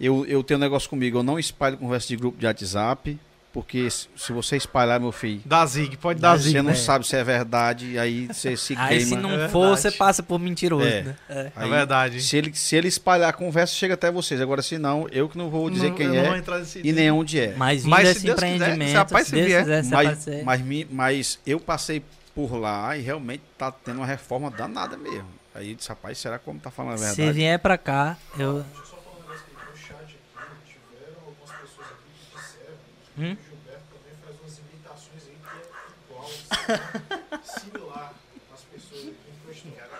[0.00, 1.18] eu, eu tenho um negócio comigo.
[1.18, 3.18] Eu não espalho conversa de grupo de WhatsApp.
[3.52, 6.52] Porque se se você espalhar, meu filho, Dá zig, pode dar zig.
[6.52, 6.74] você não é.
[6.76, 9.80] sabe se é verdade, e aí você se Aí se não É for, verdade.
[9.80, 11.02] você passa por mentiroso, É.
[11.02, 11.16] né?
[11.28, 11.34] É.
[11.40, 12.22] É Aí, verdade.
[12.22, 14.40] Se ele, se ele espalhar a conversa, chega até vocês.
[14.40, 16.42] Agora, se não, eu que não vou dizer Não- quem é
[16.84, 17.54] e nem onde é.
[17.56, 19.60] Mas Mas se esse Deus quiser, empreendimento, se rapaz se se Deus vier.
[19.62, 24.06] quiser, se Mas, mas, mi- mas eu passei por lá e realmente tá tendo uma
[24.06, 25.26] reforma danada mesmo.
[25.52, 27.32] Aí eu disse, rapaz, será como tá falando a Se verdade?
[27.36, 28.62] vier pra cá, eu...
[28.62, 29.70] Deixa eu só falar um negócio aqui.
[29.72, 32.74] No chat aqui, tiveram algumas pessoas aqui que disseram
[33.20, 33.32] Hum?
[33.32, 38.12] o Gilberto também faz umas imitações aí que é igual, similar
[38.54, 39.90] às pessoas aqui em.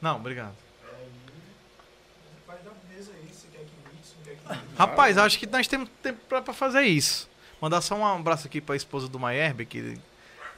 [0.00, 0.54] Não, obrigado.
[2.46, 4.74] Quer que imite, se não imite.
[4.78, 7.28] Rapaz, acho que nós temos tempo pra, pra fazer isso.
[7.60, 9.98] Mandar só um abraço aqui pra esposa do Maierbe, que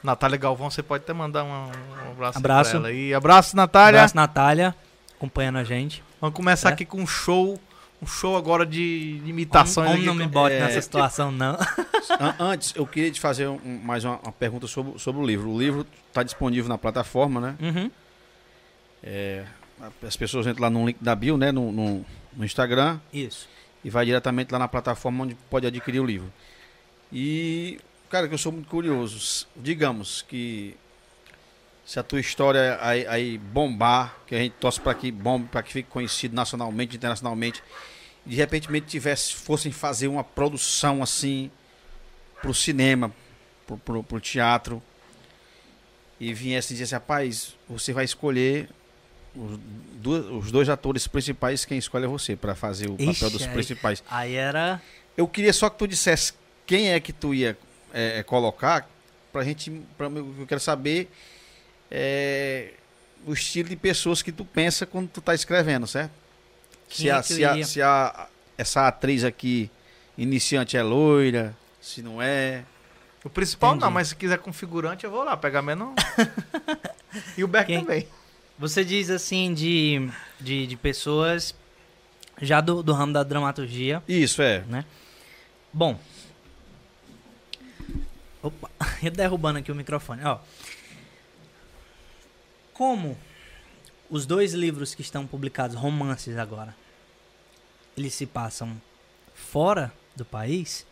[0.03, 2.69] Natália Galvão, você pode até mandar um, um abraço, aí Abraço.
[2.71, 3.13] pra ela aí.
[3.13, 3.99] Abraço, Natália.
[3.99, 4.75] Abraço, Natália,
[5.15, 6.03] acompanhando a gente.
[6.19, 6.73] Vamos começar É.
[6.73, 7.59] aqui com um show,
[8.01, 9.21] um show agora de.
[9.23, 11.53] Homem aqui não me bote é, nessa situação, não.
[12.19, 15.49] An- Antes, eu queria te fazer um- mais uma, uma pergunta sobre, sobre o livro.
[15.49, 17.55] O livro está disponível na plataforma, né?
[17.59, 17.91] Uhum.
[19.03, 19.45] É,
[20.05, 21.51] as pessoas entram lá no link da bio, né?
[21.51, 23.47] No, no, no Instagram Isso.
[23.83, 26.31] e vai diretamente lá na plataforma onde pode adquirir o livro.
[27.11, 29.47] E, cara, que eu sou muito curioso.
[29.55, 30.75] Digamos que
[31.89, 35.63] se a tua história aí, aí bombar, que a gente torce para que bombe, para
[35.63, 37.63] que fique conhecido nacionalmente, internacionalmente,
[38.27, 41.49] e de repente tivesse, fossem fazer uma produção assim
[42.43, 43.11] pro cinema,
[43.65, 44.79] pro, pro, pro teatro,
[46.19, 48.69] e viesse dizer assim, rapaz, você vai escolher
[49.35, 53.49] os, dois atores principais, quem escolhe é você, para fazer o papel Ixi, dos aí-
[53.49, 54.03] principais.
[54.07, 54.79] Aí era...
[55.17, 56.33] Eu queria só que tu dissesse
[56.67, 57.57] quem é que tu ia
[57.91, 58.87] é, é, colocar
[59.33, 59.71] pra gente.
[59.97, 61.09] Pra, eu quero saber
[61.91, 62.73] é,
[63.25, 66.11] o estilo de pessoas que tu pensa quando tu tá escrevendo, certo?
[66.89, 69.69] Quem Se, é a, se, a, se a- essa atriz aqui,
[70.17, 72.63] iniciante, é loira, se não é.
[73.23, 73.83] O principal Entendi.
[73.85, 75.93] não, mas se quiser configurante, eu vou lá pegar menos.
[77.37, 77.81] e o Beck Quem?
[77.81, 78.07] também.
[78.57, 80.09] Você diz assim de,
[80.39, 81.53] de, de pessoas
[82.41, 84.01] já do, do ramo da dramaturgia.
[84.07, 84.63] Isso, é.
[85.71, 85.99] Bom.
[88.41, 88.69] Opa,
[89.03, 90.23] eu derrubando aqui o microfone.
[90.23, 90.39] Ó.
[92.79, 93.17] Como
[94.09, 96.73] os dois livros que estão publicados, romances agora,
[97.97, 98.81] eles se passam
[99.35, 100.87] fora do país.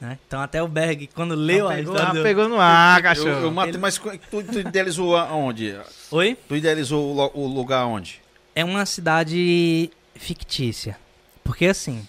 [0.00, 0.18] Né?
[0.26, 3.40] Então até o Berg, quando leu a pegou, história ah, pegou no ar, Eu, cachorro.
[3.42, 5.78] eu matei, mas tu, tu idealizou aonde?
[6.10, 6.36] Oi?
[6.48, 8.20] Tu idealizou o, o lugar onde?
[8.52, 10.98] É uma cidade fictícia.
[11.44, 12.04] Porque assim,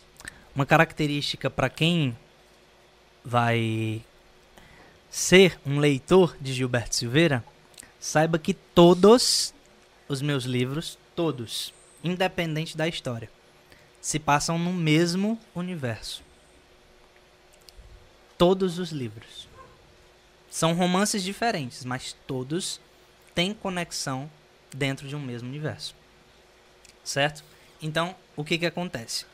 [0.55, 2.17] uma característica para quem
[3.23, 4.01] vai
[5.07, 7.43] ser um leitor de Gilberto Silveira,
[8.05, 9.51] saiba que todos
[10.07, 11.73] os meus livros, todos,
[12.03, 13.31] independente da história,
[13.99, 16.21] se passam no mesmo universo.
[18.37, 19.49] Todos os livros.
[20.51, 22.79] São romances diferentes, mas todos
[23.33, 24.29] têm conexão
[24.71, 25.95] dentro de um mesmo universo.
[27.03, 27.43] Certo?
[27.81, 29.25] Então, o que que acontece?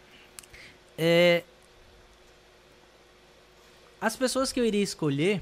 [0.98, 1.44] É,
[4.00, 5.42] as pessoas que eu iria escolher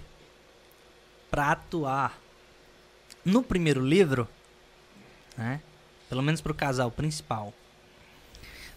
[1.30, 2.19] para atuar
[3.26, 4.28] no primeiro livro,
[5.38, 5.62] né?
[6.08, 7.54] Pelo menos pro casal principal.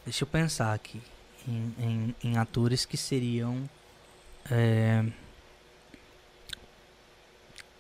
[0.05, 1.01] Deixa eu pensar aqui
[1.49, 3.69] em, em, em atores que seriam
[4.51, 5.05] é,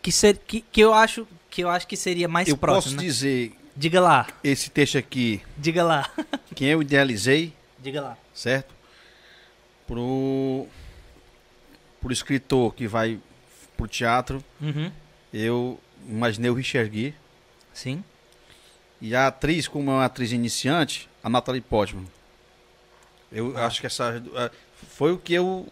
[0.01, 2.95] que, ser, que, que eu acho que eu acho que seria mais eu próximo.
[2.95, 3.09] posso né?
[3.09, 6.11] dizer Diga lá, esse texto aqui, diga lá,
[6.55, 8.19] quem eu idealizei, diga lá.
[8.35, 8.75] certo?
[9.87, 10.67] Pro,
[12.01, 13.19] pro escritor que vai
[13.77, 14.93] pro teatro, Uhum.
[15.33, 17.15] eu imaginei o Richard Gere.
[17.73, 18.03] Sim.
[19.01, 22.07] E a atriz, como é uma atriz iniciante, a Natalie Portman.
[23.31, 23.66] Eu Ah.
[23.66, 24.51] acho que essa ah,
[24.97, 25.66] foi o que eu.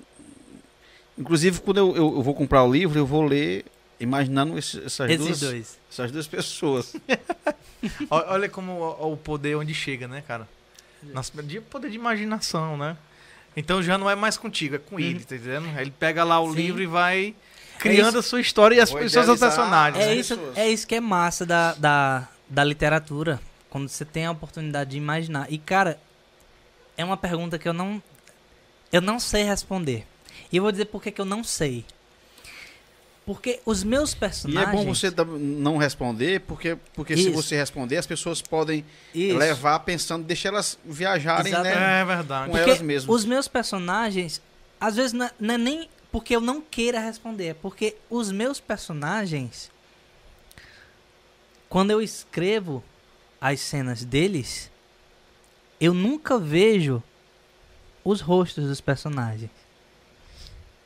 [1.19, 3.65] Inclusive, quando eu, eu, eu vou comprar o livro, eu vou ler
[3.99, 5.79] imaginando esse- essas, Esses duas, dois.
[5.93, 6.97] essas duas pessoas.
[8.11, 10.49] Olha como o, o poder onde chega, né, cara?
[11.03, 12.97] Nosso de poder de imaginação, né?
[13.57, 15.01] Então já não é mais contigo, é com Uhum.
[15.01, 15.67] ele, tá entendendo?
[15.79, 16.57] Ele pega lá o Sim.
[16.57, 17.35] livro e vai
[17.81, 18.19] criando isso.
[18.19, 20.05] a sua história e as Vou pessoas, os personagens.
[20.05, 23.41] É isso, é isso que é massa da, da, da literatura.
[23.69, 25.47] Quando você tem a oportunidade de imaginar.
[25.51, 25.99] E, cara,
[26.97, 28.03] é uma pergunta que eu não.
[28.93, 30.05] Eu não sei responder.
[30.53, 31.85] E eu vou dizer por que que eu não sei.
[33.25, 34.69] Porque os meus E personagens.
[34.69, 35.09] é bom você
[35.39, 38.85] não responder, porque, porque se você responder, as pessoas podem
[39.15, 39.37] Isso.
[39.37, 42.01] levar pensando, deixa elas viajarem, né?
[42.01, 42.47] É verdade.
[42.47, 43.15] Com Porque elas mesmas.
[43.15, 44.43] os meus personagens,
[44.81, 48.33] às vezes não é, não é nem porque eu não queira responder, é porque os
[48.33, 49.71] meus personagens,
[51.69, 52.83] quando eu escrevo
[53.41, 54.71] as cenas deles,
[55.81, 57.03] eu nunca vejo
[58.05, 59.51] os rostos dos personagens.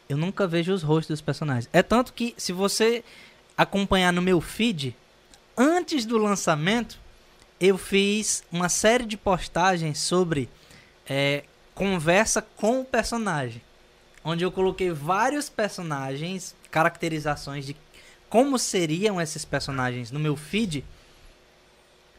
[0.09, 1.69] Eu nunca vejo os rostos dos personagens.
[1.73, 3.03] É tanto que, se você
[3.57, 4.95] acompanhar no meu feed,
[5.57, 6.99] antes do lançamento,
[7.59, 10.49] eu fiz uma série de postagens sobre
[11.09, 11.45] é,
[11.75, 13.63] conversa com o personagem.
[14.25, 17.77] Onde eu coloquei vários personagens, caracterizações de
[18.29, 20.85] como seriam esses personagens no meu feed,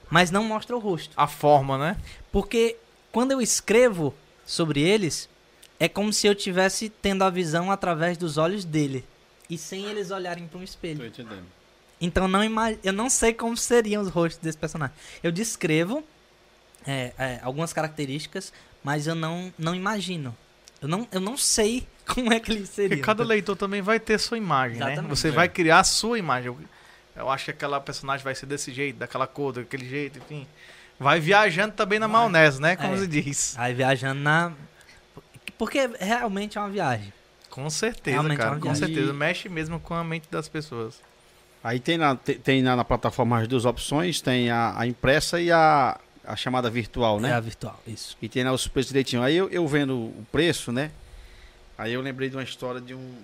[0.09, 1.13] mas não mostra o rosto.
[1.17, 1.97] A forma, né?
[2.31, 2.77] Porque
[3.11, 4.13] quando eu escrevo
[4.45, 5.27] sobre eles,
[5.79, 9.03] é como se eu tivesse tendo a visão através dos olhos dele
[9.49, 10.99] e sem eles olharem para um espelho.
[10.99, 11.45] Tô entendendo.
[11.99, 14.95] Então não ima- eu não sei como seriam os rostos desse personagem.
[15.23, 16.03] Eu descrevo
[16.85, 18.53] é, é, algumas características,
[18.83, 20.35] mas eu não, não imagino.
[20.81, 22.89] Eu não, eu não sei como é que ele seria.
[22.89, 24.85] Porque cada leitor também vai ter sua imagem, né?
[24.93, 25.09] Exatamente.
[25.09, 25.31] Você É.
[25.31, 26.55] vai criar a sua imagem.
[27.15, 30.45] Eu, acho que aquela personagem vai ser desse jeito, daquela cor, daquele jeito, enfim.
[30.99, 32.17] Vai viajando também na Vai.
[32.29, 32.75] maionese, né?
[32.75, 32.97] Como É.
[32.97, 33.55] se diz.
[33.57, 34.51] Aí viajando na.
[35.57, 37.13] Porque realmente é uma viagem.
[37.49, 38.55] Com certeza, Realmente é cara.
[38.55, 39.13] uma Com certeza.
[39.13, 41.01] Mexe mesmo com a mente das pessoas.
[41.63, 45.39] Aí tem na, te- tem na, na plataforma as duas opções, tem a, a impressa
[45.39, 47.29] e a, a chamada virtual, né?
[47.29, 48.17] É a virtual, isso.
[48.21, 49.23] E tem lá os preços direitinho.
[49.23, 50.91] Aí eu, eu vendo o preço, né?
[51.77, 53.15] Aí eu lembrei de uma história de um,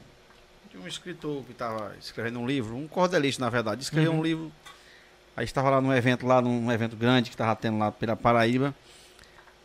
[0.71, 3.81] de um escritor que estava escrevendo um livro, um cordelista, na verdade.
[3.81, 4.19] Escreveu Uhum.
[4.19, 4.51] um livro.
[5.35, 8.75] Aí estava lá num evento, lá num evento grande que estava tendo lá pela Paraíba.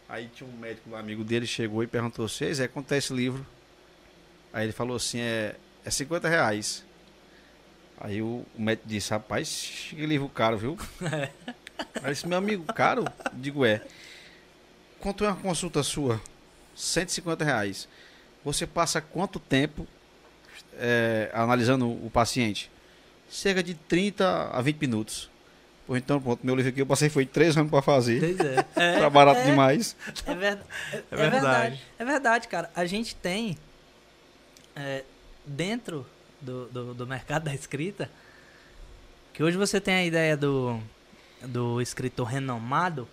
[0.08, 3.12] Aí tinha um médico, um amigo dele, chegou e perguntou se Zé, quanto é esse
[3.12, 3.44] livro?
[4.52, 6.84] Aí ele falou assim, é, é 50 reais.
[8.00, 10.78] Aí o, o médico disse, rapaz, que livro caro, viu?
[11.00, 13.04] Aí eu disse, meu amigo, caro?
[13.32, 13.82] Digo, é.
[15.00, 16.20] Quanto é uma consulta sua?
[16.74, 17.88] 150 reais.
[18.46, 19.84] Você passa quanto tempo
[20.78, 22.70] é, analisando o paciente?
[23.28, 25.28] Cerca de 30 a 20 minutos.
[25.84, 28.20] Pô, então, pronto, meu livro aqui eu passei foi 3 anos para fazer.
[28.20, 28.64] Pois é.
[28.76, 29.96] É, Tá barato é, demais.
[30.24, 30.58] É, ver-
[30.92, 31.30] é- é verdade.
[31.32, 31.82] verdade.
[31.98, 32.70] É verdade, cara.
[32.74, 33.58] A gente tem
[34.76, 35.02] é,
[35.44, 36.06] dentro
[36.40, 38.08] do, do, do mercado da escrita
[39.32, 40.80] que hoje você tem a ideia do,
[41.42, 43.08] do escritor renomado,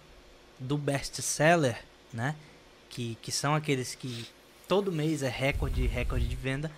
[0.60, 1.82] do best-seller,
[2.14, 2.36] né?
[2.90, 4.28] Que, que são aqueles que
[4.68, 6.72] todo mês é recorde, recorde de venda.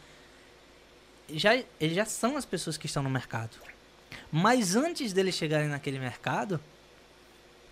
[1.30, 3.58] Já, eles já são as pessoas que estão no mercado.
[4.32, 6.60] Mas antes deles chegarem naquele mercado,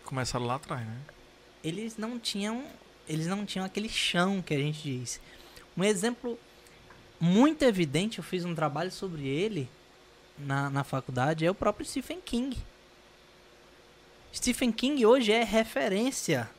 [0.05, 0.97] Começaram lá atrás, né?
[1.63, 2.63] eles não tinham
[3.07, 5.19] eles não tinham aquele chão que a gente diz
[5.75, 6.37] um exemplo
[7.19, 9.69] muito evidente eu fiz um trabalho sobre ele
[10.37, 12.57] na, na faculdade é o próprio Stephen King
[14.33, 16.49] Stephen King hoje é referência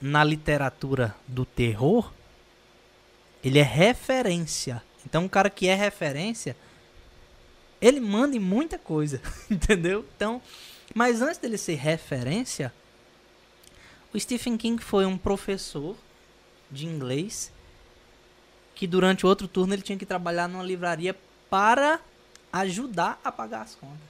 [0.00, 2.12] na literatura do terror
[3.42, 6.56] ele é referência então um cara que é referência
[7.80, 9.20] ele manda em muita coisa
[9.50, 10.42] entendeu então
[10.94, 12.72] mas antes dele ser referência
[14.12, 15.96] o Stephen King foi um professor
[16.70, 17.52] de inglês
[18.74, 21.14] que durante o outro turno ele tinha que trabalhar numa livraria
[21.50, 22.00] para
[22.52, 24.08] ajudar a pagar as contas.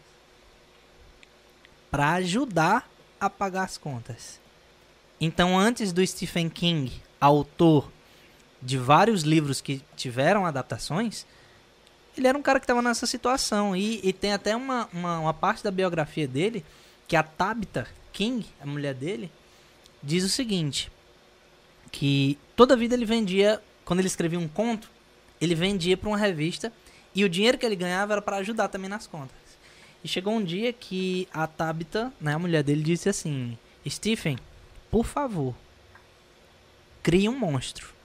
[1.91, 2.89] Para ajudar
[3.19, 4.39] a pagar as contas.
[5.21, 7.91] Então, antes do Stephen King, autor
[8.61, 11.27] de vários livros que tiveram adaptações,
[12.17, 13.77] ele era um cara que estava nessa situação.
[13.77, 16.65] E, e tem até uma, uma, uma parte da biografia dele
[17.07, 19.31] que a Tabitha King, a mulher dele,
[20.03, 20.91] diz o seguinte:
[21.91, 24.91] que toda vida ele vendia, quando ele escrevia um conto,
[25.41, 26.73] ele vendia para uma revista
[27.15, 29.37] e o dinheiro que ele ganhava era para ajudar também nas contas.
[30.03, 33.57] E chegou um dia que a Tabitha, né, a mulher dele, disse assim:
[33.89, 34.39] Stephen,
[34.91, 35.55] por favor,
[37.03, 37.98] crie um monstro.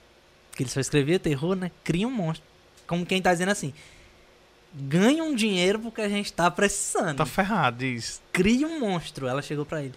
[0.54, 1.70] Que ele só escrevia terror, né?
[1.82, 2.46] Cria um monstro.
[2.86, 3.72] Como quem tá dizendo assim:
[4.72, 8.22] ganhe um dinheiro porque a gente tá precisando Tá ferrado, diz.
[8.32, 9.26] crie um monstro.
[9.26, 9.94] Ela chegou pra ele.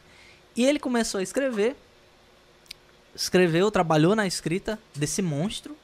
[0.56, 1.76] E ele começou a escrever.
[3.16, 5.76] Escreveu, trabalhou na escrita desse monstro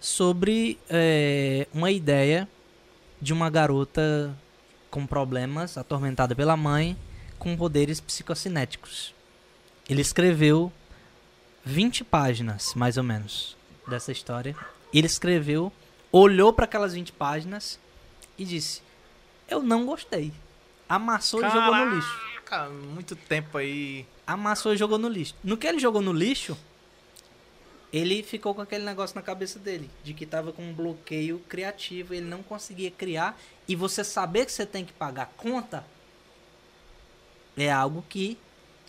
[0.00, 2.48] sobre é, uma ideia
[3.20, 4.36] de uma garota
[4.90, 6.96] com problemas, atormentada pela mãe,
[7.38, 9.14] com poderes psicocinéticos.
[9.88, 10.72] Ele escreveu
[11.68, 13.54] 20 páginas, mais ou menos,
[13.86, 14.56] dessa história.
[14.92, 15.70] Ele escreveu,
[16.10, 17.78] olhou para aquelas 20 páginas
[18.38, 18.80] e disse:
[19.46, 20.32] Eu não gostei.
[20.88, 22.20] Amassou e jogou no lixo.
[22.46, 24.06] Caraca, muito tempo aí.
[24.26, 25.34] Amassou e jogou no lixo.
[25.44, 26.56] No que ele jogou no lixo,
[27.92, 32.14] ele ficou com aquele negócio na cabeça dele, de que tava com um bloqueio criativo,
[32.14, 33.38] ele não conseguia criar,
[33.68, 35.84] e você saber que você tem que pagar conta
[37.58, 38.38] é algo que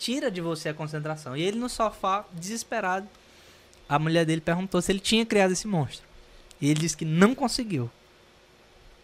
[0.00, 1.36] tira de você a concentração.
[1.36, 3.06] E ele no sofá, desesperado,
[3.88, 6.06] a mulher dele perguntou se ele tinha criado esse monstro.
[6.60, 7.90] E ele disse que não conseguiu.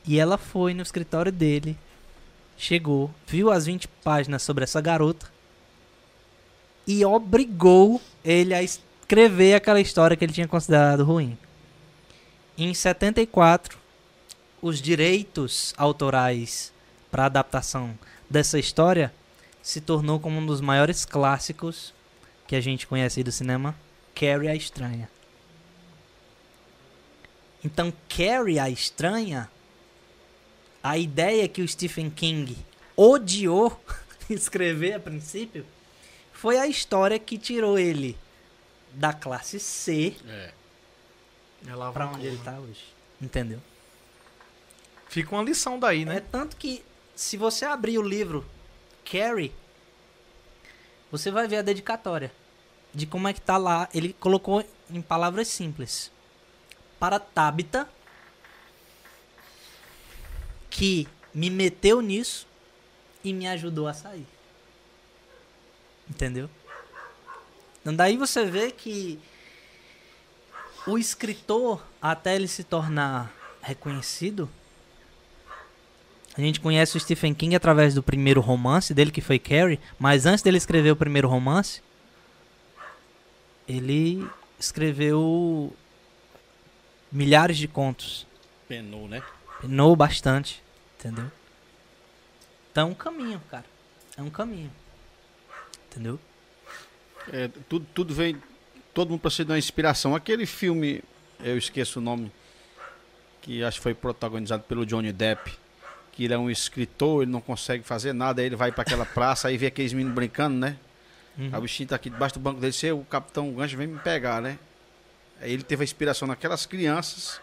[0.06, 1.76] E ela foi no escritório dele,
[2.56, 5.30] chegou, viu as 20 páginas sobre essa garota
[6.86, 11.38] e obrigou ele a es- escrever aquela história que ele tinha considerado ruim.
[12.58, 13.78] Em 74,
[14.62, 16.72] os direitos autorais
[17.10, 17.96] para a adaptação
[18.28, 19.12] dessa história
[19.66, 21.92] se tornou como um dos maiores clássicos
[22.46, 23.74] que a gente conhece aí do cinema,
[24.14, 25.10] Carrie a Estranha.
[27.64, 29.50] Então, Carrie a Estranha,
[30.80, 32.56] a ideia que o Stephen King
[32.96, 33.76] odiou
[34.30, 35.66] escrever a princípio,
[36.32, 38.16] foi a história que tirou ele
[38.92, 40.52] da classe C É.
[41.66, 42.84] Ela pra onde ele tá hoje.
[43.20, 43.60] Entendeu?
[45.08, 46.20] Fica uma lição daí, É né?
[46.20, 46.84] tanto que
[47.16, 48.46] se você abrir o livro
[49.10, 49.52] Carrie,
[51.10, 52.32] você vai ver a dedicatória
[52.92, 53.88] de como é que tá lá.
[53.94, 56.10] Ele colocou em palavras simples.
[56.98, 57.88] Para Tabita,
[60.68, 62.46] que me meteu nisso
[63.22, 64.26] e me ajudou a sair.
[66.08, 66.50] Entendeu?
[67.80, 69.20] Então daí você vê que
[70.86, 74.48] o escritor, até ele se tornar reconhecido,
[76.36, 80.26] a gente conhece o Stephen King através do primeiro romance dele, que foi Carrie, mas
[80.26, 81.80] antes dele escrever o primeiro romance,
[83.66, 85.74] ele escreveu
[87.10, 88.26] milhares de contos.
[88.68, 89.22] Penou, né?
[89.60, 90.62] Penou bastante,
[90.98, 91.30] entendeu?
[92.70, 93.64] Então é um caminho, cara.
[94.16, 94.70] É um caminho.
[95.90, 96.20] Entendeu?
[97.32, 98.36] É, tudo, tudo vem.
[98.92, 100.14] Todo mundo precisa de uma inspiração.
[100.14, 101.02] Aquele filme,
[101.40, 102.30] eu esqueço o nome,
[103.40, 105.58] que acho que foi protagonizado pelo Johnny Depp,
[106.16, 109.04] que ele é um escritor, ele não consegue fazer nada, aí ele vai para aquela
[109.04, 110.76] praça, aí vê aqueles meninos brincando, né?
[111.38, 111.50] Uhum.
[111.52, 113.98] Aí o bichinho tá aqui debaixo do banco dele, "Cê, o capitão Gancho vem me
[113.98, 114.58] pegar, né?
[115.40, 117.38] Aí ele teve a inspiração naquelas crianças,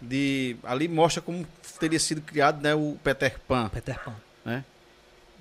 [0.00, 1.46] de ali mostra como
[1.80, 3.68] teria sido criado né, o Peter Pan.
[3.70, 4.14] Peter Pan.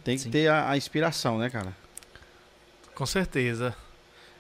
[0.04, 0.32] Tem que Sim.
[0.32, 1.76] ter a, a inspiração, né, cara?
[2.96, 3.76] Com certeza.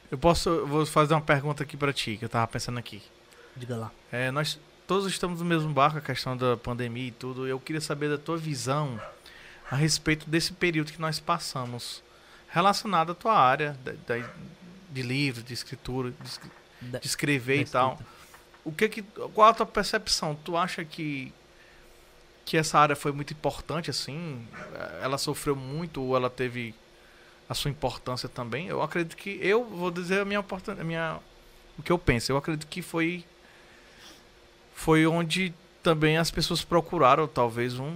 [0.09, 0.49] Eu posso.
[0.49, 3.01] eu vou fazer uma pergunta aqui pra ti, que eu tava pensando aqui.
[3.55, 3.91] Diga lá.
[4.11, 4.59] É, nós
[4.91, 7.47] todos estamos no mesmo barco, a questão da pandemia e tudo.
[7.47, 8.99] Eu queria saber da tua visão
[9.69, 12.03] a respeito desse período que nós passamos,
[12.49, 14.29] relacionado à tua área da- da-
[14.89, 16.11] de livro, de escritura,
[16.81, 17.99] de, de escrever da e tal.
[18.65, 19.01] O que que,
[19.33, 20.35] qual a tua percepção?
[20.43, 21.33] Tu acha que
[22.43, 24.45] que essa área foi muito importante assim?
[25.01, 26.75] Ela sofreu muito ou ela teve
[27.47, 28.67] a sua importância também?
[28.67, 30.43] Eu acredito que eu vou dizer a minha
[30.79, 31.17] a minha
[31.77, 32.29] o que eu penso.
[32.29, 33.23] Eu acredito que foi
[34.83, 35.53] foi onde
[35.83, 37.93] também as pessoas procuraram talvez um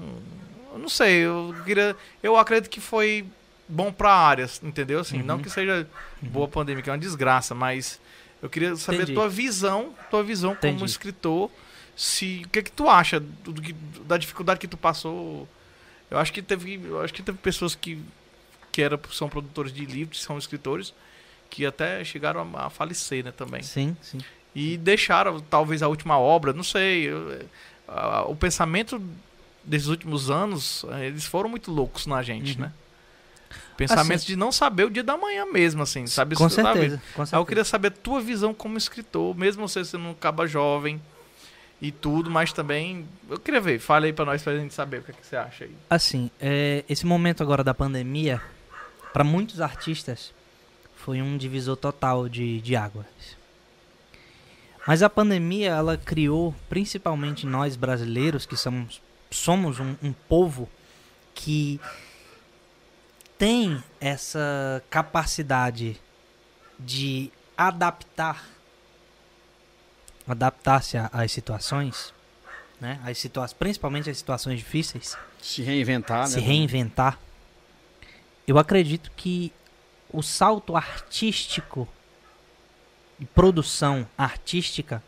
[0.74, 3.26] eu não sei, eu queria eu acredito que foi
[3.68, 5.00] bom para a área, entendeu?
[5.00, 5.42] Assim, não Uhum.
[5.42, 5.88] que seja
[6.22, 8.00] boa pandemia, que é uma desgraça, mas
[8.42, 9.12] eu queria saber Entendi.
[9.14, 10.86] a tua visão, tua visão como Entendi.
[10.86, 11.50] escritor,
[11.96, 13.62] se o que que tu acha do, do
[14.04, 15.48] da dificuldade que tu passou?
[16.12, 18.00] Eu acho que teve, eu acho que teve pessoas que
[18.72, 20.94] que era, são produtores de livros, são escritores,
[21.50, 23.64] que até chegaram a, a falecer, né, também.
[23.64, 24.18] Sim, sim.
[24.56, 27.10] E deixaram talvez a última obra, não sei,
[28.28, 29.02] o pensamento
[29.64, 32.62] desses últimos anos, eh, eles foram muito loucos na gente, Uhum.
[32.66, 32.72] né?
[33.76, 36.36] Pensamentos de não saber o dia da manhã mesmo, assim, sabe?
[36.36, 37.02] Com certeza.
[37.14, 37.46] Com Aí eu certeza.
[37.46, 41.02] queria saber a tua visão como escritor, mesmo você sendo um caba jovem
[41.82, 43.06] e tudo, mas também.
[43.30, 45.36] Eu queria ver, fale aí pra nós pra gente saber o que, é que você
[45.36, 45.76] acha aí.
[45.90, 48.42] Assim, é, esse momento agora da pandemia,
[49.12, 50.34] para muitos artistas,
[50.96, 53.06] foi um divisor total de, de águas.
[54.88, 59.02] Mas a pandemia, ela criou, principalmente nós brasileiros, que somos,
[59.32, 60.70] somos um, um povo
[61.34, 61.80] que
[63.38, 66.00] tem essa capacidade
[66.80, 68.46] de adaptar,
[70.28, 72.14] adaptar-se às situações,
[72.80, 73.00] né?
[73.04, 76.46] As situa principalmente as situações difíceis Se reinventar, se né?
[76.46, 77.20] reinventar,
[78.48, 79.52] eu acredito que
[80.12, 81.88] o salto artístico
[83.20, 85.04] e produção artística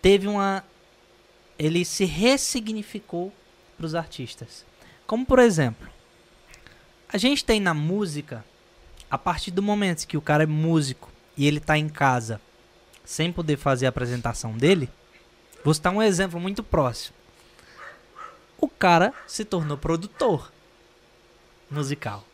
[0.00, 0.64] teve uma
[1.58, 3.32] ele se ressignificou
[3.76, 4.64] para os artistas.
[5.06, 5.88] Como por exemplo,
[7.08, 8.44] a gente tem na música
[9.10, 12.40] a partir do momento que o cara é músico e ele tá em casa
[13.04, 14.88] sem poder fazer a apresentação dele,
[15.64, 17.18] vou citar um exemplo muito próximo
[18.58, 20.52] o cara se tornou produtor
[21.70, 22.24] musical.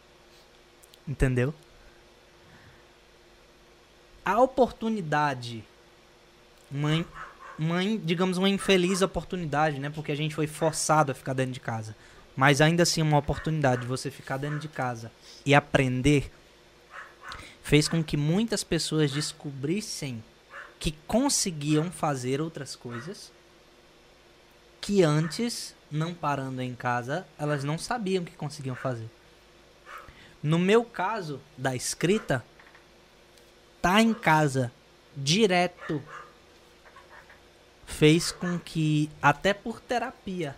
[1.06, 1.54] Entendeu?
[4.24, 5.64] A oportunidade,
[6.70, 7.04] uma,
[7.58, 9.90] uma digamos, uma infeliz oportunidade, né?
[9.90, 11.94] Porque a gente foi forçado a ficar dentro de casa.
[12.36, 15.12] Mas ainda assim, uma oportunidade de você ficar dentro de casa
[15.46, 16.32] e aprender
[17.62, 20.22] fez com que muitas pessoas descobrissem
[20.78, 23.32] que conseguiam fazer outras coisas
[24.80, 29.08] que antes, não parando em casa, elas não sabiam que conseguiam fazer.
[30.42, 32.44] No meu caso da escrita,
[33.84, 34.72] estar em casa
[35.14, 36.02] direto
[37.84, 40.56] fez com que, até por terapia,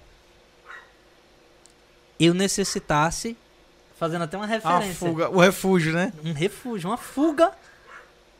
[2.20, 3.36] eu necessitasse,
[3.98, 6.12] fazendo até uma A referência, fuga, o refúgio, né?
[6.24, 7.52] um refúgio, uma fuga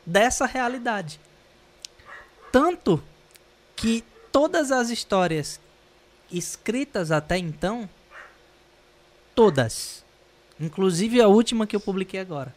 [0.06, 1.18] dessa realidade.
[2.52, 3.02] Tanto
[3.74, 5.60] que todas as histórias
[6.30, 7.90] escritas até então,
[9.34, 10.04] todas,
[10.60, 12.54] inclusive a última que eu publiquei agora,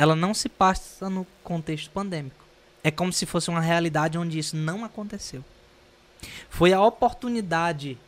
[0.00, 2.42] ela não se passa no contexto pandêmico.
[2.82, 5.44] É como se fosse uma realidade onde isso não aconteceu.
[6.48, 7.98] Foi a oportunidade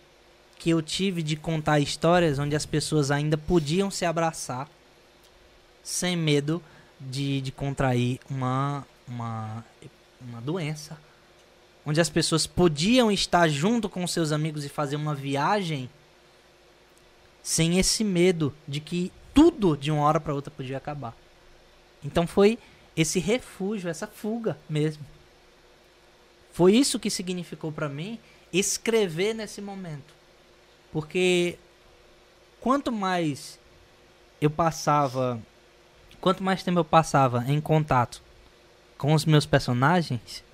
[0.58, 4.70] que eu tive de contar histórias onde as pessoas ainda podiam se abraçar
[5.82, 6.62] sem medo
[6.98, 9.62] de, de contrair uma, uma,
[10.18, 10.96] uma doença.
[11.84, 15.90] Onde as pessoas podiam estar junto com seus amigos e fazer uma viagem
[17.42, 21.14] sem esse medo de que tudo de uma hora para outra podia acabar.
[22.04, 22.58] Então foi
[22.96, 25.04] esse refúgio, essa fuga mesmo.
[26.52, 28.18] Foi isso que significou para mim
[28.52, 30.14] escrever nesse momento.
[30.92, 31.58] Porque
[32.60, 33.58] quanto mais
[34.40, 35.40] eu passava,
[36.20, 38.22] quanto mais tempo eu passava em contato
[38.98, 40.44] com os meus personagens,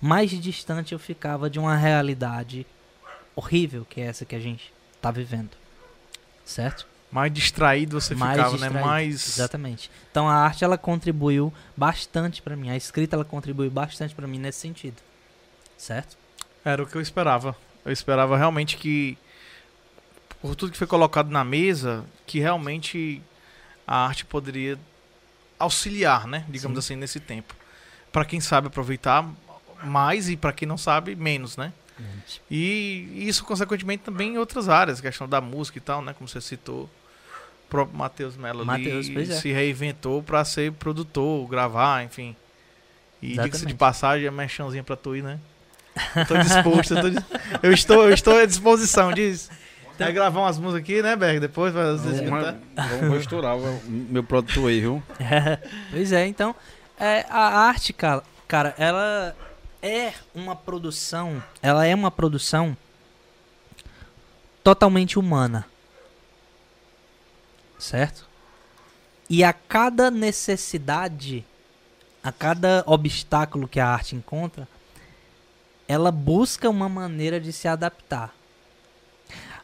[0.00, 2.66] mais distante eu ficava de uma realidade
[3.36, 5.56] horrível que é essa que a gente tá vivendo.
[6.44, 6.89] Certo?
[7.10, 8.74] Mais distraído você mais ficava, distraído.
[8.78, 8.84] né?
[8.84, 9.28] Mais.
[9.28, 9.90] Exatamente.
[10.10, 14.38] Então a arte ela contribuiu bastante pra mim, a escrita ela contribuiu bastante pra mim
[14.38, 14.96] nesse sentido.
[15.76, 16.16] Certo?
[16.64, 17.56] Era o que eu esperava.
[17.84, 19.16] Eu esperava realmente que,
[20.40, 23.22] por tudo que foi colocado na mesa, que realmente
[23.86, 24.78] a arte poderia
[25.58, 26.44] auxiliar, né?
[26.48, 26.94] Digamos Sim.
[26.94, 27.54] assim, nesse tempo.
[28.12, 29.28] Pra quem sabe aproveitar
[29.82, 31.72] mais e pra quem não sabe, menos, né?
[32.50, 36.14] E isso, consequentemente, também em outras áreas, questão da música e tal, né?
[36.14, 36.88] Como você citou.
[37.70, 39.34] O próprio Matheus Mello ali Mateus, pois é.
[39.34, 42.34] se reinventou pra ser produtor, gravar, enfim.
[43.22, 45.38] E diga-se de passagem, a mexãozinha pra tu ir, né?
[46.16, 47.22] Eu tô disposto, eu, tô
[47.62, 49.50] eu estou, eu estou à disposição disso.
[49.96, 51.38] Vai gravar umas músicas aqui, né, Berg?
[51.38, 52.58] Depois vai você Vamos, escutar.
[52.74, 55.00] vamos vou estourar o meu produto aí, viu?
[55.92, 56.56] pois é, então,
[56.98, 59.36] é, a arte, cara, cara, ela
[59.80, 62.76] é uma produção, ela é uma produção
[64.64, 65.66] totalmente humana.
[67.80, 68.28] Certo?
[69.28, 71.44] E a cada necessidade,
[72.22, 74.68] a cada obstáculo que a arte encontra,
[75.88, 78.34] ela busca uma maneira de se adaptar.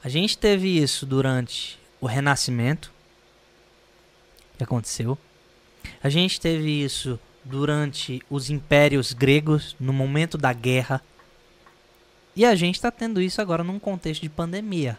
[0.03, 2.93] A gente teve isso durante o Renascimento,
[4.57, 5.19] que aconteceu.
[6.03, 11.03] A gente teve isso durante os impérios gregos, no momento da guerra.
[12.35, 14.99] E a gente está tendo isso agora num contexto de pandemia.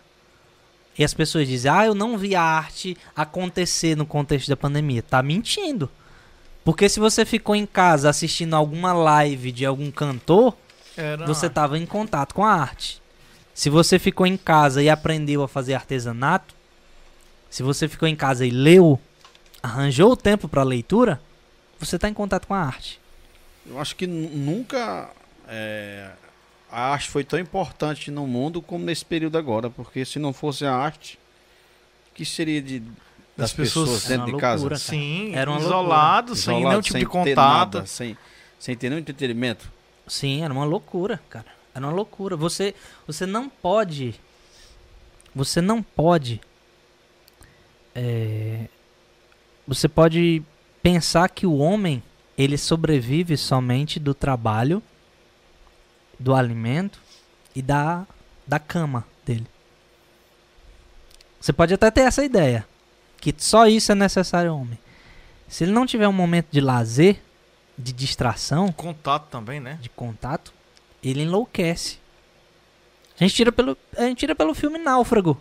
[0.98, 5.02] E as pessoas dizem: "Ah, eu não vi a arte acontecer no contexto da pandemia".
[5.04, 5.90] Tá mentindo.
[6.64, 10.56] Porque se você ficou em casa assistindo alguma live de algum cantor,
[10.98, 13.02] Era você estava em contato com a arte.
[13.54, 16.54] Se você ficou em casa e aprendeu a fazer artesanato,
[17.50, 19.00] se você ficou em casa e leu,
[19.64, 21.22] arranjou o tempo para leitura,
[21.80, 23.00] você está em contato com a arte.
[23.66, 25.10] Eu acho que nu- nunca
[25.48, 26.10] é,
[26.72, 30.66] a arte foi tão importante no mundo como nesse período agora, porque se não fosse
[30.66, 31.18] a arte,
[32.12, 32.92] o que seria de, das
[33.38, 34.62] Das pessoas- pessoas, dentro de casa?
[34.64, 34.90] loucura, cara.
[34.90, 37.36] Sim, Era uma isolado, sem nenhum tipo sem de contato.
[37.76, 38.18] nada, sem,
[38.60, 39.72] sem ter nenhum entretenimento.
[40.08, 41.46] Sim, era uma loucura, cara.
[41.74, 42.36] Era uma loucura.
[42.36, 42.74] Você,
[43.06, 44.16] você não pode,
[45.36, 46.42] você não pode,
[47.96, 48.66] é,
[49.68, 50.42] você pode
[50.82, 52.02] pensar que o homem
[52.38, 54.82] ele sobrevive somente do trabalho,
[56.20, 57.00] do alimento
[57.56, 58.06] e da
[58.48, 59.46] da cama dele.
[61.40, 62.66] Você pode até ter essa ideia
[63.20, 64.80] que só isso é necessário ao homem.
[65.48, 67.22] Se ele não tiver um momento de lazer,
[67.78, 69.78] de distração, Contato também, né?
[69.82, 70.54] de contato,
[71.04, 72.00] ele enlouquece.
[73.20, 75.40] A gente tira pelo, a gente tira pelo filme Náufrago.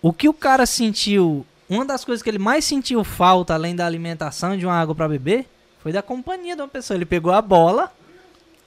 [0.00, 3.86] O que o cara sentiu, uma das coisas que ele mais sentiu falta, além da
[3.86, 5.46] alimentação e de uma água pra beber,
[5.80, 6.96] foi da companhia de uma pessoa.
[6.96, 7.92] Ele pegou a bola,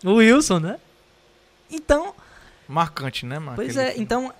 [0.03, 0.79] o Wilson, né?
[1.69, 2.13] Então,
[2.67, 3.55] Marcante, né, mano?
[3.55, 4.33] pois é, então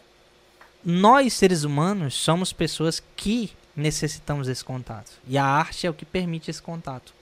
[0.83, 5.11] nós seres humanos somos pessoas que necessitamos desse contato.
[5.27, 7.13] E a arte é o que permite esse contato.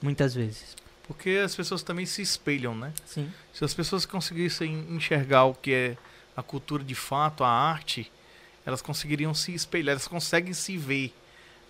[0.00, 0.76] Muitas vezes.
[1.06, 2.92] Porque as pessoas também se espelham, né?
[3.04, 3.30] Sim.
[3.52, 5.96] Se as pessoas conseguissem enxergar o que é
[6.36, 8.10] a cultura de fato, a arte,
[8.64, 11.12] elas conseguiriam se espelhar, elas conseguem se ver.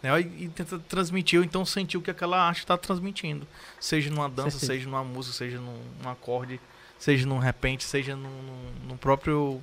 [0.04, 0.20] Né?
[0.20, 3.46] E, e tenta transmitir, ou então sentir o que aquela arte está transmitindo.
[3.80, 4.72] Seja numa dança, Certeza.
[4.74, 6.60] seja numa música, seja num, num acorde,
[6.98, 9.62] seja num repente, seja num, num- num próprio.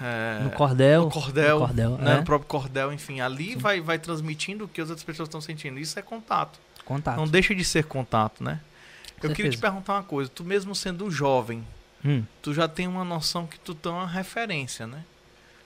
[0.00, 1.02] é, No cordel.
[1.04, 2.16] no cordel, no cordel, né, é.
[2.18, 5.78] no próprio cordel, enfim, ali vai, vai transmitindo o que as outras pessoas estão sentindo.
[5.78, 6.58] Isso é contato.
[6.84, 7.16] Contato.
[7.16, 8.60] Não deixa de ser contato, né?
[9.22, 9.60] Eu queria te certeza.
[9.62, 10.30] perguntar uma coisa.
[10.32, 11.64] Tu mesmo sendo jovem,
[12.04, 15.04] Hum, tu já tem uma noção que tu tá uma referência, né?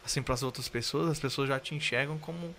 [0.05, 2.55] Assim, para as outras pessoas, as pessoas já te enxergam como,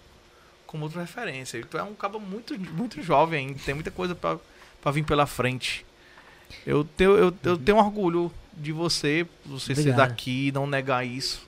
[0.65, 1.57] como outra referência.
[1.57, 5.25] E tu é um cabo muito, muito jovem ainda, tem muita coisa para vir pela
[5.25, 5.85] frente.
[6.65, 10.09] Eu tenho, eu, eu tenho orgulho de você, você ser Obrigado.
[10.09, 11.47] daqui, não negar isso,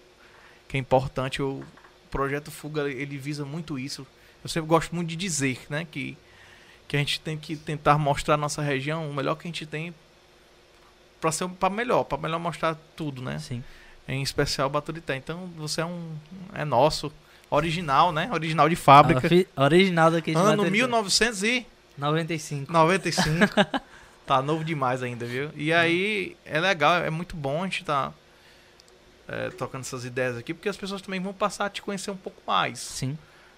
[0.68, 1.42] que é importante.
[1.42, 1.64] O
[2.10, 4.06] projeto Fuga, ele visa muito isso.
[4.44, 6.18] Eu sempre gosto muito de dizer, né, que,
[6.88, 9.66] que a gente tem que tentar mostrar a nossa região o melhor que a gente
[9.66, 9.94] tem
[11.20, 13.40] para ser para melhor, para melhor mostrar tudo, né?
[13.40, 13.64] sim.
[14.08, 15.16] Em especial Baturité.
[15.16, 16.16] Então você é um
[16.54, 17.12] é nosso,
[17.50, 18.30] original, né?
[18.32, 19.28] Original de fábrica.
[19.56, 20.72] Original daqui de Ano Baturité.
[20.72, 22.72] 1995.
[22.72, 23.56] 95.
[24.26, 25.50] tá novo demais ainda, viu?
[25.56, 28.12] E aí é legal, é muito bom a gente tá
[29.28, 32.18] é, tocando essas ideias aqui, porque as pessoas também vão passar a te conhecer um
[32.18, 33.18] pouco mais, Sim.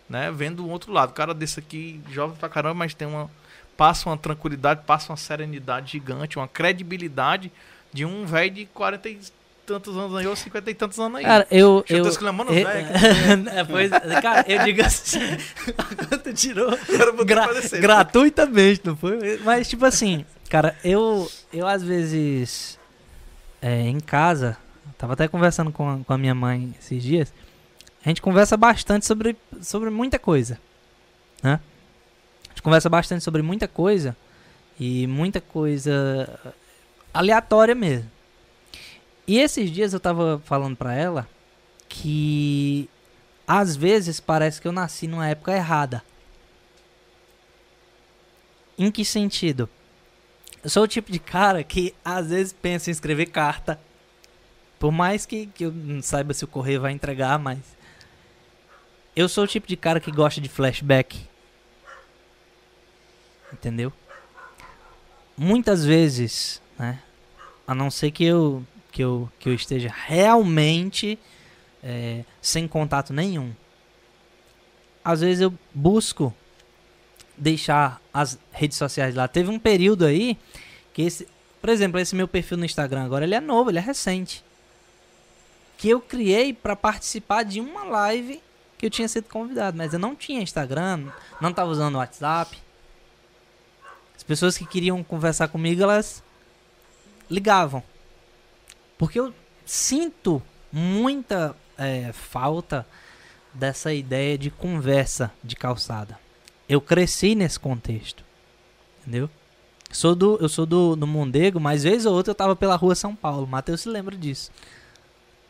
[0.09, 0.31] né?
[0.31, 1.11] Vendo o outro lado.
[1.11, 3.29] O cara desse aqui, jovem pra caramba, mas tem uma
[3.75, 7.51] passa uma tranquilidade, passa uma serenidade gigante, uma credibilidade
[7.93, 9.19] de um velho de 40 e
[9.67, 11.23] tantos anos aí, ou 50 e tantos anos aí.
[11.25, 11.83] Cara, eu.
[11.89, 12.87] Eu eu tô exclamando, eu- velho.
[13.53, 13.91] É, pois,
[14.21, 15.19] cara, eu digo assim.
[16.23, 16.71] tu tirou
[17.25, 17.47] gra-
[17.79, 19.37] gratuitamente, não foi?
[19.43, 22.79] Mas, tipo assim, cara, eu, eu às vezes.
[23.61, 24.57] é, em casa,
[24.97, 27.33] tava até conversando com a, com a minha mãe esses dias.
[28.05, 30.57] A gente conversa bastante sobre, sobre muita coisa.
[31.43, 31.59] Né?
[32.45, 34.15] A gente conversa bastante sobre muita coisa.
[34.79, 36.39] E muita coisa
[37.13, 38.09] aleatória mesmo.
[39.27, 41.27] E esses dias eu tava falando pra ela
[41.89, 42.89] que
[43.45, 46.03] às vezes parece que eu nasci numa época errada.
[48.77, 49.69] Em que sentido?
[50.63, 53.79] Eu sou o tipo de cara que às vezes pensa em escrever carta.
[54.79, 57.59] Por mais que, que eu não saiba se o correio vai entregar, mas.
[59.15, 61.27] Eu sou o tipo de cara que gosta de flashback.
[63.51, 63.91] Entendeu?
[65.35, 67.01] Muitas vezes, né?
[67.65, 71.19] A não ser que eu, que eu, que eu esteja realmente
[71.83, 73.53] é, sem contato nenhum.
[75.03, 76.33] Às vezes eu busco
[77.37, 79.27] deixar as redes sociais lá.
[79.27, 80.37] Teve um período aí
[80.93, 81.27] que esse,
[81.61, 84.43] por exemplo, esse meu perfil no Instagram agora, ele é novo, ele é recente.
[85.77, 88.41] Que eu criei para participar de uma live
[88.77, 91.07] que eu tinha sido convidado, mas eu não tinha Instagram,
[91.39, 92.57] não tava usando o WhatsApp.
[94.15, 96.23] As pessoas que queriam conversar comigo, elas
[97.29, 97.83] ligavam.
[98.97, 99.33] Porque eu
[99.65, 100.41] sinto
[100.71, 102.85] muita é, falta
[103.53, 106.19] dessa ideia de conversa de calçada.
[106.67, 108.23] Eu cresci nesse contexto.
[109.01, 109.29] Entendeu?
[109.91, 112.93] Sou do, eu sou do, do Mondego, mas vez ou outra eu tava pela rua
[112.93, 113.47] São Paulo.
[113.47, 114.51] Matheus se lembra disso.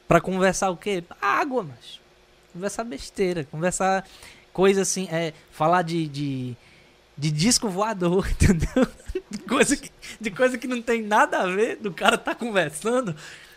[0.07, 1.03] Pra conversar o quê?
[1.21, 1.99] Água, mas.
[2.53, 3.43] Conversar besteira.
[3.45, 4.07] Conversar
[4.53, 5.07] coisa assim.
[5.11, 6.57] É, falar de, de,
[7.17, 8.87] de disco voador, entendeu?
[9.29, 9.91] De coisa, que,
[10.21, 13.13] de coisa que não tem nada a ver do cara tá conversando.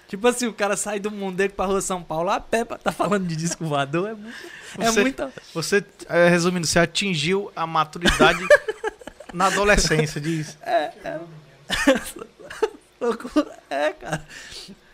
[0.09, 2.91] Tipo assim, o cara sai do Mondego pra rua São Paulo a pé pra tá
[2.91, 4.09] falando de disco voador.
[4.09, 4.35] É, muito,
[4.79, 5.33] é Você- muita.
[5.55, 8.45] Você, é, resumindo, você atingiu a maturidade
[9.33, 10.59] na adolescência, diz.
[13.01, 13.59] Loucura.
[13.71, 14.27] É, cara.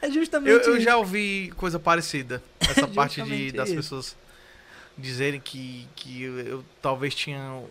[0.03, 2.43] É justamente Eu, eu já ouvi coisa parecida.
[2.61, 3.77] Essa parte de, das isso.
[3.77, 4.17] pessoas
[4.97, 7.63] dizerem que, que eu, eu talvez tinha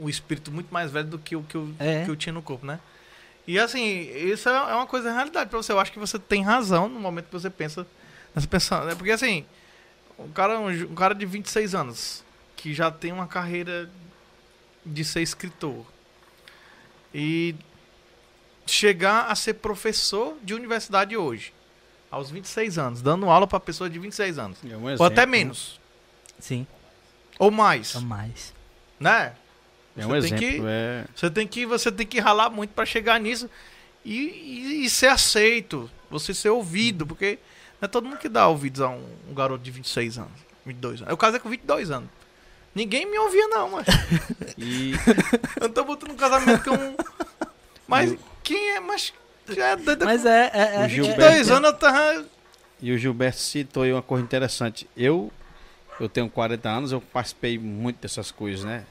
[0.00, 2.04] um espírito muito mais velho do que o que eu, É.
[2.04, 2.80] que eu tinha no corpo, né?
[3.46, 5.72] E assim, isso é é uma coisa realidade pra você.
[5.72, 7.86] Eu acho que você tem razão no momento que você pensa
[8.34, 8.86] nessa pensando.
[8.86, 8.94] Né?
[8.94, 9.44] Porque assim,
[10.18, 12.22] um cara, um, um cara de 26 anos
[12.56, 13.90] que já tem uma carreira
[14.84, 15.84] de ser escritor
[17.14, 17.54] e
[18.66, 21.52] chegar a ser professor de universidade hoje,
[22.10, 24.58] aos 26 anos, dando aula pra pessoas de 26 anos.
[24.64, 25.80] É um Ou até menos.
[26.38, 26.66] Sim,
[27.38, 27.96] Ou mais.
[27.96, 28.54] a mais.
[28.98, 29.34] Né?
[30.00, 30.64] É um Você tem exemplo.
[30.64, 31.04] que- É...
[31.14, 33.48] Você tem que, você tem que ralar muito pra chegar nisso
[34.04, 37.38] e, e- e ser aceito, você ser ouvido, porque
[37.80, 40.32] não é todo mundo que dá ouvidos a um, um garoto de 26 anos,
[40.64, 41.10] 22 anos.
[41.10, 42.08] Eu casei com 22 anos.
[42.74, 43.86] Ninguém me ouvia não, mas
[44.56, 44.92] E
[45.60, 46.96] eu tô botando um casamento com um...
[47.88, 49.12] Mas quem é, mas
[49.48, 50.04] é doido.
[50.04, 50.50] Mas é.
[50.54, 52.24] é, é O Gilberto- 22 anos eu tava
[52.80, 54.88] E o Gilberto citou aí uma coisa interessante.
[54.96, 55.32] Eu,
[55.98, 58.84] eu tenho 40 anos, eu participei muito dessas coisas, né?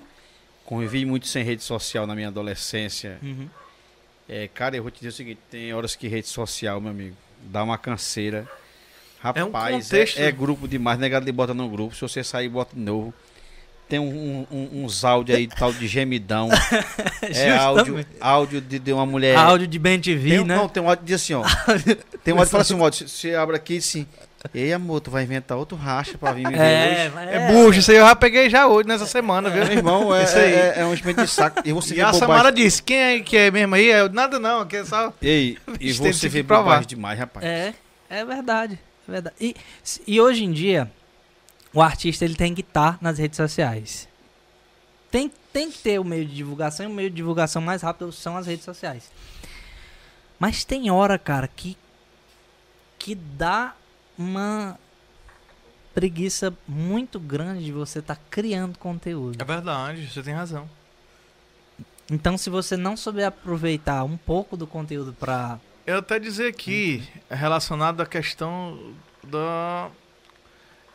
[0.70, 3.18] Convivi muito sem rede social na minha adolescência.
[3.24, 3.50] Uhum.
[4.30, 7.16] É, cara, eu vou te dizer o seguinte: tem horas que rede social, meu amigo,
[7.46, 8.48] dá uma canseira.
[9.34, 10.20] É um Rapaz, contexto.
[10.20, 11.96] é, é grupo demais, negado de bota no grupo.
[11.96, 13.12] Se você sair, bota de novo.
[13.90, 16.50] Tem um, um- uns áudios aí, tal de gemidão.
[17.34, 19.36] é áudio, áudio de, de uma mulher.
[19.36, 20.56] Áudio de Ben TV, Tem, um- né?
[20.56, 21.42] Não, tem um áudio diz assim, ó.
[22.24, 24.06] tem um áudio que fala assim, um áudio, você abre aqui assim,
[24.54, 27.30] Ei, amor, tu vai inventar outro racha pra vir me ver É, hoje.
[27.30, 29.66] É, bucho, isso aí eu já peguei já hoje, nessa semana, viu?
[29.66, 30.54] Meu irmão, é, Isso aí.
[30.54, 31.62] é, é um enchimento de saco.
[31.66, 33.88] E você E a bobagem- Samara disse, quem é que é mesmo aí?
[33.88, 35.12] Eu, nada não, aqui é só...
[35.22, 36.64] Ei, e você que vê provar.
[36.64, 37.46] bobagem demais, rapaz.
[37.46, 37.74] É,
[38.10, 38.80] é verdade.
[39.08, 39.36] É verdade.
[39.42, 39.56] E,
[40.08, 40.90] e hoje em dia,
[41.74, 44.08] o artista ele tem que estar nas redes sociais.
[45.12, 48.10] Tem, tem que ter o meio de divulgação e o meio de divulgação mais rápido
[48.14, 49.12] são as redes sociais.
[50.40, 51.76] Mas tem hora, cara, que,
[52.98, 53.74] que dá
[54.20, 54.78] uma
[55.94, 59.42] preguiça muito grande de você estar criando conteúdo.
[59.42, 60.70] É verdade, você tem razão.
[62.12, 65.60] Então, se você não souber aproveitar um pouco do conteúdo pra.
[65.88, 68.94] Eu até dizer aqui, é relacionado à questão
[69.24, 69.90] da...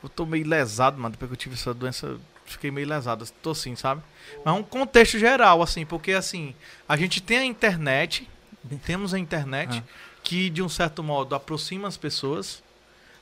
[0.02, 3.52] Eu tô meio lesado, mano, depois que eu tive essa doença, fiquei meio lesado, tô
[3.52, 4.02] assim, sabe?
[4.44, 6.54] Mas um contexto geral, assim, porque assim,
[6.86, 8.28] a gente tem a internet,
[8.84, 9.82] temos a internet,
[10.22, 12.62] que de um certo modo aproxima as pessoas,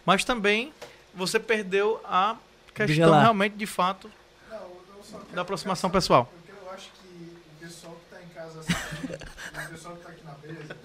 [0.05, 0.73] mas também
[1.15, 2.37] você perdeu a
[2.75, 4.11] questão realmente, de fato,
[4.51, 6.33] Não, eu só quero da aproximação ficar pessoal.
[6.33, 10.01] Porque eu acho que o pessoal que está em casa assistindo, e o pessoal que
[10.01, 10.77] está aqui na mesa,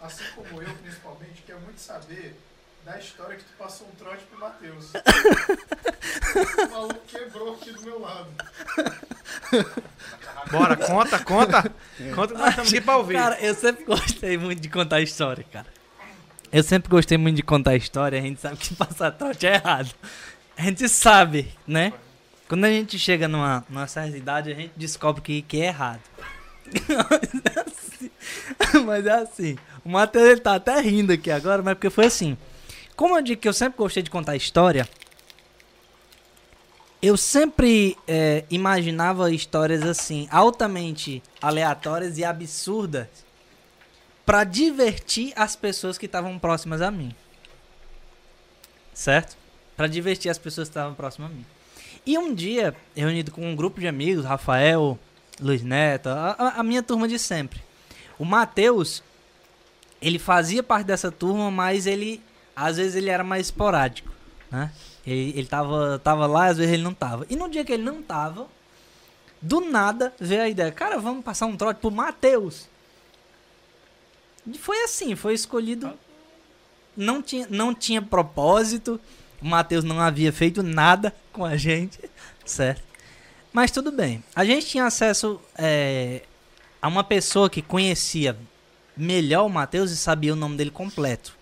[0.00, 2.36] assim como eu principalmente, quer muito saber
[2.84, 4.92] da história que tu passou um trote pro Matheus.
[6.66, 8.30] o maluco quebrou aqui do meu lado.
[10.50, 11.62] Bora, conta, conta.
[12.14, 13.14] Conta que nós estamos aqui pra ouvir.
[13.14, 15.66] Cara, eu sempre gostei muito de contar história, cara.
[16.52, 19.94] Eu sempre gostei muito de contar história, a gente sabe que passar trote é errado.
[20.56, 21.92] A gente sabe, né?
[22.48, 26.00] Quando a gente chega numa, numa certa idade, a gente descobre que, que é errado.
[27.08, 28.10] Mas é assim.
[28.84, 29.58] Mas é assim.
[29.84, 32.36] O Matheus ele tá até rindo aqui agora, mas porque foi assim.
[32.96, 34.88] Como eu digo que eu sempre gostei de contar história,
[37.00, 43.06] eu sempre é, imaginava histórias assim, altamente aleatórias e absurdas,
[44.30, 47.12] pra divertir as pessoas que estavam próximas a mim.
[48.94, 49.36] Certo?
[49.76, 51.44] Pra divertir as pessoas que estavam próximas a mim.
[52.06, 54.96] E um dia, reunido com um grupo de amigos, Rafael,
[55.40, 57.60] Luiz Neto, a, a- a minha turma de sempre.
[58.20, 59.02] O Matheus,
[60.00, 62.22] ele fazia parte dessa turma, mas ele,
[62.54, 64.12] às vezes, ele era mais esporádico,
[64.48, 64.70] né?
[65.04, 67.26] Ele, ele tava, tava lá, às vezes ele não tava.
[67.28, 68.46] E no dia que ele não tava,
[69.42, 72.69] do nada veio a ideia, cara, vamos passar um trote pro Matheus.
[74.58, 75.92] Foi assim, foi escolhido.
[76.96, 79.00] Não tinha, não tinha propósito.
[79.40, 81.98] O Matheus não havia feito nada com a gente,
[82.44, 82.82] certo?
[83.52, 84.22] Mas tudo bem.
[84.34, 86.22] A gente tinha acesso é,
[86.80, 88.36] a uma pessoa que conhecia
[88.96, 91.36] melhor o Matheus e sabia o nome dele completo.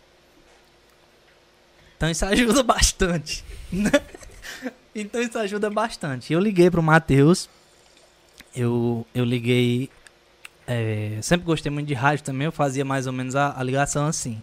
[1.97, 3.45] Então isso ajuda bastante.
[3.71, 3.91] né?
[4.95, 6.33] então isso ajuda bastante.
[6.33, 7.49] Eu liguei pro Matheus.
[8.55, 9.91] Eu, eu liguei.
[10.71, 12.45] É, sempre gostei muito de rádio também.
[12.45, 14.43] Eu fazia mais ou menos a, a ligação assim.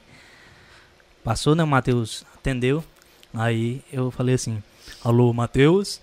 [1.23, 1.63] Passou, né?
[1.63, 2.83] O Matheus atendeu.
[3.31, 4.61] Aí eu falei assim:
[5.03, 6.01] Alô, Matheus?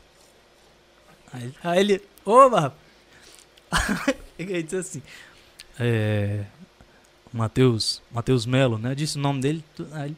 [1.33, 2.73] Aí, aí ele: Oba!
[4.39, 5.03] Ele disse assim:
[5.79, 6.45] É.
[7.33, 8.95] Matheus, Matheus Melo, né?
[8.95, 9.65] Disse o nome dele.
[9.93, 10.17] Aí ele,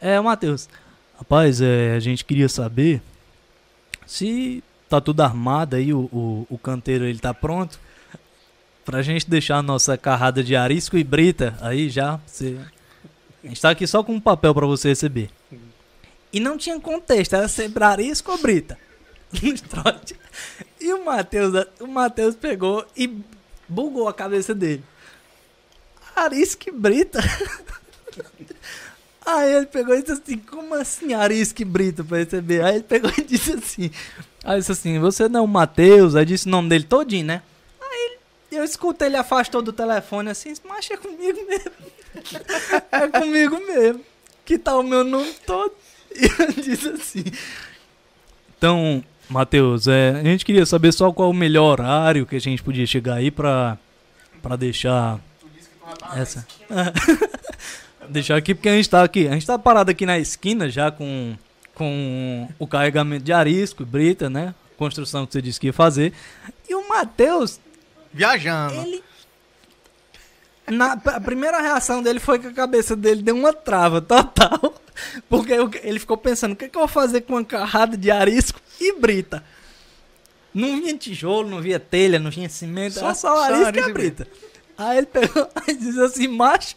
[0.00, 0.68] é, Matheus.
[1.16, 3.00] Rapaz, é, a gente queria saber
[4.06, 7.80] se tá tudo armado aí, o, o, o canteiro ele tá pronto.
[8.84, 12.20] Pra gente deixar a nossa carrada de arisco e brita aí já.
[12.26, 12.58] Você...
[13.42, 15.30] A gente tá aqui só com um papel pra você receber.
[16.32, 18.78] E não tinha contexto, era sempre arisco ou brita.
[20.80, 23.10] E o Matheus, o Matheus pegou e
[23.66, 24.84] bugou a cabeça dele.
[26.14, 27.20] Arisco e brita?
[29.24, 32.62] Aí ele pegou e disse assim, como assim arisco e brito pra receber?
[32.62, 33.90] Aí ele pegou e disse assim,
[34.44, 36.14] aí disse assim, você não é o Matheus?
[36.14, 37.42] Aí disse o nome dele todinho, né?
[38.54, 41.72] Eu escutei ele afastou do telefone assim, mas é comigo mesmo.
[42.92, 44.00] é comigo mesmo.
[44.44, 45.72] Que tá o meu nome todo.
[46.14, 47.24] E eu disse assim,
[48.56, 52.62] então, Matheus, é, a gente queria saber só qual o melhor horário que a gente
[52.62, 53.76] podia chegar aí pra,
[54.40, 55.20] pra deixar
[56.16, 56.46] essa.
[58.08, 59.26] Deixar aqui porque a gente tá aqui.
[59.28, 61.34] A gente tá parado aqui na esquina já com,
[61.74, 64.54] com o carregamento de arisco, brita, né?
[64.76, 66.12] Construção que você disse que ia fazer.
[66.68, 67.60] E o Matheus,
[68.14, 68.74] Viajando.
[68.80, 69.04] ele.
[70.66, 74.74] Na, a primeira reação dele foi que a cabeça dele deu uma trava total.
[75.28, 78.10] Porque eu- ele ficou pensando: o que, que eu vou fazer com uma carrada de
[78.10, 79.44] arisco e brita?
[80.54, 83.88] Não vinha tijolo, não vinha telha, não vinha cimento, Só- era só só arisco arisco
[83.88, 84.28] e e brita.
[84.78, 86.76] Aí ele pegou e disse assim: macho,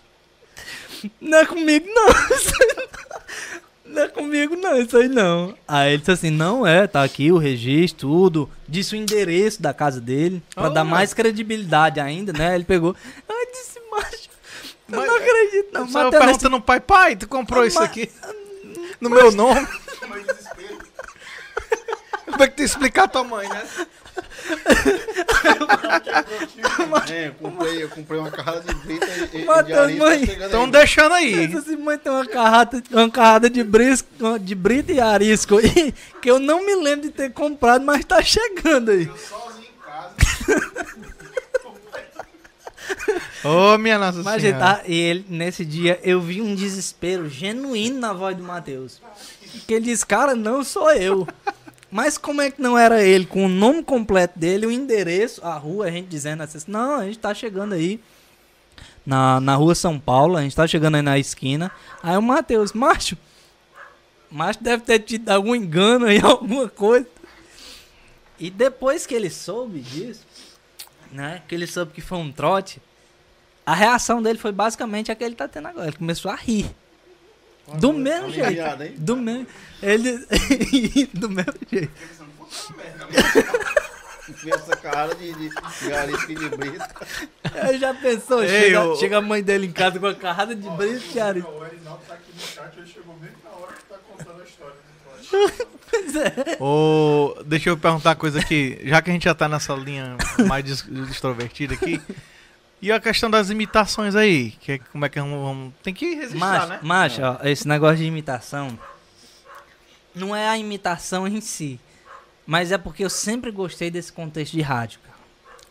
[1.22, 2.08] não é comigo não.
[3.88, 4.02] isso não.
[4.04, 5.56] É comigo não, isso aí não.
[5.68, 8.50] Aí ele disse assim, não é, tá aqui o registro, tudo.
[8.68, 12.56] Disse o endereço da casa dele, pra Oh, dar mais credibilidade ainda, né?
[12.56, 12.96] Ele pegou,
[13.30, 14.30] aí disse, macho,
[14.92, 15.88] eu Mas- não acredito não.
[15.90, 18.10] Só eu Matheus, perguntando pai, pai, tu comprou isso Ma- aqui?
[19.02, 19.68] no meu nome.
[20.10, 20.78] Meu desespero.
[22.26, 23.64] Como é que tu explicar a tua mãe, né?
[27.10, 30.24] É, eu comprei, eu comprei uma carrada de brita e, e Matheus, de tá mãe.
[30.24, 31.46] Estão deixando aí.
[31.46, 34.08] Essa mãe tem uma carrada, uma carrada de, brisco,
[34.40, 38.22] de brita e arisco aí, que eu não me lembro de ter comprado, mas tá
[38.22, 39.08] chegando aí.
[39.08, 40.16] Eu sozinho em casa.
[43.44, 44.48] Ô, minha nossa Mas senhora.
[44.48, 49.02] ele tá, e ele, nesse dia eu vi um desespero genuíno na voz do Matheus.
[49.66, 51.28] Que ele disse, cara, não sou eu.
[51.90, 55.56] Mas como é que não era ele, com o nome completo dele, o endereço, a
[55.56, 58.00] rua, a gente dizendo assim, não, a gente tá chegando aí
[59.06, 61.72] na, na rua São Paulo, a gente tá chegando aí na esquina.
[62.04, 63.18] Aí o Matheus, macho,
[64.30, 67.08] macho deve ter tido algum engano aí, alguma coisa.
[68.38, 70.26] E depois que ele soube disso,
[71.12, 72.82] né, que ele soube que foi um trote,
[73.66, 75.88] a reação dele foi basicamente a que ele tá tendo agora.
[75.88, 76.70] Ele começou a rir.
[77.80, 78.46] Do mesmo jeito.
[78.46, 78.94] aliviado, hein?
[78.98, 79.48] Do mesmo.
[79.82, 80.26] Ele.
[81.14, 81.92] do mesmo jeito.
[84.46, 86.90] Essa carrada de, de, de e de brita.
[87.70, 90.56] Ele já pensou, Ei, chega, ô- chega a mãe dele em casa com a carrada
[90.56, 91.46] de brito e areia.
[91.46, 94.46] O Erinaldo tá aqui no chat, ele chegou bem na hora que tá contando a
[94.46, 95.68] história.
[95.90, 96.58] Pois é.
[96.60, 98.80] Ô, deixa eu perguntar uma coisa aqui.
[98.84, 100.66] Já que a gente já tá nessa linha mais
[101.10, 102.02] extrovertida aqui.
[102.82, 104.52] E a questão das imitações aí?
[104.52, 106.80] Que, é- como é que vamos, vamos- Tem que Macho, né?
[106.84, 108.78] macho, ó, esse negócio de imitação
[110.14, 111.80] não é a imitação em si,
[112.46, 115.18] mas é porque eu sempre gostei desse contexto de rádio, cara.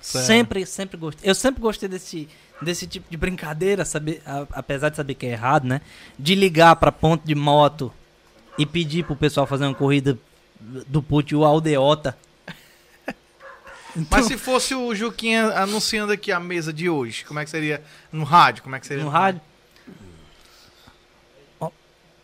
[0.00, 0.26] Certo.
[0.26, 1.28] Sempre, sempre gostei.
[1.28, 2.28] Eu sempre gostei desse,
[2.60, 5.80] desse tipo de brincadeira, saber, a- apesar de saber que é errado, né?
[6.18, 7.92] De ligar pra ponto de moto
[8.58, 10.16] e pedir pro pessoal fazer uma corrida
[10.86, 12.16] do put o aldeota.
[14.10, 17.82] Mas se fosse o Juquinha anunciando aqui a mesa de hoje, como é que seria?
[18.12, 19.04] No rádio, como é que seria?
[19.04, 19.40] No rádio.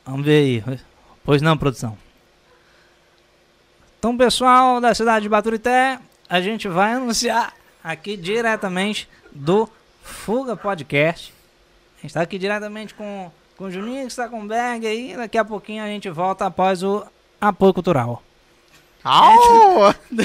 [0.05, 0.81] Vamos ver aí.
[1.25, 1.97] Pois não, produção.
[3.99, 9.69] Então, pessoal da cidade de Baturité, a gente vai anunciar aqui diretamente do
[10.03, 11.33] Fuga Podcast.
[11.99, 15.17] A gente está aqui diretamente com, com o Juninho, que está com o Berg aí.
[15.17, 17.07] Daqui a pouquinho a gente volta após o
[17.41, 18.23] apoio cultural.
[19.05, 19.95] Au!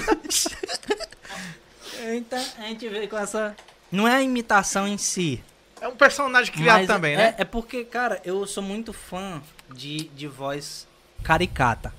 [2.10, 3.54] Então, a gente veio com essa...
[3.92, 5.44] Não é a imitação em si,
[5.82, 7.36] É um personagem criado também, é, né?
[7.38, 9.42] É porque, cara, eu sou muito fã
[9.74, 10.88] de, de voz
[11.24, 11.94] caricata,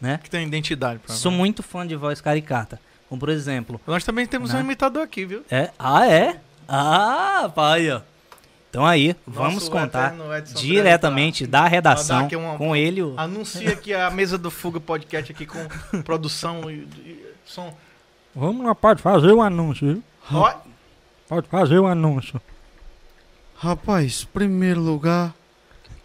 [0.00, 0.20] né?
[0.22, 1.00] Que tem identidade.
[1.00, 2.80] Pra Sou muito fã de voz caricata.
[3.08, 3.80] Como, por exemplo...
[3.86, 4.58] Nós também temos Né?
[4.58, 5.44] um imitador aqui, viu?
[5.50, 6.40] É, ah, é?
[6.68, 8.00] Ah, pai, ó.
[8.74, 10.16] Então aí, Nosso vamos contar
[10.56, 13.02] diretamente da Pra redação uma- com ele.
[13.02, 15.64] o- Anuncia aqui a mesa do Fuga Podcast aqui com
[16.02, 17.72] produção e, e som.
[18.34, 19.86] Vamos lá, pode fazer o anúncio.
[19.86, 20.02] viu?
[20.32, 20.52] Ó,
[21.28, 22.40] Pode fazer o anúncio.
[23.56, 25.32] Rapaz, primeiro lugar,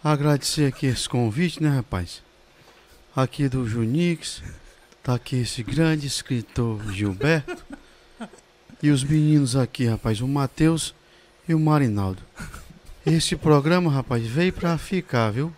[0.02, 2.22] agradecer aqui esse convite, né, rapaz?
[3.16, 4.44] Aqui do Junix,
[5.02, 7.64] tá aqui esse grande escritor Gilberto.
[8.80, 10.94] E os meninos aqui, rapaz, o Matheus
[11.48, 12.22] e o Marinaldo.
[13.04, 15.52] Esse programa, rapaz, veio pra ficar, viu?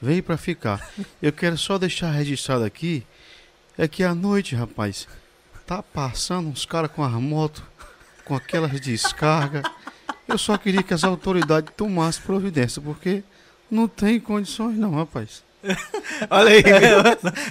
[0.00, 0.90] Veio pra ficar.
[1.20, 3.06] Eu quero só deixar registrado aqui,
[3.78, 5.06] é que à noite, rapaz,
[5.64, 7.62] tá passando uns caras com as motos,
[8.24, 9.62] com aquelas descargas.
[10.26, 13.22] Eu só queria que as autoridades tomassem providência, porque
[13.70, 15.44] não tem condições não, rapaz.
[16.28, 16.62] olha aí.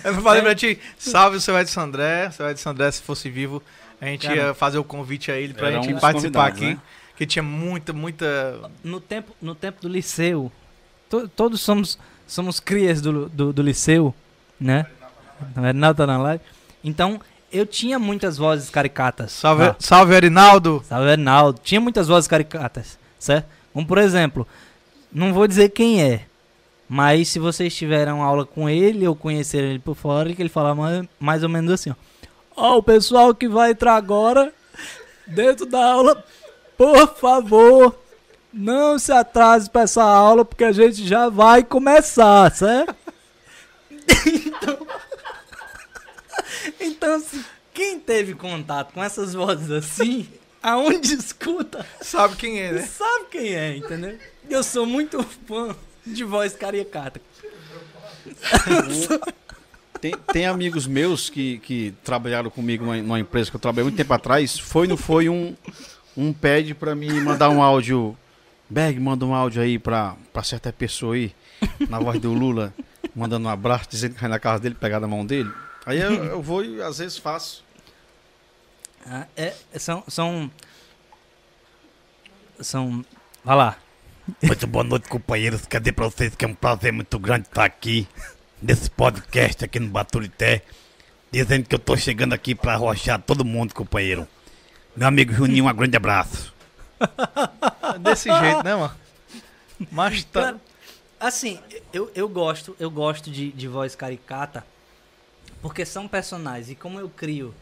[0.03, 0.77] Eu não falei pra ti.
[0.97, 2.29] Salve o seu Edson André.
[2.31, 3.63] Seu Edson André, se fosse vivo,
[4.01, 6.47] a gente Cara, ia fazer o convite a ele pra era um gente dos participar
[6.47, 6.65] aqui.
[6.71, 6.79] né?
[7.15, 8.59] Que tinha muita, muita.
[8.83, 10.51] No tempo, no tempo do liceu,
[11.09, 11.97] to- todos somos,
[12.27, 14.13] somos crias do, do, do liceu,
[14.59, 14.85] né?
[15.55, 16.43] Não é nada na live.
[16.83, 17.19] Então,
[17.51, 19.31] eu tinha muitas vozes caricatas.
[19.31, 19.75] Salve, Ah.
[19.77, 20.83] salve Arinaldo.
[20.88, 21.59] Salve, Arnaldo.
[21.63, 23.47] Tinha muitas vozes caricatas, certo?
[23.73, 24.47] Como, por exemplo,
[25.11, 26.25] não vou dizer quem é,
[26.89, 30.73] mas se vocês tiveram aula com ele ou conheceram ele por fora, que ele fala
[30.75, 31.95] mais, mais ou menos assim, ó.
[32.55, 34.51] Ó, o pessoal que vai entrar agora,
[35.25, 36.23] dentro da aula,
[36.77, 37.98] por favor,
[38.53, 42.95] não se atrase para essa aula, porque a gente já vai começar, certo?
[44.26, 44.88] então,
[46.80, 47.43] então se
[47.73, 50.27] quem teve contato com essas vozes assim,
[50.61, 52.81] aonde escuta, Sabe quem é, né?
[52.81, 54.18] sabe quem é, entendeu?
[54.49, 55.76] Eu sou muito fã
[56.06, 57.22] de voz caricata.
[59.99, 63.98] Tem, tem amigos meus que, que trabalharam comigo numa, numa empresa que eu trabalhei muito
[63.98, 64.57] tempo atrás.
[64.57, 65.56] Foi não foi um,
[66.15, 68.17] um pede pra me mandar um áudio.
[68.69, 71.35] Berg, manda um áudio aí pra, pra certa pessoa aí,
[71.89, 72.73] na voz do Lula,
[73.13, 75.51] mandando um abraço, dizendo que vai na casa dele, pegar na mão dele.
[75.85, 77.65] Aí eu, eu vou e às vezes faço.
[79.05, 80.49] Ah, é, são, são,
[82.61, 83.03] são,
[83.43, 83.77] vai lá,
[84.41, 85.65] Muito boa noite, companheiros.
[85.65, 88.07] Quer dizer pra vocês que é um prazer muito grande estar aqui
[88.61, 90.61] nesse podcast aqui no Baturité.
[91.31, 94.27] Dizendo que eu tô chegando aqui pra arrochar todo mundo, companheiro.
[94.95, 96.53] Meu amigo Juninho, um grande abraço.
[98.01, 98.95] Desse jeito, né, mano?
[99.91, 100.41] Mas tá.
[100.41, 100.61] Cara,
[101.19, 101.59] assim,
[101.93, 104.65] eu, eu gosto, eu gosto de, de voz caricata,
[105.61, 106.69] porque são personagens.
[106.69, 107.53] E como eu crio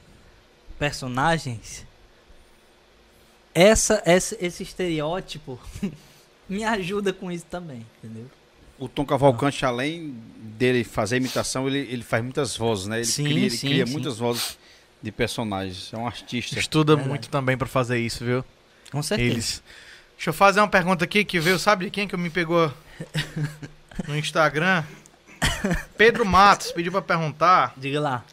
[0.78, 1.86] personagens,
[3.54, 5.60] essa, essa, esse estereótipo
[6.50, 8.26] me ajuda com isso também, entendeu?
[8.78, 12.98] O Tom Cavalcante, além dele fazer imitação, ele, ele faz muitas vozes, né?
[12.98, 13.92] Ele Sim, cria, ele sim, cria sim.
[13.92, 14.58] muitas vozes
[15.02, 15.92] de personagens.
[15.94, 16.60] É um artista.
[16.60, 17.10] Estuda Verdade.
[17.10, 18.44] muito também pra fazer isso, viu?
[18.92, 19.32] Com certeza.
[19.32, 19.64] Eles.
[20.16, 22.72] Deixa eu fazer uma pergunta aqui que veio, sabe de quem que me pegou
[24.08, 24.84] no Instagram?
[25.98, 28.24] Pedro Matos pediu pra perguntar Diga lá.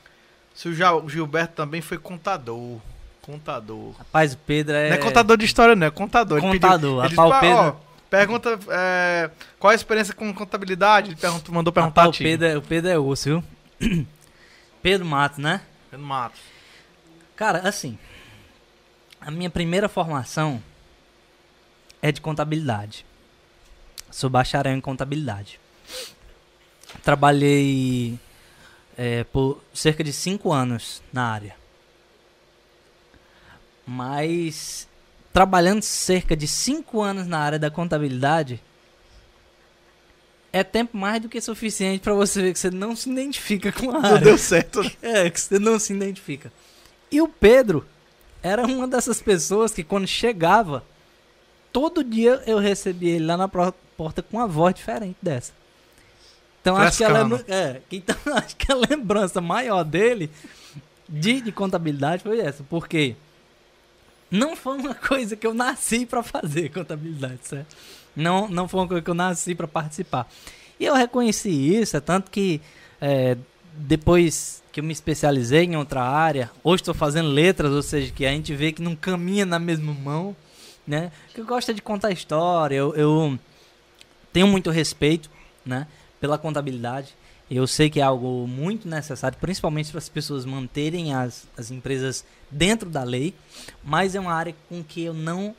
[0.55, 0.72] se o
[1.05, 2.80] o Gilberto também foi contador.
[3.22, 3.93] Contador.
[3.98, 4.88] Rapaz, o Pedro é.
[4.90, 6.38] Não é contador de história, não, é contador.
[6.38, 7.05] Ele Contador.
[7.05, 7.76] Ele, Rapaz, o disse, Pedro- ó,
[8.10, 11.09] pergunta é, qual a experiência com contabilidade?
[11.10, 13.43] Ele perguntou, mandou perguntar Rapaz, a o, Pedro é, o Pedro é osso,
[13.80, 14.06] viu?
[14.82, 15.60] Pedro Matos, né?
[15.90, 16.40] Pedro Matos.
[17.36, 17.98] Cara, assim,
[19.20, 20.62] a minha primeira formação
[22.00, 23.04] é de contabilidade.
[24.10, 25.60] Sou bacharel em contabilidade.
[27.02, 28.18] Trabalhei
[28.96, 31.54] é, por cerca de cinco anos na área.
[33.86, 34.88] Mas
[35.32, 38.60] trabalhando cerca de cinco anos na área da contabilidade
[40.52, 43.90] é tempo mais do que suficiente para você ver que você não se identifica com
[43.90, 44.18] a Não área.
[44.20, 44.80] deu certo.
[45.02, 46.50] É, que você não se identifica.
[47.10, 47.86] E o Pedro
[48.42, 50.84] era uma dessas pessoas que quando chegava,
[51.72, 55.52] todo dia eu recebia ele lá na porta com uma voz diferente dessa.
[56.60, 60.30] Então acho que, lembra- é, então acho que a lembrança maior dele
[61.08, 63.14] de, de contabilidade foi essa, porque
[64.30, 67.76] não foi uma coisa que eu nasci pra fazer contabilidade, certo?
[68.14, 70.28] Não, não foi uma coisa que eu nasci pra participar.
[70.80, 72.60] E eu reconheci isso, é tanto que
[73.00, 73.36] é,
[73.78, 78.27] depois que eu me especializei em outra área, hoje estou fazendo letras, ou seja, que
[78.27, 80.36] a gente vê que não caminha na mesma mão,
[80.86, 81.11] né?
[81.35, 83.39] Que eu gosto é de contar história, eu, eu
[84.32, 85.31] tenho muito respeito,
[85.65, 85.86] né,
[86.20, 87.15] pela contabilidade.
[87.51, 92.24] Eu sei que é algo muito necessário, principalmente para as pessoas manterem as, as empresas
[92.51, 93.32] dentro da lei,
[93.85, 95.55] mas é uma área com que eu não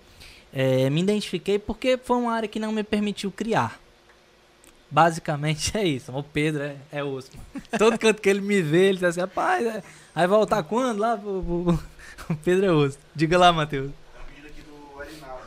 [0.54, 3.80] eh, me identifiquei porque foi uma área que não me permitiu criar.
[4.90, 6.12] Basicamente é isso.
[6.12, 7.30] O Pedro é, é osso.
[7.36, 7.68] mano.
[7.78, 9.84] Todo canto que ele me vê, ele diz assim, rapaz, é,
[10.16, 11.18] vai voltar quando lá?
[11.18, 11.84] pro- pro-
[12.34, 12.98] O Pedro é osso.
[13.16, 13.92] Diga lá, Matheus.
[13.92, 15.44] É um vídeo aqui do Arinaldo,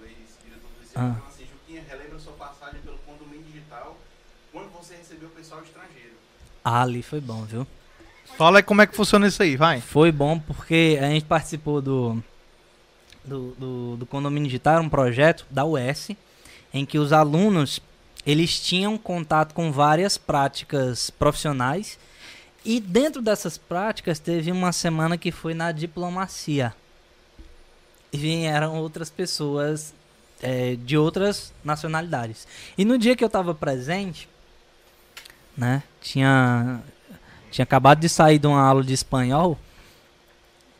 [0.00, 1.00] o ex-diretor do ICM, Ah.
[1.00, 3.96] falando assim, Juquinha, relembra sua passagem pelo condomínio digital,
[4.52, 6.14] quando você recebeu o pessoal estrangeiro.
[6.64, 7.66] Ah, ali foi bom, viu?
[8.38, 9.80] Fala aí como é que funciona isso aí, vai.
[9.80, 12.22] Foi bom porque a gente participou do,
[13.24, 16.10] do, do, do Condomínio Digital, era um projeto da US,
[16.72, 17.80] em que os alunos
[18.26, 21.98] eles tinham contato com várias práticas profissionais
[22.64, 26.74] e dentro dessas práticas teve uma semana que foi na diplomacia.
[28.12, 29.92] E vieram outras pessoas
[30.40, 32.46] eh, de outras nacionalidades.
[32.78, 34.28] E no dia que eu estava presente,
[35.56, 36.80] né, tinha
[37.50, 39.56] tinha acabado de sair de uma aula de espanhol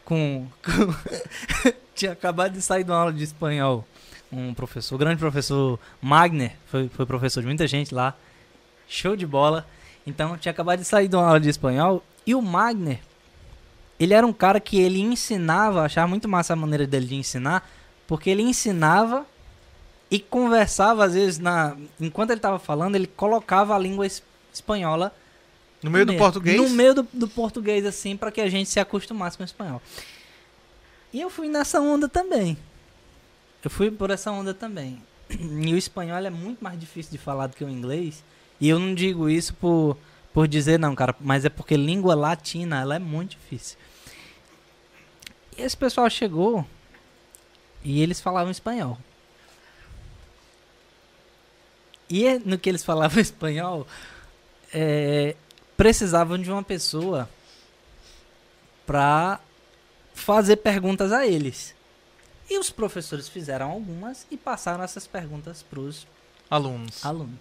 [0.05, 3.87] com, com- tinha acabado de sair de uma aula de espanhol
[4.37, 8.15] um professor, grande professor Magner, foi, foi professor de muita gente lá,
[8.89, 9.67] show de bola.
[10.07, 13.01] Então, tinha acabado de sair de uma aula de espanhol e o Magner,
[13.99, 17.69] ele era um cara que ele ensinava, achava muito massa a maneira dele de ensinar,
[18.07, 19.25] porque ele ensinava
[20.11, 25.15] e conversava às vezes na enquanto ele estava falando, ele colocava a língua es- espanhola
[25.83, 26.57] No meio do meio- português.
[26.61, 29.81] No meio do, do português, assim, pra que a gente se acostumasse com o espanhol.
[31.13, 32.59] E eu fui nessa onda também.
[33.65, 35.03] Eu fui por essa onda também.
[35.67, 38.23] E o espanhol é muito mais difícil de falar do que o inglês.
[38.61, 39.97] E eu não digo isso por,
[40.33, 43.79] por dizer, não, cara, mas é porque língua latina, ela é muito difícil.
[45.57, 46.67] E esse pessoal chegou
[47.83, 48.99] e eles falavam espanhol.
[52.09, 53.87] E é- no que eles falavam espanhol,
[54.73, 55.35] é,
[55.77, 57.29] precisavam de uma pessoa
[58.87, 59.41] para
[60.15, 61.75] fazer perguntas a eles.
[62.49, 66.07] E os professores fizeram algumas e passaram essas perguntas para os
[66.51, 67.05] Alunos.
[67.05, 67.35] alunos.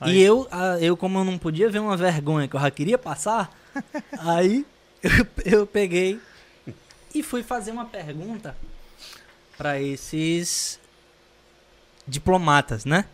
[0.00, 2.70] Aí- E eu, ah, eu, como eu não podia ver uma vergonha que eu já
[2.70, 3.50] queria passar,
[4.18, 4.64] aí
[5.02, 5.10] eu,
[5.44, 6.20] eu peguei
[7.14, 8.56] e fui fazer uma pergunta
[9.56, 10.78] para esses
[12.06, 13.06] diplomatas, né?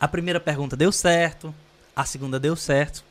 [0.00, 1.54] A primeira pergunta deu certo,
[1.94, 3.04] a segunda deu certo.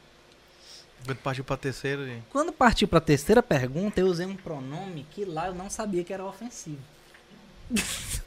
[1.05, 2.21] Quando partiu pra terceira.
[2.29, 6.03] Quando partiu para a terceira pergunta, eu usei um pronome que lá eu não sabia
[6.03, 6.81] que era ofensivo.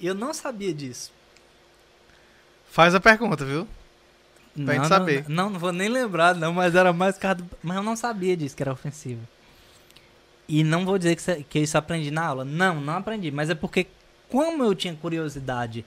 [0.00, 1.10] Eu não sabia disso.
[2.70, 3.66] Faz a pergunta, viu?
[4.54, 5.24] Pra gente não, saber.
[5.28, 7.50] Não, não, não vou nem lembrar, não, mas era mais do...
[7.62, 9.20] Mas eu não sabia disso, que era ofensivo.
[10.48, 12.44] E não vou dizer que, isso- que isso aprendi na aula.
[12.44, 13.30] Não, não aprendi.
[13.30, 13.86] Mas é porque,
[14.28, 15.84] como eu tinha curiosidade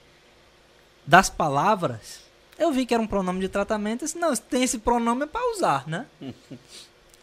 [1.06, 2.20] das palavras,
[2.62, 4.02] eu vi que era um pronome de tratamento.
[4.02, 6.06] Eu disse, não, tem esse pronome é pra usar, né?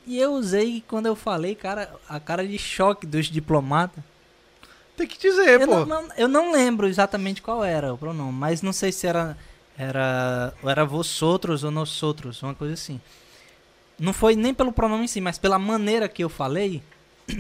[0.06, 4.04] e eu usei quando eu falei, cara, a cara de choque dos diplomatas.
[4.98, 5.86] Tem que dizer, Eu pô.
[5.86, 9.38] não, eu não lembro exatamente qual era o pronome, mas não sei se era
[9.78, 13.00] era era vosotros ou nosotros, uma coisa assim.
[13.98, 16.84] Não foi nem pelo pronome em si, mas pela maneira que eu falei,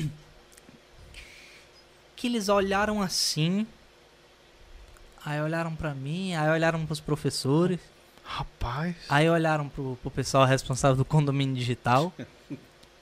[2.16, 3.68] que eles olharam assim,
[5.30, 7.80] aí olharam pra mim, aí olharam pros professores,
[8.24, 8.96] Rapaz.
[9.08, 12.12] aí olharam pro, pro pessoal responsável do condomínio digital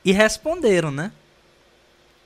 [0.03, 1.11] e responderam, né?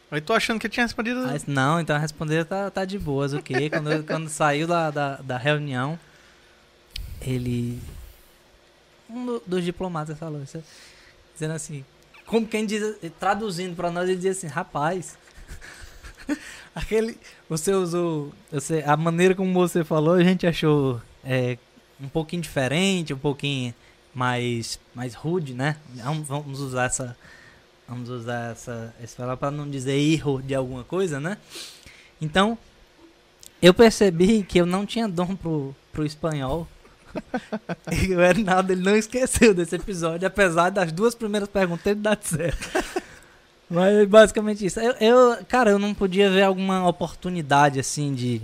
[0.09, 1.21] Eu tô achando que tinha respondido.
[1.21, 3.69] Mas não, então responder tá, tá de boas, o quê?
[3.71, 5.97] Quando, quando saiu da, da, da reunião,
[7.21, 7.79] ele.
[9.09, 10.63] Um do- dos diplomatas falou isso,
[11.33, 11.85] dizendo assim,
[12.25, 15.17] como quem diz, traduzindo pra nós, ele dizia assim, rapaz,
[16.76, 17.18] aquele.
[17.49, 18.31] Você usou.
[18.52, 21.57] Você, a maneira como você falou, a gente achou é,
[21.99, 23.73] um pouquinho diferente, um pouquinho
[24.14, 25.77] mais, mais rude, né?
[26.26, 27.18] Vamos, usar essa.
[27.88, 31.38] Vamos usar essa, essa palavra para não dizer erro de alguma coisa, né?
[32.22, 32.57] Então,
[33.61, 36.68] eu percebi que eu não tinha dom pro, pro espanhol.
[37.91, 42.23] e o Hernaldo ele não esqueceu desse episódio, apesar das duas primeiras perguntas ele dado
[42.23, 42.69] certo.
[43.72, 44.80] Mas é basicamente isso.
[44.80, 48.41] Eu, eu- cara, eu não podia ver alguma oportunidade assim de,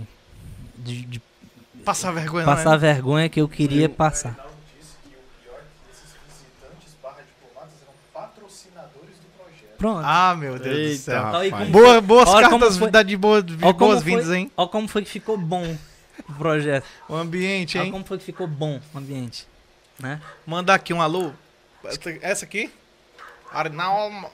[0.76, 1.22] de, de
[1.84, 2.76] Passar vergonha, passar né?
[2.78, 4.30] vergonha que eu queria passar.
[4.30, 9.76] O Reinaldo disse que o pior desses visitantes barra diplomatas eram patrocinadores do projeto.
[9.78, 10.02] Pronto.
[10.04, 11.26] Ah, meu Deus do Eita, céu.
[11.36, 11.68] Aí, rapaz.
[11.70, 14.50] Boa, boas Olha cartas foi- dá de boa- de Ó como boas-vindas, hein?
[14.56, 15.76] Ó como foi que ficou bom
[16.28, 16.84] o projeto.
[17.08, 17.92] O ambiente, Olha hein?
[17.92, 19.46] como foi que ficou bom o ambiente.
[19.98, 20.20] Né?
[20.46, 21.32] Mandar aqui um alô.
[21.84, 22.70] Essa- Essa aqui?
[23.52, 24.26] Arnaldo.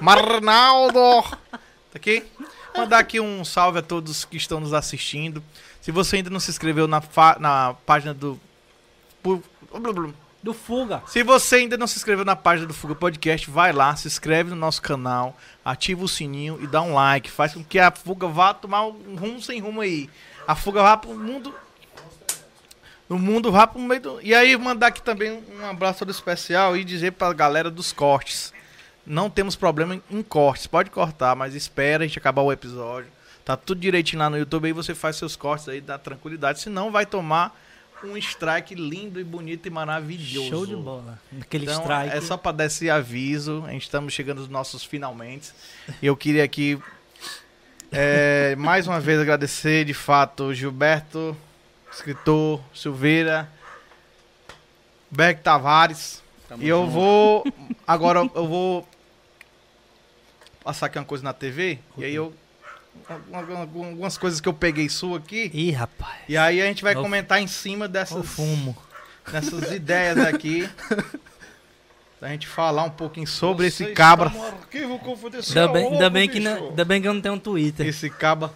[0.00, 1.22] Marnaldo.
[1.22, 2.24] Tá aqui?
[2.76, 5.42] Mandar aqui um salve a todos que estão nos assistindo.
[5.80, 7.02] Se você ainda não se inscreveu na,
[7.38, 8.38] na página do.
[10.42, 11.02] Do Fuga.
[11.06, 14.50] Se você ainda não se inscreveu na página do Fuga Podcast, vai lá, se inscreve
[14.50, 17.30] no nosso canal, ativa o sininho e dá um like.
[17.30, 20.08] Faz com que a Fuga vá tomar um rumo sem rumo aí.
[20.46, 21.52] A Fuga vá pro mundo.
[23.08, 24.20] No mundo vá pro meio do.
[24.20, 28.52] E aí, mandar aqui também um abraço todo especial e dizer pra galera dos cortes.
[29.06, 30.66] Não temos problema em cortes.
[30.66, 33.08] Pode cortar, mas espera a gente acabar o episódio.
[33.44, 36.60] Tá tudo direitinho lá no YouTube aí você faz seus cortes aí, dá tranquilidade.
[36.60, 37.56] Senão vai tomar
[38.02, 40.48] um strike lindo e bonito e maravilhoso.
[40.48, 41.18] Show de bola.
[41.40, 42.16] Aquele Então, strike.
[42.16, 43.62] é só para dar esse aviso.
[43.66, 45.52] A gente estamos chegando nos nossos finalmente.
[46.02, 46.78] E eu queria aqui
[47.92, 51.36] é, mais uma vez agradecer de fato Gilberto,
[51.92, 53.48] escritor, Silveira,
[55.10, 56.22] Beck Tavares.
[56.48, 56.90] Tamo E eu junto.
[56.92, 57.44] vou.
[57.86, 58.88] Agora eu vou
[60.66, 61.78] passar aqui uma coisa na TV.
[61.96, 62.34] E aí eu.
[63.32, 65.48] alguma- Algumas coisas que eu peguei sua aqui.
[65.54, 66.18] Ih, rapaz.
[66.28, 68.76] E aí a gente vai o- comentar em cima O dessas fumo.
[69.32, 70.68] nessas ideias aqui.
[72.20, 74.30] Da gente falar um pouquinho sobre Você esse cabra.
[74.30, 77.86] Ainda bem, ainda, bem que não, ainda bem que eu não tenho um Twitter.
[77.86, 78.52] Esse caba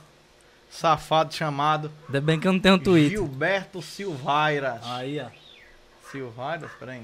[0.70, 3.10] safado chamado Ainda bem que eu não tenho um Twitter.
[3.10, 4.80] Gilberto Silvaira.
[4.82, 5.26] Aí, ó.
[6.10, 6.68] Silvaira?
[6.80, 7.02] Peraí.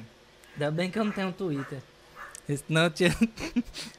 [0.55, 1.79] Ainda bem que eu não tenho um Twitter.
[2.67, 3.15] Senão eu tinha...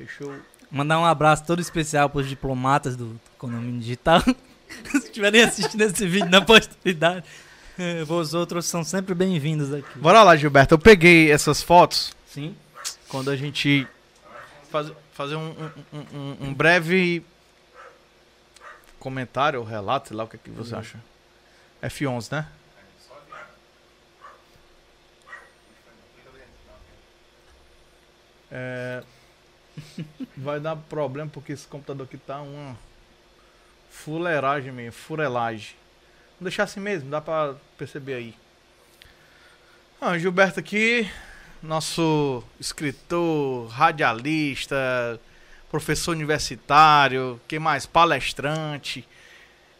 [0.00, 0.40] Deixa eu.
[0.70, 4.22] Mandar um abraço todo especial pros diplomatas do Condomínio Digital.
[4.90, 7.22] Se estiverem assistindo esse vídeo na posteridade,
[7.78, 9.98] eh, os outros são sempre bem-vindos aqui.
[9.98, 10.72] Bora lá, Gilberto.
[10.74, 12.56] Eu peguei essas fotos Sim.
[13.08, 13.86] quando a gente
[14.70, 15.50] faz, fazer um,
[15.92, 17.22] um- um- um- breve
[18.98, 20.98] comentário ou relato, sei lá o que, é que você acha.
[21.82, 22.46] F11, né?
[28.50, 29.02] É,
[30.36, 32.76] vai dar problema porque esse computador aqui tá uma
[33.90, 35.74] fuleiragem mesmo, furelagem.
[36.38, 38.34] Vou deixar assim mesmo, dá pra perceber aí.
[40.00, 41.10] Ah, Gilberto aqui,
[41.62, 45.20] nosso escritor, radialista,
[45.70, 47.84] professor universitário, que mais?
[47.84, 49.06] Palestrante.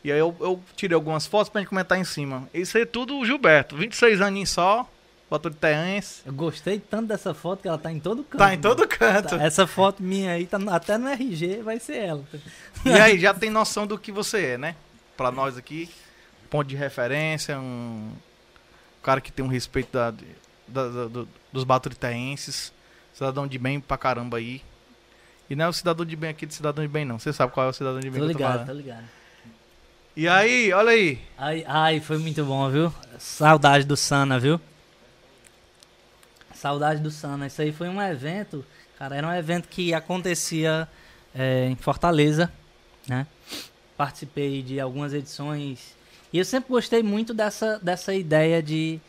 [0.04, 2.48] E aí eu, eu tirei algumas fotos pra gente comentar em cima.
[2.52, 4.88] Isso aí é tudo o Gilberto, 26 aninhos só,
[5.30, 6.22] baturitense.
[6.26, 8.38] Eu gostei tanto dessa foto que ela tá em todo canto.
[8.40, 9.38] Tá em todo canto.
[9.38, 12.24] Tá, Essa foto minha aí, tá até no RG, vai ser ela.
[12.84, 14.74] E aí, já tem noção do que você é, né?
[15.16, 15.88] Pra nós aqui,
[16.50, 18.10] ponto de referência, um
[19.02, 22.72] cara que tem um respeito da, da- da- do- dos baturitenses,
[23.14, 24.62] cidadão de bem pra caramba aí.
[25.48, 27.18] E não é o cidadão de bem aqui de cidadão de bem, não.
[27.18, 29.04] Você sabe qual é o cidadão de bem Tô que eu tô ligado, tô ligado.
[30.16, 31.20] E aí, olha aí.
[31.38, 32.92] Ai, ai, foi muito bom, viu?
[33.18, 34.60] Saudade do Sana, viu?
[36.60, 37.46] Saudade do Sana.
[37.46, 38.64] Isso aí foi um evento,
[38.98, 40.86] cara, era um evento que acontecia
[41.34, 42.52] é, em Fortaleza,
[43.08, 43.26] né?
[43.96, 45.94] Participei de algumas edições
[46.32, 49.00] e eu sempre gostei muito dessa, dessa ideia de,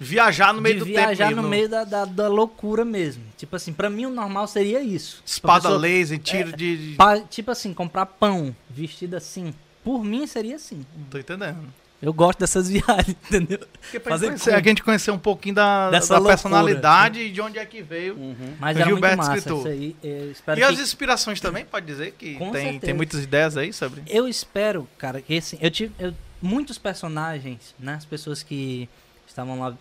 [0.00, 1.42] Viajar no meio de do viajar tempo.
[1.42, 3.22] no meio da, da, da loucura mesmo.
[3.36, 5.16] Tipo assim, pra mim o normal seria isso.
[5.16, 6.90] Tipo, Espada pessoa- laser, tiro de...
[6.90, 9.52] de- pa- tipo assim, comprar pão vestido assim.
[9.82, 10.86] Por mim seria assim.
[11.10, 11.58] Tô entendendo.
[12.00, 13.58] Eu gosto dessas viagens, entendeu?
[14.04, 16.36] Fazer gente conhecer- com- a gente conhecer um pouquinho da, Dessa da loucura.
[16.36, 18.16] personalidade e de onde é que veio.
[18.60, 19.58] Mas O era Gilberto muito massa escritor.
[19.58, 19.96] isso aí.
[20.02, 20.62] E que...
[20.62, 22.80] as inspirações também, pode dizer que Com tem, certeza.
[22.86, 24.02] tem muitas ideias aí sobre.
[24.06, 27.94] Eu espero, cara, que assim, eu tive eu- muitos personagens, né?
[27.94, 28.88] As pessoas que
[29.26, 29.74] estavam lá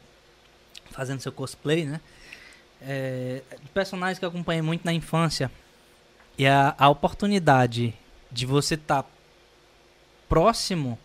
[0.92, 2.02] fazendo seu cosplay, né?
[2.82, 3.42] É,
[3.76, 5.52] personagens que eu acompanhei muito na infância.
[6.36, 7.94] E a, a oportunidade
[8.32, 9.06] de você estar
[10.30, 10.98] próximo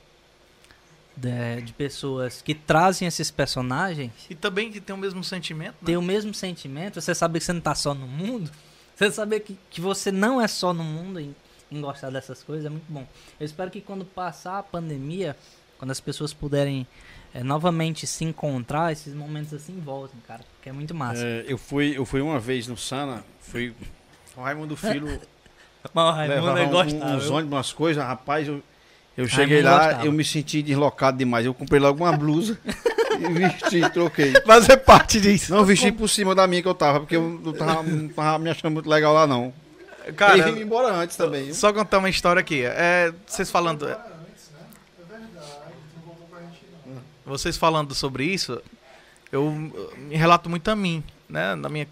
[1.17, 5.73] de, de pessoas que trazem esses personagens E também que tem o mesmo sentimento.
[5.81, 5.87] né?
[5.87, 8.51] ter o mesmo sentimento, você saber que você não tá só no mundo,
[8.97, 11.35] você saber que, que você não é só no mundo em,
[11.71, 13.07] em gostar dessas coisas, é muito bom.
[13.39, 15.37] Eu espero que quando passar a pandemia,
[15.79, 16.87] quando as pessoas puderem
[17.35, 21.23] eh, novamente se encontrar, esses momentos assim voltem, cara, porque é muito massa.
[21.25, 23.75] É, eu, fui, eu fui uma vez no Sana, fui
[24.37, 25.21] o Raimundo Filho
[25.93, 27.17] Mas o Raimundo levava é um- gostável.
[27.17, 28.63] uns ônibus, umas coisas, rapaz, eu,
[29.17, 30.07] eu cheguei Raimundo lá, gostava.
[30.07, 31.45] eu me senti deslocado demais.
[31.45, 32.59] Eu comprei logo uma blusa
[33.21, 34.33] e vesti, troquei.
[34.47, 35.55] Fazer parte disso.
[35.55, 38.39] Não, vesti por cima da minha que eu tava, porque eu não tava, não tava
[38.39, 39.53] me achando muito legal lá, não.
[40.17, 41.45] Cara, e vim embora antes também.
[41.45, 41.55] viu?
[41.55, 42.63] só contar uma história aqui.
[42.65, 43.85] É, vocês falando.
[43.85, 44.11] É verdade.
[45.95, 47.03] Tu não voltou com a gente, não.
[47.25, 48.61] Vocês falando sobre isso,
[49.31, 51.55] eu uh, me relato muito a mim, né?
[51.55, 51.87] Na minha,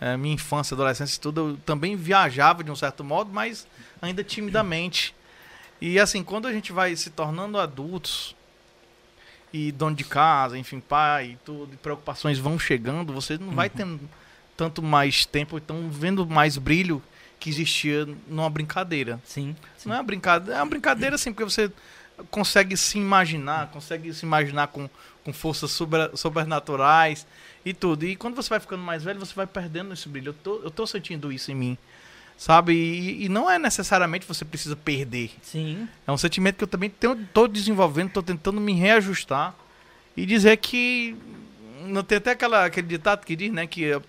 [0.00, 3.66] eh, minha infância, adolescência e tudo, eu também viajava de um certo modo, mas
[4.00, 5.14] ainda timidamente.
[5.84, 8.36] E assim, quando a gente vai se tornando adultos
[9.52, 13.68] e dono de casa, enfim, pai e tudo, e preocupações vão chegando, você não vai
[13.68, 13.98] tendo
[14.56, 17.02] tanto mais tempo, então vendo mais brilho
[17.40, 19.20] que existia numa brincadeira.
[19.24, 19.88] Sim, sim.
[19.88, 21.68] Não é uma brincadeira, é uma brincadeira assim, porque você
[22.30, 24.88] consegue se imaginar, consegue se imaginar com,
[25.24, 27.26] com forças sobre, sobrenaturais
[27.64, 28.06] e tudo.
[28.06, 30.28] E quando você vai ficando mais velho, você vai perdendo esse brilho.
[30.28, 31.78] Eu tô, eu tô sentindo isso em mim,
[32.42, 32.72] sabe?
[32.72, 35.30] E, e não é necessariamente você precisa perder.
[35.42, 39.54] Sim, É um sentimento que eu também tenho, tô desenvolvendo, tô tentando me reajustar
[40.16, 41.16] e dizer que
[41.86, 44.00] não tem até aquela, aquele ditado que diz, né, que a,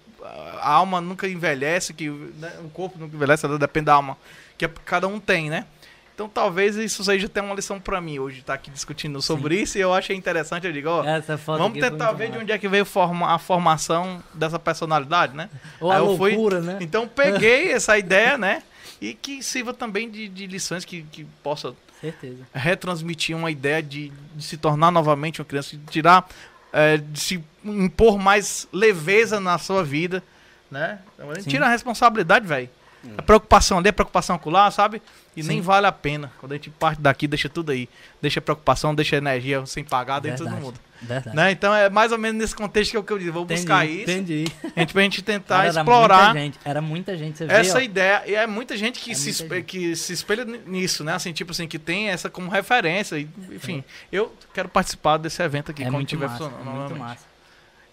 [0.62, 4.18] a alma nunca envelhece, que né, o corpo nunca envelhece, ela depende da alma
[4.58, 5.68] que cada um tem, né?
[6.14, 9.78] Então talvez isso seja até uma lição pra mim hoje, estar aqui discutindo sobre isso
[9.78, 11.02] e eu achei interessante, eu digo, ó,
[11.48, 15.50] vamos foi tentar ver de onde é que veio forma, a formação dessa personalidade, né?
[15.80, 16.78] Ou a Aí fui- loucura, né?
[16.82, 18.62] Então peguei essa ideia, né?
[19.02, 22.44] E que sirva também de, de lições que, que possa Certeza.
[22.54, 26.28] retransmitir uma ideia de, de se tornar novamente uma criança, de tirar,
[26.72, 30.24] eh, de se impor mais leveza na sua vida,
[30.70, 31.00] né?
[31.16, 31.50] Então, a gente Sim.
[31.50, 32.70] tira a responsabilidade, velho.
[33.18, 35.02] A preocupação ali, a preocupação acolá, sabe?
[35.36, 35.62] E nem Sim.
[35.62, 36.32] vale a pena.
[36.40, 37.90] Quando a gente parte daqui, deixa tudo aí.
[38.22, 40.80] Deixa a preocupação, deixa a energia sem pagar dentro de todo mundo.
[41.02, 41.36] Verdade.
[41.36, 41.52] Né?
[41.52, 43.34] Então é mais ou menos nesse contexto que eu, que eu digo.
[43.34, 44.10] Vou Entendi, buscar isso.
[44.10, 44.46] Entendi.
[44.74, 47.78] A gente, pra gente tentar era explorar muita gente, era muita gente, você vê, essa
[47.80, 47.82] ó.
[47.82, 48.24] ideia.
[48.26, 49.66] E é muita gente que, É se, muita gente.
[49.66, 51.14] que se espelha ni- nisso, né?
[51.14, 53.18] Assim, tipo assim, que tem essa como referência.
[53.18, 56.96] e, enfim, eu quero participar desse evento aqui é quando tiver massa, funcionando.
[57.06, 57.18] é.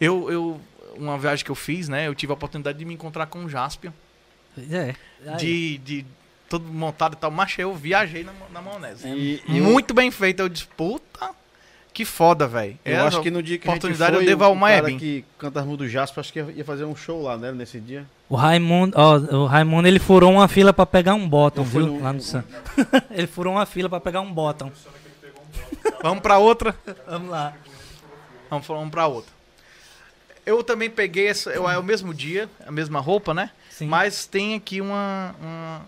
[0.00, 0.60] Eu, eu,
[0.96, 2.06] uma viagem que eu fiz, né?
[2.06, 3.90] Eu tive a oportunidade de me encontrar com o Jaspion.
[4.70, 4.94] É.
[5.26, 6.06] Aí, De, de
[6.48, 7.30] todo montado e tal.
[7.30, 9.06] Mas eu viajei na, na maionese.
[9.08, 10.40] E eu, Muito bem feito.
[10.40, 11.30] Eu disse, puta,
[11.92, 12.78] que foda, velho.
[12.84, 14.92] eu acho que no dia que a gente oportunidade foi, eu devo ao o cara
[14.92, 17.80] que canta as músicas do Jasper, acho que ia fazer um show lá, né, nesse
[17.80, 18.06] dia.
[18.28, 21.82] O Raimundo, ó, o Raimundo ele furou uma fila pra pegar um bottom, Eu fui
[21.82, 21.92] viu?
[21.94, 22.42] no- Lá no Sun.
[23.10, 24.70] ele furou uma fila pra pegar um bottom.
[26.02, 26.74] Vamos pra outra.
[27.08, 27.52] Vamos lá.
[28.48, 29.32] Vamos, vamos pra outra.
[30.46, 33.50] Eu também peguei essa, eu, é o mesmo dia, a mesma roupa, né?
[33.80, 33.86] Sim.
[33.86, 35.86] Mas tem aqui uma, uma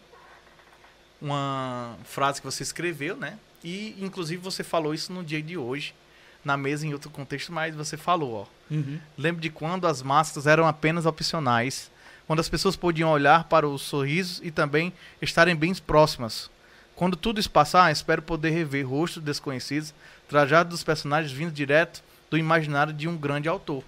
[1.20, 3.38] uma frase que você escreveu, né?
[3.62, 5.94] E inclusive você falou isso no dia de hoje,
[6.42, 8.46] na mesa em outro contexto, mas você falou, ó.
[8.74, 8.98] Uhum.
[9.16, 11.90] Lembro de quando as máscaras eram apenas opcionais,
[12.26, 14.90] quando as pessoas podiam olhar para os sorrisos e também
[15.20, 16.50] estarem bem próximas.
[16.96, 19.92] Quando tudo isso passar, espero poder rever rostos desconhecidos,
[20.28, 23.84] trajados dos personagens vindo direto do imaginário de um grande autor.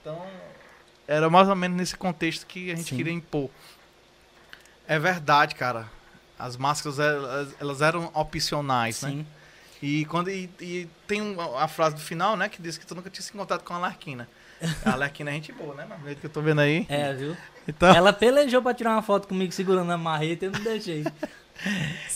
[0.00, 0.22] Então,
[1.06, 2.96] era mais ou menos nesse contexto que a gente Sim.
[2.96, 3.50] queria impor.
[4.86, 5.88] É verdade, cara.
[6.38, 9.10] As máscaras elas, elas eram opcionais, né?
[9.10, 9.26] Sim.
[9.82, 12.48] E, quando, e, e tem a frase do final, né?
[12.48, 14.28] Que diz que tu nunca tinha se encontrado com a Larquina.
[14.84, 15.86] A Larquina é gente boa, né?
[15.98, 16.86] Do jeito que eu tô vendo aí.
[16.88, 17.36] É, viu?
[17.68, 21.04] Então, Ela pelejou pra tirar uma foto comigo segurando a marreta e eu não deixei.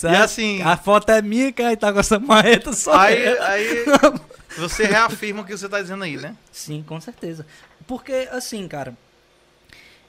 [0.02, 2.98] E assim, A foto é minha, que aí tá com essa marreta só.
[2.98, 3.84] aí, aí
[4.58, 6.34] você reafirma o que você tá dizendo aí, né?
[6.50, 7.46] Sim, com certeza.
[7.88, 8.94] Porque, assim, cara,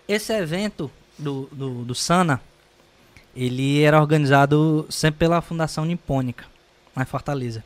[0.06, 2.42] esse evento do, do, do Sana,
[3.34, 6.46] ele era organizado sempre pela Fundação Nipônica,
[6.98, 7.64] em Fortaleza.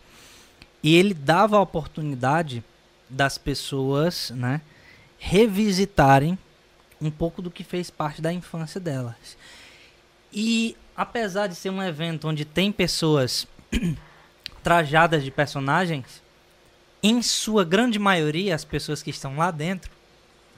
[0.84, 2.64] E ele dava a oportunidade
[3.10, 4.61] das pessoas, né,
[5.18, 6.38] revisitarem
[7.02, 9.35] um pouco do que fez parte da infância delas.
[10.31, 13.48] E apesar de ser um evento onde tem pessoas
[14.61, 16.22] trajadas de personagens,
[17.02, 19.93] em sua grande maioria, as pessoas que estão lá dentro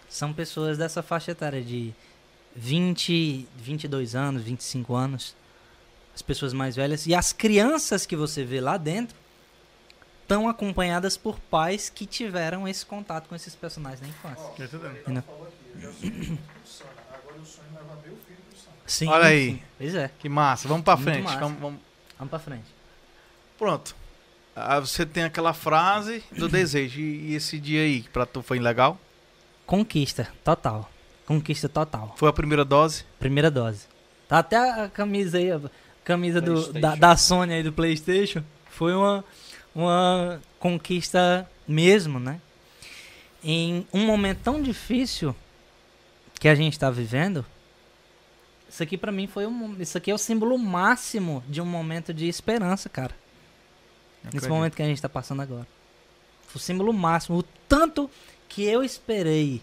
[0.10, 1.94] são pessoas dessa faixa etária de
[2.56, 5.36] 20, 22 anos, 25 anos.
[6.14, 7.06] As pessoas mais velhas.
[7.08, 9.16] E as crianças que você vê lá dentro
[10.22, 14.36] estão acompanhadas por pais que tiveram esse contato com esses personagens na infância.
[15.22, 16.92] Falou aqui, eu já sou filho do Sana.
[17.14, 18.76] Agora o sonho é levar meu filho pro Sana.
[18.88, 19.52] Sim, Olha aí.
[19.52, 19.62] sim.
[19.78, 20.12] Pois é.
[20.18, 20.68] Que massa.
[20.68, 21.24] Vamos pra Muito frente.
[21.26, 21.40] massa.
[21.40, 21.80] Vamos, vamos-
[22.18, 22.66] Vamos pra frente.
[23.58, 23.94] Pronto.
[24.56, 27.02] Ah, você tem aquela frase do desejo.
[27.02, 28.98] E, e esse dia aí, pra tu foi legal?
[29.66, 30.90] Conquista, total.
[31.26, 32.14] Conquista total.
[32.18, 33.04] Foi a primeira dose?
[33.20, 33.88] Primeira dose.
[34.28, 35.62] Tá até a camisa aí, a
[36.04, 38.44] camisa do, da, da Sony aí do Playstation.
[38.70, 39.24] Foi uma,
[39.74, 42.40] uma conquista mesmo, né?
[43.44, 45.36] Em um momento tão difícil
[46.40, 47.46] que a gente tá vivendo,
[48.70, 49.76] isso aqui pra mim foi um.
[49.80, 53.16] Isso aqui é o símbolo máximo de um momento de esperança, cara.
[54.24, 54.50] Nesse Acredito.
[54.50, 55.68] momento que a gente tá passando agora.
[56.48, 57.38] Foi o símbolo máximo.
[57.38, 58.10] O tanto
[58.50, 59.62] que eu esperei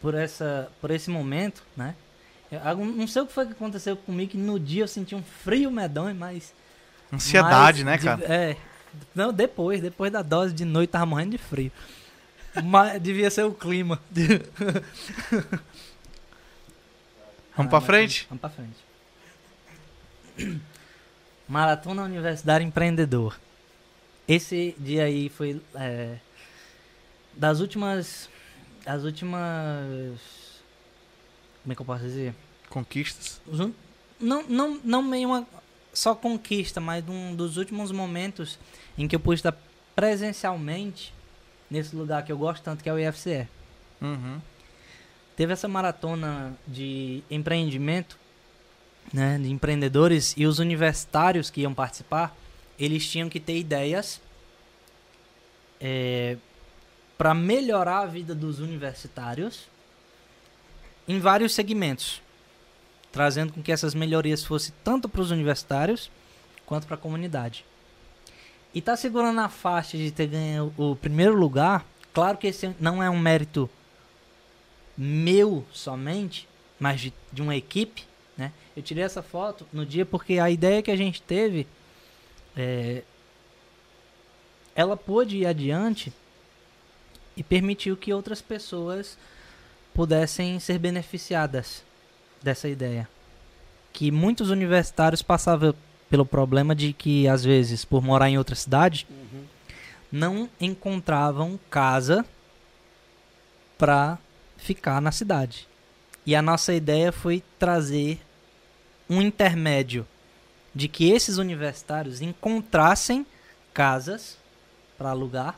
[0.00, 1.94] por, essa, por esse momento, né?
[2.50, 5.22] Eu, não sei o que foi que aconteceu comigo, que no dia eu senti um
[5.22, 6.52] frio medonho, mas...
[7.12, 8.34] Ansiedade, mas né, de- cara?
[8.34, 8.56] É.
[9.14, 11.70] Não, depois, depois da dose de noite tava morrendo de frio.
[12.64, 14.00] Mas devia ser o clima.
[17.56, 18.26] Vamos Ah, pra mas- frente?
[18.28, 20.60] Vamos pra frente.
[21.48, 23.38] Maratona Universitário Empreendedor.
[24.26, 26.16] Esse dia aí foi é,
[27.38, 28.28] das últimas.
[28.84, 30.18] Das últimas.
[31.62, 32.34] Como é que eu posso dizer?
[32.68, 33.40] Conquistas.
[34.20, 35.46] Não, não, não meio uma
[35.92, 38.58] só conquista, mas um dos últimos momentos
[38.96, 39.56] em que eu pude estar
[39.94, 41.14] presencialmente
[41.70, 43.48] nesse lugar que eu gosto tanto, que é o IFCE.
[44.00, 44.40] Uhum.
[45.36, 48.18] Teve essa maratona de empreendimento,
[49.12, 52.36] né, de empreendedores e os universitários que iam participar,
[52.78, 54.20] eles tinham que ter ideias
[57.18, 59.68] para melhorar a vida dos universitários
[61.08, 62.22] em vários segmentos,
[63.10, 66.08] trazendo com que essas melhorias fossem tanto para os universitários
[66.64, 67.64] quanto para a comunidade.
[68.72, 73.02] E tá segurando a faixa de ter ganho o primeiro lugar, claro que esse não
[73.02, 73.68] é um mérito
[74.96, 76.46] meu somente,
[76.78, 78.04] mas de, de uma equipe,
[78.36, 78.52] né?
[78.76, 81.66] Eu tirei essa foto no dia porque a ideia que a gente teve,
[82.56, 83.02] é,
[84.76, 86.12] ela pôde ir adiante
[87.38, 89.16] e permitiu que outras pessoas
[89.94, 91.84] pudessem ser beneficiadas
[92.42, 93.08] dessa ideia.
[93.92, 95.72] Que muitos universitários passavam
[96.10, 99.06] pelo problema de que, às vezes, por morar em outra cidade,
[100.10, 102.26] não encontravam casa
[103.78, 104.18] para
[104.56, 105.68] ficar na cidade.
[106.26, 108.20] E a nossa ideia foi trazer
[109.08, 110.04] um intermédio
[110.74, 113.24] de que esses universitários encontrassem
[113.72, 114.36] casas
[114.96, 115.56] para alugar,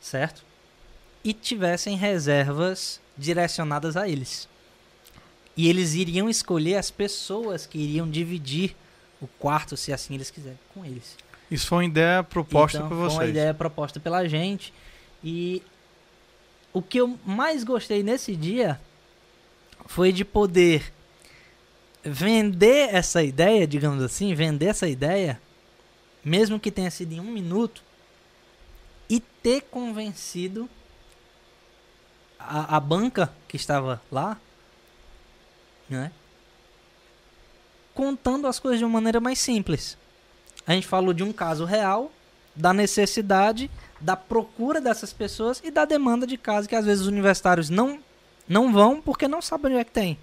[0.00, 0.47] certo?
[1.28, 4.48] E tivessem reservas direcionadas a eles.
[5.54, 8.74] E eles iriam escolher as pessoas que iriam dividir
[9.20, 11.18] o quarto, se assim eles quiserem, com eles.
[11.50, 13.28] Isso foi uma ideia proposta Então, por Foi uma vocês.
[13.28, 14.72] ideia proposta pela gente.
[15.22, 15.62] E
[16.72, 18.80] o que eu mais gostei nesse dia
[19.84, 20.90] foi de poder
[22.02, 25.38] vender essa ideia, digamos assim, vender essa ideia,
[26.24, 27.82] mesmo que tenha sido em um minuto,
[29.10, 30.70] e ter convencido
[32.38, 34.36] a, a banca que estava lá,
[35.88, 36.12] né?
[37.94, 39.98] Contando as coisas de uma maneira mais simples.
[40.66, 42.12] A gente falou de um caso real,
[42.54, 43.70] da necessidade,
[44.00, 48.00] da procura dessas pessoas e da demanda de casa que às vezes os universitários não,
[48.48, 50.18] não vão porque não sabem onde é que tem.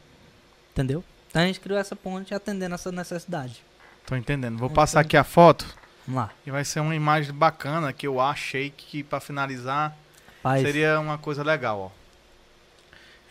[0.72, 1.04] Entendeu?
[1.30, 3.64] Então a gente criou essa ponte atendendo essa necessidade.
[4.06, 4.58] Tô entendendo.
[4.58, 5.66] Vou passar aqui a foto
[6.08, 6.32] Vamos lá.
[6.46, 9.98] e vai ser uma imagem bacana que eu achei que pra finalizar
[10.44, 10.62] Paz.
[10.62, 12.05] seria uma coisa legal, ó.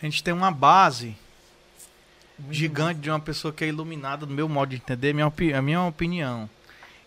[0.05, 1.15] A gente tem uma base
[2.51, 5.81] gigante de uma pessoa que é iluminada, no meu modo de entender, minha a minha
[5.81, 6.47] opinião,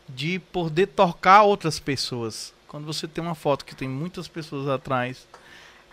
[0.08, 2.52] de poder tocar outras pessoas.
[2.66, 5.28] Quando você tem uma foto que tem muitas pessoas atrás,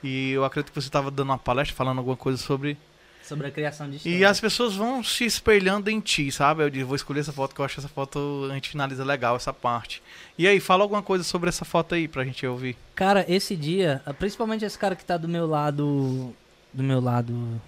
[0.04, 2.76] e eu acredito que você estava dando uma palestra falando alguma coisa sobre
[3.22, 4.30] Sobre a criação de E história.
[4.30, 6.64] as pessoas vão se espelhando em ti, sabe?
[6.64, 9.36] Eu digo, vou escolher essa foto que eu acho essa foto, a gente finaliza legal
[9.36, 10.02] essa parte.
[10.40, 12.76] E aí, fala alguma coisa sobre essa foto aí pra gente ouvir.
[12.96, 16.36] Cara, esse dia, principalmente esse cara que tá do meu lado.
[16.76, 17.62] Do meu lado.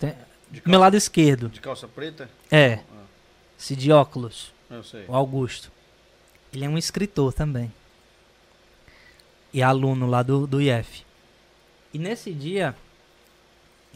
[0.00, 1.50] Do meu lado esquerdo.
[1.50, 2.30] De calça preta?
[2.50, 2.80] É.
[3.58, 4.50] Esse de óculos.
[4.70, 5.04] Eu sei.
[5.06, 5.70] o Augusto.
[6.54, 7.70] Ele é um escritor também.
[9.52, 11.04] E aluno lá do, do IF.
[11.92, 12.74] E nesse dia,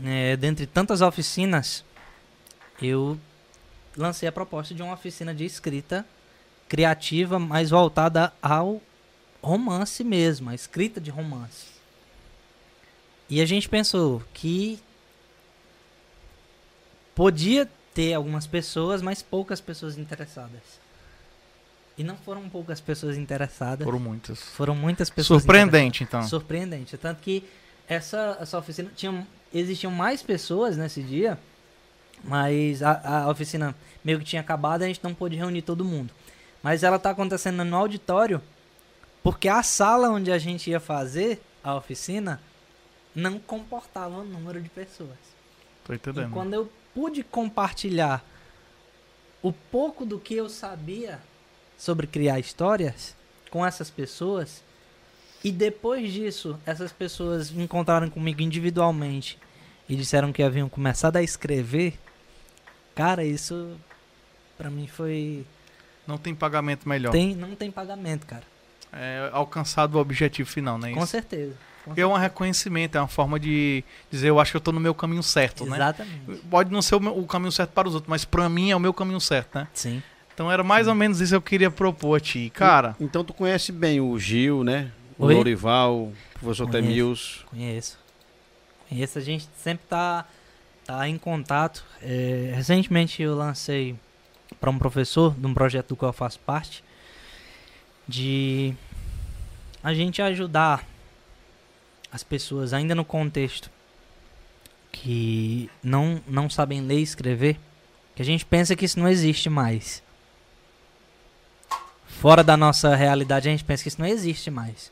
[0.05, 1.83] é, dentre tantas oficinas,
[2.83, 3.19] eu
[3.97, 6.05] lancei a proposta de uma oficina de escrita
[6.69, 8.83] criativa, mais voltada ao
[9.43, 11.78] romance mesmo, a escrita de romance.
[13.29, 14.81] E a gente pensou que
[17.15, 20.63] podia ter algumas pessoas, mas poucas pessoas interessadas.
[21.97, 24.41] E não foram poucas pessoas interessadas, Foram muitas.
[24.41, 26.23] foram muitas pessoas Surpreendente, então.
[26.23, 26.97] Surpreendente.
[26.97, 27.43] Tanto que
[27.89, 31.37] essa, essa oficina, tinha, existiam mais pessoas nesse dia,
[32.23, 33.75] mas a, a oficina
[34.05, 36.15] meio que tinha acabado, a gente não pôde reunir todo mundo.
[36.63, 38.41] Mas ela está acontecendo no auditório,
[39.23, 42.41] porque a sala onde a gente ia fazer a oficina
[43.15, 45.17] não comportava o número de pessoas.
[45.85, 46.31] Tô E entendendo.
[46.33, 48.25] quando eu pude compartilhar
[49.43, 51.21] o pouco do que eu sabia
[51.77, 53.15] sobre criar histórias
[53.51, 54.63] com essas pessoas,
[55.43, 59.39] e depois disso, essas pessoas encontraram comigo individualmente
[59.89, 61.99] e disseram que haviam começado a escrever,
[62.95, 63.77] cara, isso
[64.57, 65.47] pra mim foi.
[66.07, 67.13] Não tem pagamento melhor.
[67.13, 68.45] Tem, não tem pagamento, cara.
[68.93, 70.93] É alcançado o objetivo final, né?
[70.93, 71.09] Com Isso.
[71.09, 71.55] certeza.
[71.85, 74.81] com É um reconhecimento, é uma forma de dizer, eu acho que eu tô no
[74.81, 75.77] meu caminho certo, né?
[75.77, 76.37] Exatamente.
[76.51, 78.77] Pode não ser o, meu- o caminho certo para os outros, mas pra mim é
[78.77, 79.69] o meu caminho certo, né?
[79.75, 80.03] Sim.
[80.35, 82.51] Então era mais ou menos isso que eu queria propor a ti.
[82.55, 84.91] Cara, Então tu conhece bem o Gil, né?
[85.19, 85.35] O Oi?
[85.35, 86.89] Lorival, o professor Conheço.
[86.89, 87.45] Temils.
[87.51, 87.99] Conheço.
[88.89, 90.25] Conheço, a gente sempre tá,
[90.87, 91.85] tá em contato.
[92.01, 93.97] É, recentemente eu lancei
[94.61, 96.83] para um professor de um projeto do qual eu faço parte
[98.09, 98.75] de
[99.83, 100.85] a gente ajudar
[102.11, 103.71] as pessoas ainda no contexto
[104.91, 107.59] que não, não sabem ler e escrever,
[108.17, 110.03] que a gente pensa que isso não existe mais.
[112.07, 114.91] Fora da nossa realidade, a gente pensa que isso não existe mais.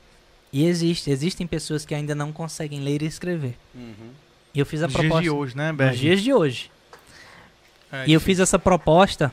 [0.53, 3.59] E existe, existem pessoas que ainda não conseguem ler e escrever.
[4.55, 5.99] E eu fiz a nos dias proposta de hoje, né, nos Berg?
[5.99, 6.71] dias de hoje.
[7.91, 9.33] É e eu fiz essa proposta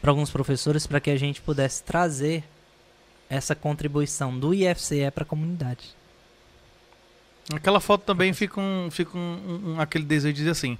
[0.00, 2.42] para alguns professores para que a gente pudesse trazer
[3.30, 5.96] essa contribuição do IFCE para a comunidade.
[7.52, 10.78] Aquela foto também fica, um, fica um, um- aquele desejo de dizer assim: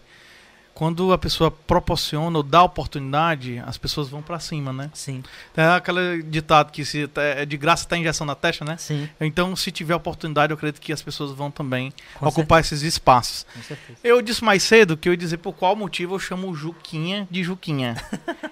[0.79, 4.89] quando a pessoa proporciona ou dá oportunidade, as pessoas vão pra cima, né?
[4.95, 5.25] Sim,
[5.57, 8.77] É aquele ditado que se tá- é de graça tá injeção na testa, né?
[8.79, 12.83] sim, Então, se tiver oportunidade, eu acredito que as pessoas vão também com ocupar esses
[12.83, 13.45] espaços.
[13.45, 13.99] certeza, com certeza.
[14.05, 17.27] Eu disse mais cedo que eu ia dizer por qual motivo eu chamo o Juquinha
[17.29, 17.97] de Juquinha.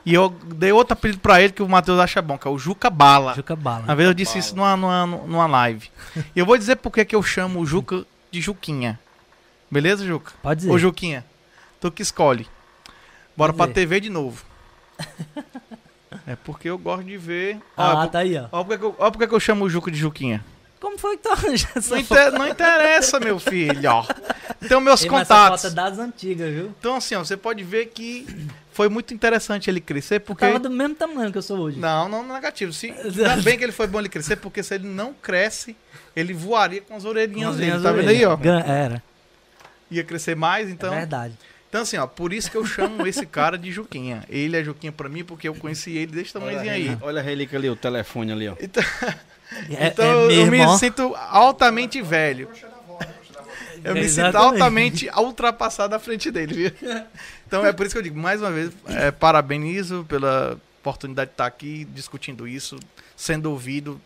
[0.04, 2.58] e eu dei outro apelido pra ele que o Matheus acha bom, que é o
[2.58, 3.34] Juca Bala.
[3.34, 3.84] Juca Bala.
[3.84, 5.88] Uma vez eu disse isso numa, numa, numa live.
[6.34, 8.98] E eu vou dizer por que que eu chamo o Juca de Juquinha.
[9.70, 10.32] Beleza, Juca?
[10.42, 10.72] Pode dizer.
[10.72, 11.24] Ô, Juquinha,
[11.80, 12.46] tu que escolhe.
[13.36, 13.66] Bora pra.
[13.68, 14.44] TV de novo.
[16.26, 17.58] é porque eu gosto de ver.
[17.76, 18.46] Ó, ah, por- tá aí, ó.
[18.50, 20.44] ó, por que que eu, ó por que que eu chamo o Juca de Juquinha.
[20.80, 24.04] Como foi que tu arranjou essa Não, inter- não interessa, meu filho, ó.
[24.62, 25.62] Então, meus Ei, mas Essa contatos.
[25.62, 26.66] foto é das antigas, viu?
[26.78, 28.26] Então, assim, ó, você pode ver que
[28.72, 30.44] foi muito interessante ele crescer, porque.
[30.46, 31.78] Tava do mesmo tamanho que eu sou hoje.
[31.78, 32.72] Não, não negativo.
[32.72, 35.76] Se, ainda bem que ele foi bom ele crescer, porque se ele não cresce,
[36.14, 37.82] ele voaria com as orelhinhas Com dele.
[37.82, 38.38] Tá vendo aí, ó?
[38.66, 39.02] Era,
[39.90, 40.92] Ia crescer mais, então.
[40.92, 41.34] é verdade.
[41.76, 44.24] Então, assim, ó, por isso que eu chamo esse cara de Juquinha.
[44.30, 46.96] Ele é Juquinha pra mim, porque eu conheci ele desse tamanhozinho aí.
[47.02, 48.54] Olha a relíquia ali, o telefone ali, ó.
[48.58, 48.82] Então,
[49.78, 50.76] É, então é eu mesmo, me ó.
[50.78, 52.48] sinto altamente velho.
[53.84, 54.36] Eu me sinto Exatamente.
[54.36, 56.96] altamente ultrapassado à frente dele, viu?
[57.46, 61.34] Então é por isso que eu digo, mais uma vez, é, parabenizo pela oportunidade de
[61.34, 62.76] estar aqui discutindo isso,
[63.14, 64.00] sendo ouvido,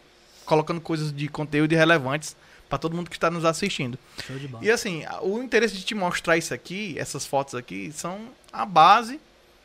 [0.45, 2.37] colocando coisas de conteúdo relevantes
[2.71, 3.99] para todo mundo que está nos assistindo.
[4.27, 4.65] Show de bola.
[4.65, 9.21] E assim, o interesse de te mostrar isso aqui, essas fotos aqui, são a base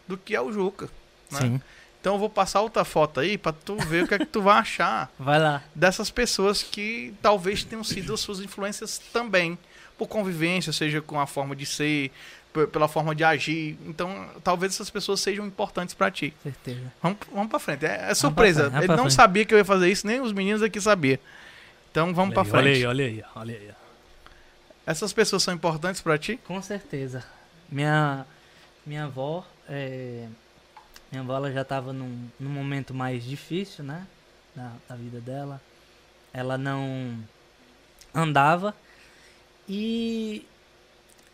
[0.07, 0.89] do que é o Juca.
[1.31, 1.39] Né?
[1.39, 1.61] Sim.
[2.01, 4.41] Então eu vou passar outra foto aí para tu ver o que é que tu
[4.41, 5.63] vai achar Vai lá.
[5.73, 9.57] dessas pessoas que talvez tenham sido as suas influências também,
[9.97, 12.11] por convivência, seja com a forma de ser,
[12.71, 13.77] pela forma de agir.
[13.85, 16.33] Então, talvez essas pessoas sejam importantes para ti.
[16.43, 16.93] Certeza.
[17.01, 17.85] Vamos, vamos para frente.
[17.85, 18.69] É, é surpresa.
[18.69, 19.13] frente, Ele não frente.
[19.13, 21.17] sabia que eu ia fazer isso, nem os meninos aqui sabiam.
[21.95, 22.65] Então, vamos para frente.
[22.65, 23.71] Olha aí, olha aí, olha aí.
[24.85, 26.37] Essas pessoas são importantes para ti?
[26.45, 27.23] Com certeza.
[27.69, 28.25] Minha,
[28.85, 30.27] minha avó, é,
[31.09, 34.05] minha avó ela já estava num, num momento mais difícil, né?
[34.53, 35.61] Da, da vida dela.
[36.33, 37.17] Ela não
[38.13, 38.75] andava
[39.65, 40.45] e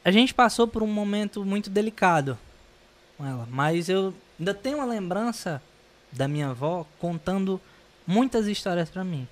[0.06, 2.38] a gente passou por um momento muito delicado
[3.18, 5.60] com ela, mas eu ainda tenho uma lembrança
[6.12, 7.60] da minha avó contando
[8.06, 9.28] muitas histórias pra mim.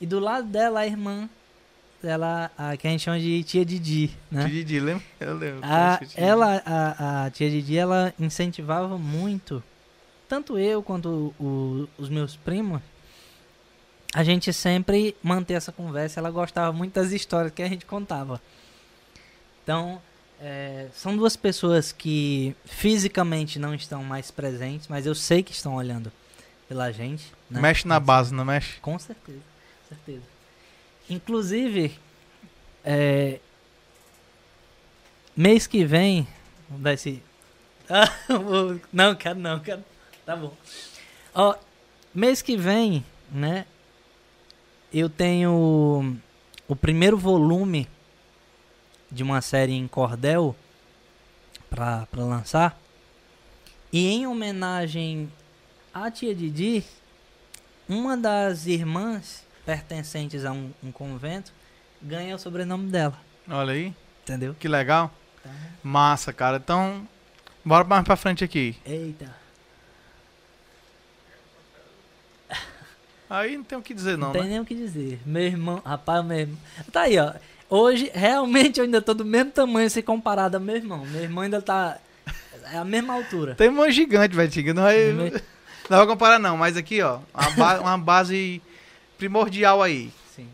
[0.00, 1.28] E do lado dela, a irmã
[2.02, 4.44] dela, a, que a gente chama de tia Didi, né?
[4.46, 5.04] Didi, lembra?
[5.20, 5.60] Eu lembro.
[5.62, 9.62] A, ela, a, a tia Didi, ela incentivava muito,
[10.28, 12.80] tanto eu quanto o- os meus primos,
[14.14, 16.18] a gente sempre manter essa conversa.
[16.20, 18.40] Ela gostava muito das histórias que a gente contava.
[19.62, 20.00] Então,
[20.40, 25.74] é, são duas pessoas que fisicamente não estão mais presentes, mas eu sei que estão
[25.74, 26.10] olhando
[26.68, 27.26] pela gente.
[27.50, 27.60] né?
[27.60, 28.80] Mexe na base, não mexe?
[28.80, 29.38] Com certeza,
[29.90, 30.24] certeza.
[31.08, 31.98] Inclusive,
[32.84, 33.40] é,
[35.36, 36.26] mês que vem,
[36.68, 37.22] vamos dar esse.
[37.92, 38.08] Ah,
[38.92, 39.84] não, quero não, quero.
[40.24, 40.56] Tá bom.
[41.34, 41.56] Ó,
[42.14, 43.66] mês que vem, né?
[44.92, 46.20] Eu tenho
[46.68, 47.88] o primeiro volume
[49.10, 50.54] de uma série em cordel
[51.68, 52.80] pra lançar.
[53.92, 55.32] E em homenagem
[55.92, 56.84] à tia Didi,
[57.88, 61.52] uma das irmãs pertencentes a um, um convento
[62.02, 63.18] ganha o sobrenome dela,
[63.48, 64.54] Olha aí, entendeu?
[64.58, 65.10] que legal.
[65.42, 65.50] Tá.
[65.82, 66.56] Massa, cara.
[66.58, 67.06] Então,
[67.64, 68.76] bora mais pra frente aqui.
[68.86, 69.34] Eita.
[73.28, 74.48] Aí não tem o que dizer, Não, não, tem né?
[74.50, 75.20] nem o que dizer.
[75.24, 76.58] Meu irmão, rapaz, meu irmão.
[76.92, 77.32] Tá aí, ó.
[77.68, 81.06] Hoje, realmente, eu ainda tô do mesmo tamanho se comparado ao meu irmão.
[81.06, 81.98] Meu irmão ainda tá.
[82.72, 83.54] É a mesma altura.
[83.54, 84.74] Tem uma gigante, velho.
[84.74, 85.30] Não, vai- Me-
[85.88, 86.56] não vai comparar, não.
[86.56, 88.60] Mas aqui, ó, uma, ba- uma base
[89.20, 90.10] primordial aí.
[90.34, 90.48] Sim.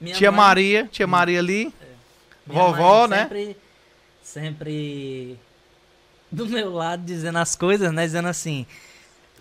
[0.00, 1.74] Minha tia mãe- Maria, tia Maria ali.
[2.46, 3.22] minha vovó, mãe né?
[3.24, 3.56] Sempre,
[4.22, 5.38] sempre
[6.30, 8.06] do meu lado dizendo as coisas, né?
[8.06, 8.64] Dizendo assim,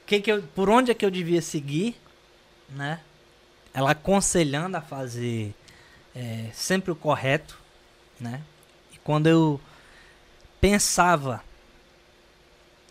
[0.06, 1.96] que que eu, por onde é que eu devia seguir,
[2.70, 3.00] né?
[3.72, 5.54] Ela aconselhando a fazer
[6.16, 7.56] é, sempre o correto,
[8.20, 8.42] né?
[8.92, 9.62] E quando eu
[10.60, 11.44] pensava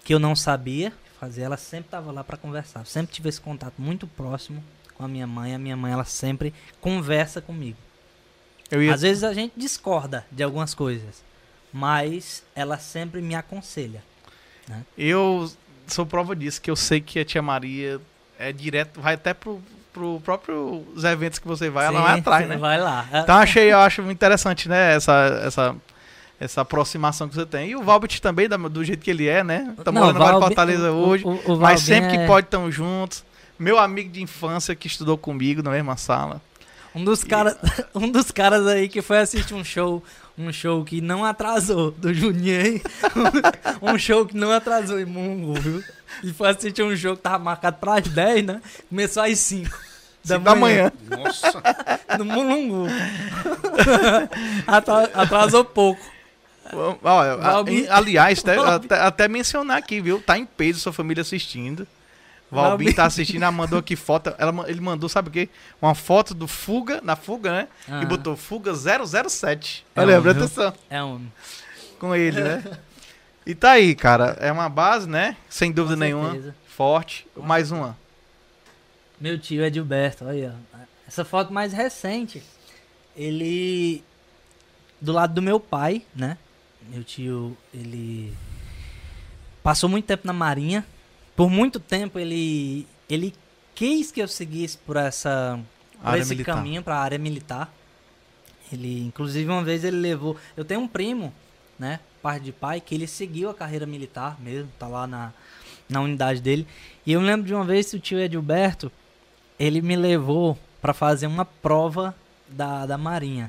[0.04, 2.80] que eu não sabia fazer, ela sempre estava lá para conversar.
[2.80, 4.62] Eu sempre tive esse contato muito próximo
[4.98, 5.54] com a minha mãe.
[5.54, 7.78] A minha mãe, ela sempre conversa comigo.
[8.70, 11.22] Ia, Às vezes a gente discorda de algumas coisas,
[11.72, 14.02] mas ela sempre me aconselha.
[14.96, 15.50] eu
[15.86, 17.98] sou prova disso, que eu sei que a tia Maria
[18.38, 22.18] é direto, vai até pro, pro próprio os eventos que você vai, ela Sim, vai
[22.20, 22.56] atrás, né?
[22.58, 23.08] Vai lá.
[23.22, 25.76] Então achei, eu acho muito interessante, né, essa, essa,
[26.38, 27.70] essa aproximação que você tem.
[27.70, 29.74] E o Valbit também, do jeito que ele é, né?
[29.86, 32.70] Não, morando agora em Fortaleza o- hoje, o- o mas sempre que é pode estão
[32.70, 33.24] juntos.
[33.58, 36.40] Meu amigo de infância que estudou comigo na mesma sala.
[36.94, 37.56] Um dos caras,
[37.94, 40.02] um dos caras aí que foi assistir um show,
[40.38, 42.82] um show que não atrasou do Juninho aí.
[43.82, 45.82] um show que não atrasou em Mungo, viu?
[46.22, 48.62] E foi assistir um show que tava marcado para as 10, né?
[48.88, 49.70] Começou às 5
[50.24, 51.24] da Cinco da manhã, manhã.
[51.24, 51.62] Nossa,
[52.18, 52.86] no Mulungu.
[54.66, 56.00] Atra- atrasou pouco.
[57.02, 60.20] Olha, aliás, até, até, até mencionar aqui, viu?
[60.20, 61.86] Tá em peso sua família assistindo.
[62.50, 64.34] Valbin- tá assistindo, ela mandou aqui foto.
[64.38, 65.48] Ela, ele mandou, sabe o quê?
[65.82, 67.68] Uma foto do Fuga, na Fuga, né?
[67.88, 68.02] Ah.
[68.02, 69.84] E botou Fuga 007.
[69.94, 71.26] É Olha, um, presta atenção É um.
[71.98, 72.64] com ele, né?
[73.46, 74.36] E tá aí, cara.
[74.40, 75.36] É uma base, né?
[75.48, 76.54] Sem dúvida nenhuma.
[76.66, 77.26] Forte.
[77.36, 77.96] Mais uma.
[79.20, 80.54] Meu tio Edilberto, olha.
[81.06, 82.42] Essa foto mais recente.
[83.16, 84.02] Ele.
[85.00, 86.36] Do lado do meu pai, né?
[86.90, 88.32] Meu tio, ele.
[89.62, 90.84] Passou muito tempo na Marinha.
[91.38, 92.84] Por muito tempo ele.
[93.08, 93.32] Ele
[93.72, 95.56] quis que eu seguisse por essa.
[95.92, 96.56] Por Área esse militar.
[96.56, 97.72] caminho pra área militar.
[98.72, 100.36] Ele, inclusive, uma vez ele levou.
[100.56, 101.32] Eu tenho um primo,
[101.78, 102.00] né?
[102.20, 105.32] Parte de pai, que ele seguiu a carreira militar mesmo, tá lá na,
[105.88, 106.66] na unidade dele.
[107.06, 108.90] E eu lembro de uma vez que o tio Edilberto,
[109.60, 112.16] ele me levou pra fazer uma prova
[112.48, 113.48] da, da Marinha.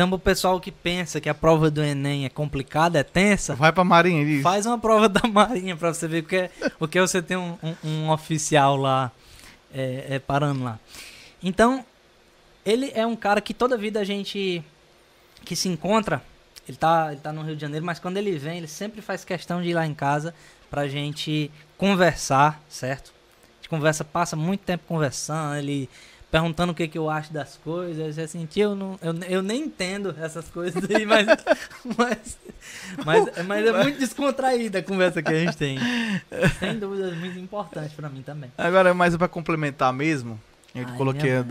[0.00, 3.70] Então, pro pessoal que pensa que a prova do Enem é complicada, é tensa, Vai
[3.70, 4.22] pra Marinha.
[4.22, 4.40] Ele...
[4.40, 7.20] faz uma prova da Marinha pra você ver o que, é, o que é você
[7.20, 9.12] tem um, um- um oficial lá
[9.70, 10.78] é, é, parando lá.
[11.42, 11.84] Então,
[12.64, 14.64] ele é um cara que toda vida a gente
[15.44, 16.22] que se encontra,
[16.66, 19.22] ele tá, ele tá no Rio de Janeiro, mas quando ele vem, ele sempre faz
[19.22, 20.34] questão de ir lá em casa
[20.70, 23.12] pra gente conversar, certo?
[23.52, 25.90] A gente conversa, passa muito tempo conversando, ele
[26.30, 29.64] perguntando o que, que eu acho das coisas, assim, tio, eu, não, eu, eu nem
[29.64, 31.26] entendo essas coisas aí, mas,
[31.98, 32.38] mas,
[33.04, 35.78] mas, mas é muito descontraída a conversa que a gente tem.
[36.58, 38.50] Sem dúvida, muito importante pra mim também.
[38.56, 40.40] Agora, mais pra complementar mesmo,
[40.74, 41.44] Eu Ai, coloquei a,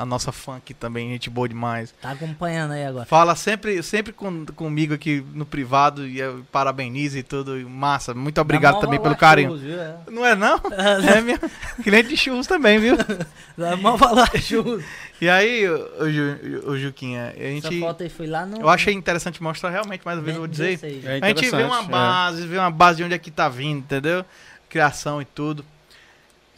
[0.00, 1.94] a nossa fã aqui também, gente boa demais.
[2.00, 3.04] Tá acompanhando aí agora.
[3.04, 7.58] Fala sempre, sempre com, comigo aqui no privado e eu parabeniza e tudo.
[7.58, 9.50] e Massa, muito obrigado também pelo carinho.
[9.50, 9.80] churros, viu?
[9.80, 9.96] É.
[10.10, 10.60] Não é não?
[11.12, 11.38] É minha
[11.82, 12.96] cliente de churros também, viu?
[13.56, 14.82] Dá mó valor churros.
[15.20, 17.80] E aí, o, Ju, o Juquinha, a Essa gente.
[17.80, 18.60] foto aí foi lá no.
[18.60, 20.78] Eu achei interessante mostrar realmente, mais uma vez eu vou dizer.
[20.78, 21.04] 16.
[21.04, 21.84] É A gente vê uma é.
[21.84, 24.24] base, vê uma base de onde é que tá vindo, entendeu?
[24.68, 25.64] Criação e tudo.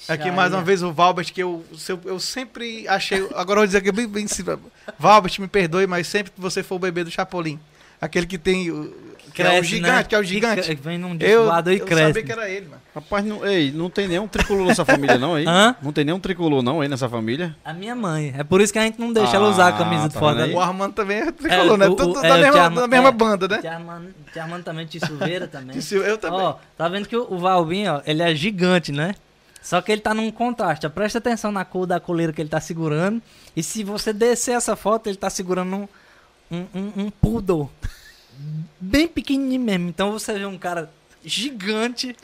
[0.08, 3.18] Aqui mais uma vez o Valbert, que eu, eu, eu sempre achei.
[3.34, 4.58] Agora eu vou dizer que é bem, bem simples.
[4.99, 7.58] Valbert, me perdoe, mas sempre que você for o bebê do Chapolin.
[8.00, 8.70] Aquele que tem.
[8.70, 8.92] o-
[9.33, 10.05] Que é o Cresce, gigante, né?
[10.05, 10.76] que é o gigante.
[10.76, 12.05] Que vem num Eu, lado e eu cresce.
[12.07, 12.81] sabia que era ele, mano.
[12.94, 15.44] Rapaz, não, ei, não tem nenhum tricolor nessa família não aí?
[15.49, 15.74] Hã?
[15.83, 17.57] Não tem nenhum tricolor não aí nessa família?
[17.65, 18.33] A minha mãe.
[18.39, 20.20] É por isso que a gente não deixa ela usar a camisa Ah, do tá
[20.20, 20.47] Fortaleza.
[20.49, 21.89] vendo O Armando também é tricolor, É, né?
[21.89, 23.12] o- Tudo o- da, é, mesma, Tiarma- da mesma é.
[23.12, 23.58] banda, né?
[23.58, 24.08] Tia Armando,
[24.39, 25.76] Armando também, tia Silveira também.
[25.91, 26.41] Eu também.
[26.41, 29.16] Ó, tá vendo que o, o Valbinho, ó, ele é gigante, né?
[29.64, 30.86] Só que ele tá num contraste.
[30.90, 33.22] Presta atenção na cor da coleira que ele tá segurando.
[33.56, 35.88] E se você descer essa foto, ele tá segurando um,
[36.50, 37.70] um, um, um poodle.
[38.78, 39.88] Bem pequenininho mesmo.
[39.88, 40.90] Então você vê um cara
[41.24, 42.14] gigante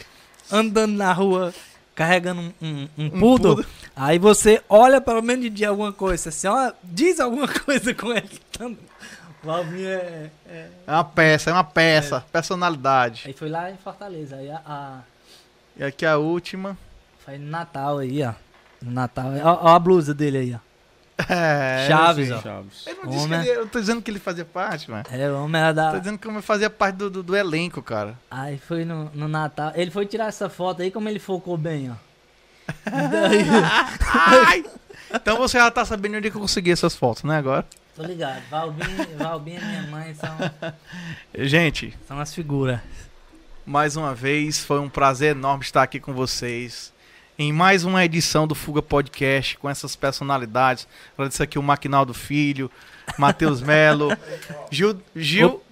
[0.52, 1.54] andando na rua
[1.94, 3.56] carregando um, um, um poodle.
[3.56, 3.66] poodle.
[3.96, 6.28] Aí você olha pelo menos de alguma coisa.
[6.28, 8.28] Assim, ó, diz alguma coisa com ele.
[8.50, 8.76] Então,
[9.42, 12.22] o é, é- É uma peça, é uma peça.
[12.30, 13.22] Personalidade.
[13.26, 14.36] Aí foi lá em Fortaleza.
[14.36, 14.98] Aí a- a
[15.78, 16.76] E aqui a última.
[17.24, 18.32] Foi no Natal aí, ó.
[18.82, 19.26] No Natal.
[19.42, 20.70] Ó, ó a blusa dele aí, ó.
[21.28, 22.40] É, Chaves, eu ó.
[22.40, 22.86] Chaves.
[22.86, 23.40] Ele não disse que Homem.
[23.40, 25.04] ele, eu tô dizendo que ele fazia parte, mano.
[25.10, 25.98] É, o homem era Tô da.
[25.98, 28.18] dizendo que eu fazia parte do, do, do elenco, cara.
[28.30, 29.72] Aí foi no, no Natal.
[29.74, 31.94] Ele foi tirar essa foto aí, como ele focou bem, ó.
[32.84, 33.44] Daí,
[34.46, 34.64] Ai!
[35.12, 37.66] Então você já tá sabendo onde é que eu consegui essas fotos, né, agora?
[37.96, 38.40] tô ligado.
[38.48, 40.30] Valbinho, Valbinho e minha mãe são,
[41.36, 42.80] Gente, são as figuras.
[43.66, 46.92] mais uma vez, foi um prazer enorme estar aqui com vocês.
[47.42, 50.86] Em mais uma edição do Fuga Podcast, com essas personalidades.
[51.14, 52.70] Agradecer aqui o Maquinaldo Filho,
[53.16, 54.10] Matheus Melo,
[54.70, 55.62] Gil, Gil,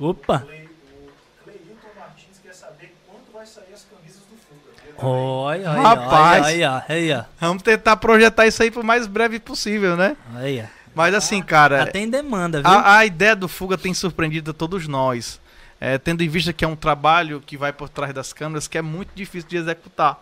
[0.00, 0.38] Opa!
[0.38, 4.70] Clay- O Cleilton Martins quer saber quando vai sair as camisas do Fuga.
[4.86, 6.46] Ele Olha, olha, Rapaz.
[6.46, 7.28] olha, olha.
[7.38, 10.16] Vamos tentar projetar isso aí pro mais breve possível, né?
[10.34, 10.66] Ó.
[10.94, 12.70] Mas assim, cara, Já tem demanda, viu?
[12.70, 15.38] a, a ideia do Fuga tem surpreendido a todos nós.
[15.78, 18.78] É, tendo em vista que é um trabalho que vai por trás das câmeras que
[18.78, 20.18] é muito difícil de executar.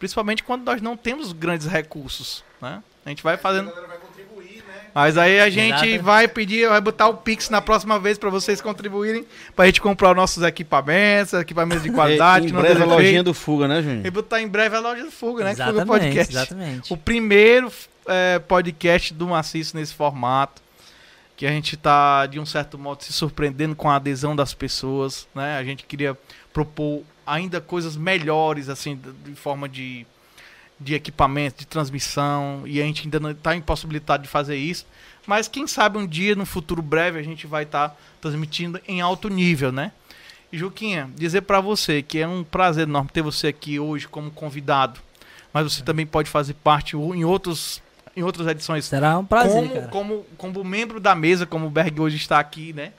[0.00, 2.82] Principalmente quando nós não temos grandes recursos, né?
[3.04, 3.68] A gente vai A fazendo...
[3.68, 4.86] galera vai contribuir, né?
[4.94, 6.02] Mas aí a gente Exato.
[6.02, 10.10] vai pedir, vai botar o Pix na próxima vez pra vocês contribuírem, pra gente comprar
[10.10, 13.82] os nossos equipamentos, equipamentos de qualidade, em que não breve a lojinha do Fuga, né,
[13.82, 14.06] Júnior?
[14.06, 15.50] E botar em breve a loja do Fuga, né?
[15.54, 16.34] Que Fuga exatamente, Podcast.
[16.34, 16.92] exatamente.
[16.92, 17.70] O primeiro
[18.06, 20.62] é, podcast do Maciço nesse formato.
[21.36, 25.26] Que a gente tá, de um certo modo, se surpreendendo com a adesão das pessoas.
[25.34, 25.56] Né?
[25.56, 26.18] A gente queria
[26.52, 30.06] propor ainda coisas melhores, assim, de, forma de,
[30.78, 32.62] de equipamento, de transmissão.
[32.66, 34.86] E a gente ainda não está impossibilitado de fazer isso.
[35.26, 39.28] Mas quem sabe um dia, no futuro breve, a gente vai estar transmitindo em alto
[39.28, 39.92] nível, né?
[40.52, 44.30] E Juquinha, dizer pra você que é um prazer enorme ter você aqui hoje como
[44.30, 45.00] convidado.
[45.52, 47.82] Mas você também pode fazer parte em outros
[48.16, 49.88] em outras edições Será um prazer, como, cara.
[49.88, 52.92] como como membro da mesa, como o Berg hoje está aqui, né?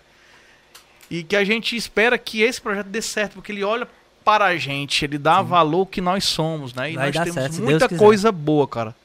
[1.09, 3.85] E que a gente espera que esse projeto dê certo, porque ele olha
[4.23, 6.91] para a gente, ele dá valor ao que nós somos, né?
[6.91, 8.95] E Vai nós temos certo, muita coisa boa, cara.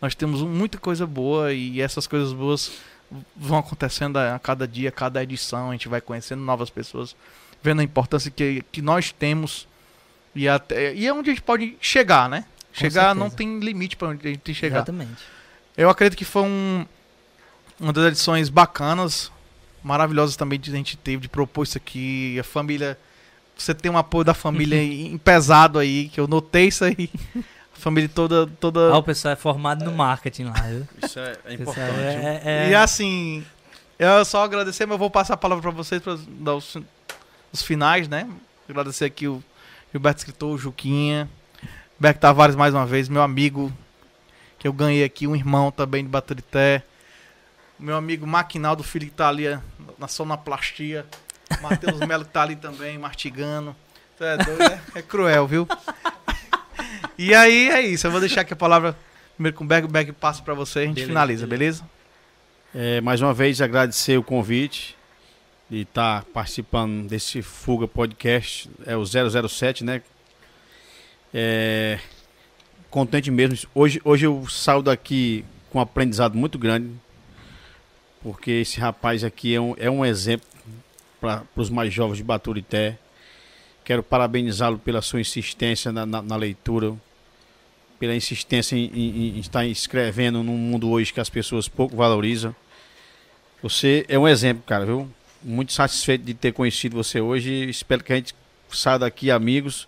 [0.00, 2.72] Nós temos muita coisa boa e essas coisas boas
[3.36, 7.14] vão acontecendo a cada dia, a cada edição, a gente vai conhecendo novas pessoas,
[7.62, 9.66] vendo a importância que, que nós temos
[10.34, 12.44] e até e é onde a gente pode chegar, né?
[12.72, 14.76] Chegar não tem limite para onde a gente chegar.
[14.76, 15.22] Exatamente.
[15.76, 16.86] Eu acredito que foi um,
[17.80, 19.30] uma das edições bacanas,
[19.82, 22.38] maravilhosas também que a gente teve de propor isso aqui.
[22.38, 22.98] A família.
[23.60, 27.10] Você tem um apoio da família em pesado aí, que eu notei isso aí.
[27.76, 28.46] A família toda.
[28.46, 30.86] toda Ah, o pessoal é formado no marketing lá, viu?
[31.02, 31.88] Isso é, é importante.
[31.88, 32.28] viu?
[32.28, 33.42] é, é- E assim,
[33.98, 36.76] eu só agradecer, mas eu vou passar a palavra para vocês para dar os,
[37.50, 38.28] os finais, né?
[38.68, 39.42] Agradecer aqui o
[39.92, 41.26] Gilberto Escritor, o Juquinha,
[41.98, 43.72] Beck Tavares mais uma vez, meu amigo,
[44.58, 46.82] que eu ganhei aqui, um irmão também de Baturité.
[47.78, 49.44] Meu amigo Maquinaldo Filho que tá ali
[49.98, 51.06] na sonoplastia.
[51.60, 53.74] Matheus Melo tá ali também, mastigando.
[54.20, 54.80] É doido, né?
[54.94, 55.66] É cruel, viu?
[57.16, 58.96] E aí é isso, eu vou deixar aqui a palavra
[59.34, 61.82] primeiro com o Berg, o Berg passa para você e a gente Beleza, finaliza, beleza.
[62.74, 62.96] beleza?
[62.98, 64.94] É, mais uma vez agradecer o convite
[65.70, 70.02] de estar participando desse Fuga Podcast, é o 007, né?
[71.32, 71.98] É,
[72.90, 73.56] contente mesmo.
[73.74, 76.90] Hoje, hoje eu saio daqui com um aprendizado muito grande,
[78.22, 80.46] porque esse rapaz aqui é um, é um exemplo
[81.20, 82.96] para os mais jovens de Baturité.
[83.84, 86.94] Quero parabenizá-lo pela sua insistência na, na- na leitura.
[87.98, 92.54] pela insistência em, em- em estar escrevendo num mundo hoje que as pessoas pouco valorizam.
[93.62, 95.06] Você é um exemplo, cara, viu?
[95.42, 97.68] Muito satisfeito de ter conhecido você hoje.
[97.68, 98.34] Espero que a gente
[98.70, 99.86] saia daqui amigos.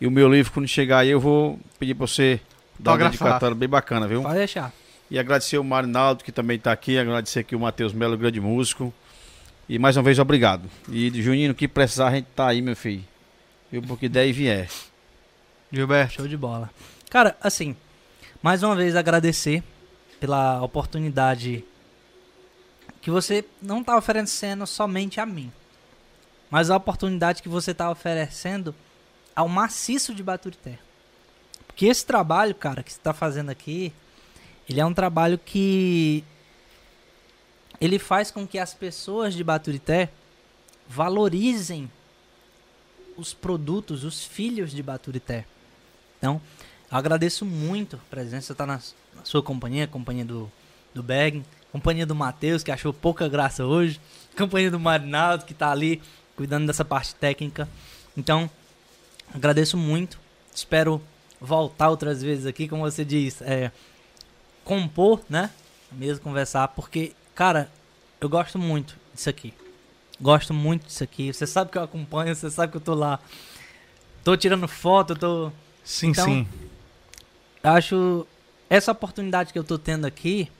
[0.00, 2.38] E o meu livro, quando chegar aí, eu vou pedir pra você
[2.78, 2.96] dar uma
[3.28, 4.22] dedicatória bem bacana, viu?
[4.22, 4.70] Pode deixar.
[5.10, 6.98] E agradecer o Marinaldo, que também está aqui.
[6.98, 8.92] Agradecer aqui o Matheus Melo, grande músico.
[9.68, 10.70] E mais uma vez, obrigado.
[10.88, 13.04] E Juninho, o que precisar, a gente tá aí, meu filho.
[13.70, 13.82] Viu?
[13.82, 14.68] Porque der e vier.
[15.72, 16.14] Gilberto.
[16.14, 16.70] Show de bola.
[17.10, 17.74] Cara, assim,
[18.40, 19.62] mais uma vez agradecer
[20.20, 21.64] pela oportunidade
[23.00, 25.52] que você não tá oferecendo somente a mim,
[26.50, 28.74] mas a oportunidade que você tá oferecendo
[29.34, 30.78] ao maciço de Baturité.
[31.66, 33.92] Porque esse trabalho, cara, que você tá fazendo aqui,
[34.68, 36.24] ele é um trabalho que
[37.80, 40.10] ele faz com que as pessoas de Baturité
[40.88, 41.90] valorizem
[43.16, 45.44] os produtos, os filhos de Baturité.
[46.18, 46.40] Então,
[46.90, 48.80] eu agradeço muito a presença, tá na,
[49.14, 50.50] na sua companhia, companhia do,
[50.94, 54.00] do Berg, companhia do Matheus, que achou pouca graça hoje,
[54.36, 56.00] companhia do Marinaldo, que tá ali
[56.36, 57.68] cuidando dessa parte técnica.
[58.16, 58.48] Então,
[59.34, 60.18] agradeço muito.
[60.54, 61.02] Espero
[61.40, 63.70] voltar outras vezes aqui, como você diz, é,
[64.64, 65.50] compor, né?
[65.92, 67.70] Mesmo conversar, porque, cara,
[68.20, 69.54] eu gosto muito disso aqui.
[70.20, 71.32] Gosto muito disso aqui.
[71.32, 73.20] Você sabe que eu acompanho, você sabe que eu tô lá.
[74.24, 75.52] Tô tirando foto, tô.
[75.84, 76.48] Sim, Então, sim.
[77.62, 78.26] Acho
[78.68, 80.50] essa oportunidade que eu tô tendo aqui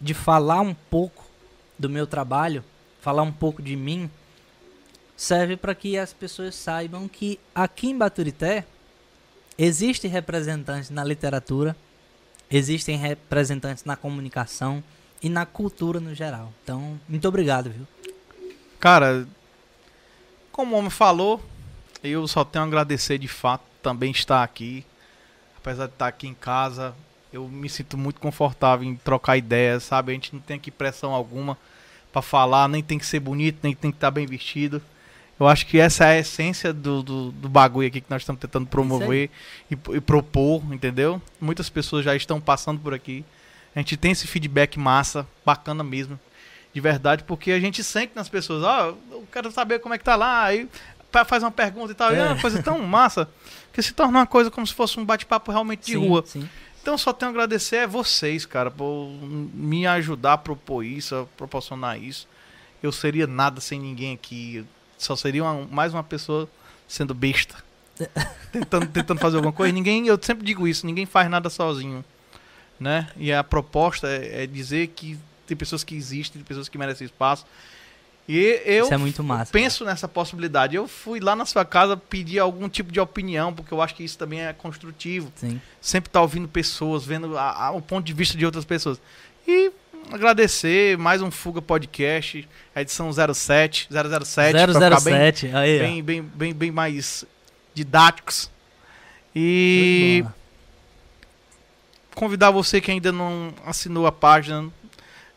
[0.00, 1.24] de falar um pouco
[1.78, 2.64] do meu trabalho,
[3.00, 4.10] falar um pouco de mim,
[5.16, 8.66] serve para que as pessoas saibam que aqui em Baturité
[9.56, 11.76] existem representantes na literatura,
[12.50, 14.82] existem representantes na comunicação
[15.24, 16.52] e na cultura no geral.
[16.62, 17.86] Então, muito obrigado, viu?
[18.78, 19.26] Cara,
[20.52, 21.42] como o homem falou,
[22.02, 24.84] eu só tenho a agradecer de fato também estar aqui.
[25.56, 26.94] Apesar de estar aqui em casa,
[27.32, 30.12] eu me sinto muito confortável em trocar ideias, sabe?
[30.12, 31.56] A gente não tem aqui pressão alguma
[32.12, 34.82] pra falar, nem tem que ser bonito, nem tem que estar bem vestido.
[35.40, 38.42] Eu acho que essa é a essência do, do, do bagulho aqui que nós estamos
[38.42, 39.30] tentando promover
[39.70, 41.20] e, e propor, entendeu?
[41.40, 43.24] Muitas pessoas já estão passando por aqui.
[43.74, 46.18] A gente tem esse feedback massa, bacana mesmo
[46.72, 50.02] de verdade, porque a gente sente nas pessoas, ó, eu quero saber como é que
[50.02, 50.68] tá lá, aí
[51.24, 53.28] faz uma pergunta e tal, e é uma coisa tão massa,
[53.72, 56.24] que se torna uma coisa como se fosse um bate-papo realmente de Sim, rua.
[56.26, 56.48] Sim.
[56.82, 61.24] Então só tenho a agradecer a vocês, cara, por me ajudar a propor isso, a
[61.36, 62.26] proporcionar isso.
[62.82, 64.66] Eu seria nada sem ninguém aqui, eu
[64.98, 66.48] só seria uma- mais uma pessoa
[66.88, 67.54] sendo besta.
[68.50, 69.72] tentando, tentando fazer alguma coisa.
[69.72, 72.04] Ninguém, eu sempre digo isso, ninguém faz nada sozinho,
[72.80, 73.08] né?
[73.16, 77.04] E a proposta é, é dizer que tem pessoas que existem, tem pessoas que merecem
[77.04, 77.46] espaço.
[78.26, 79.52] E eu Isso é muito massa.
[79.52, 80.74] penso nessa possibilidade.
[80.74, 84.02] Eu fui lá na sua casa pedir algum tipo de opinião, porque eu acho que
[84.02, 85.30] isso também é construtivo.
[85.36, 85.60] Sim.
[85.80, 88.98] Sempre tá ouvindo pessoas, vendo a- a- o ponto de vista de outras pessoas.
[89.46, 89.70] E
[90.10, 95.46] agradecer mais um Fuga Podcast, a edição 07, 007, pra ficar bem, 007.
[95.54, 97.26] Aí, bem, bem, bem, bem mais
[97.74, 98.50] didáticos.
[99.36, 100.24] E.
[102.14, 104.68] convidar você que ainda não assinou a página,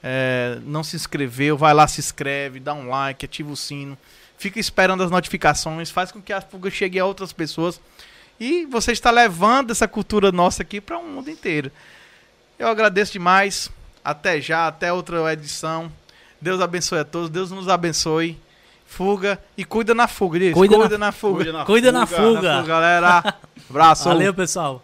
[0.04, 3.98] é, não se inscreveu, vai lá, se inscreve, dá um like, ativa o sino,
[4.38, 7.80] fica esperando as notificações, faz com que a fuga chegue a outras pessoas
[8.40, 11.72] e você está levando essa cultura nossa aqui para o mundo inteiro.
[12.60, 13.70] Eu agradeço demais.
[14.04, 15.92] Até já, até outra edição.
[16.40, 18.40] Deus abençoe a todos, Deus nos abençoe.
[18.86, 20.54] Fuga e cuida na fuga, diz.
[20.54, 21.36] Cuida Cuida, na- na, fuga.
[21.44, 22.22] Cuida na Cuida na fuga.
[22.22, 22.42] fuga.
[22.42, 23.36] Na fuga, galera.
[23.70, 24.06] Abraço.
[24.06, 24.82] Valeu, pessoal.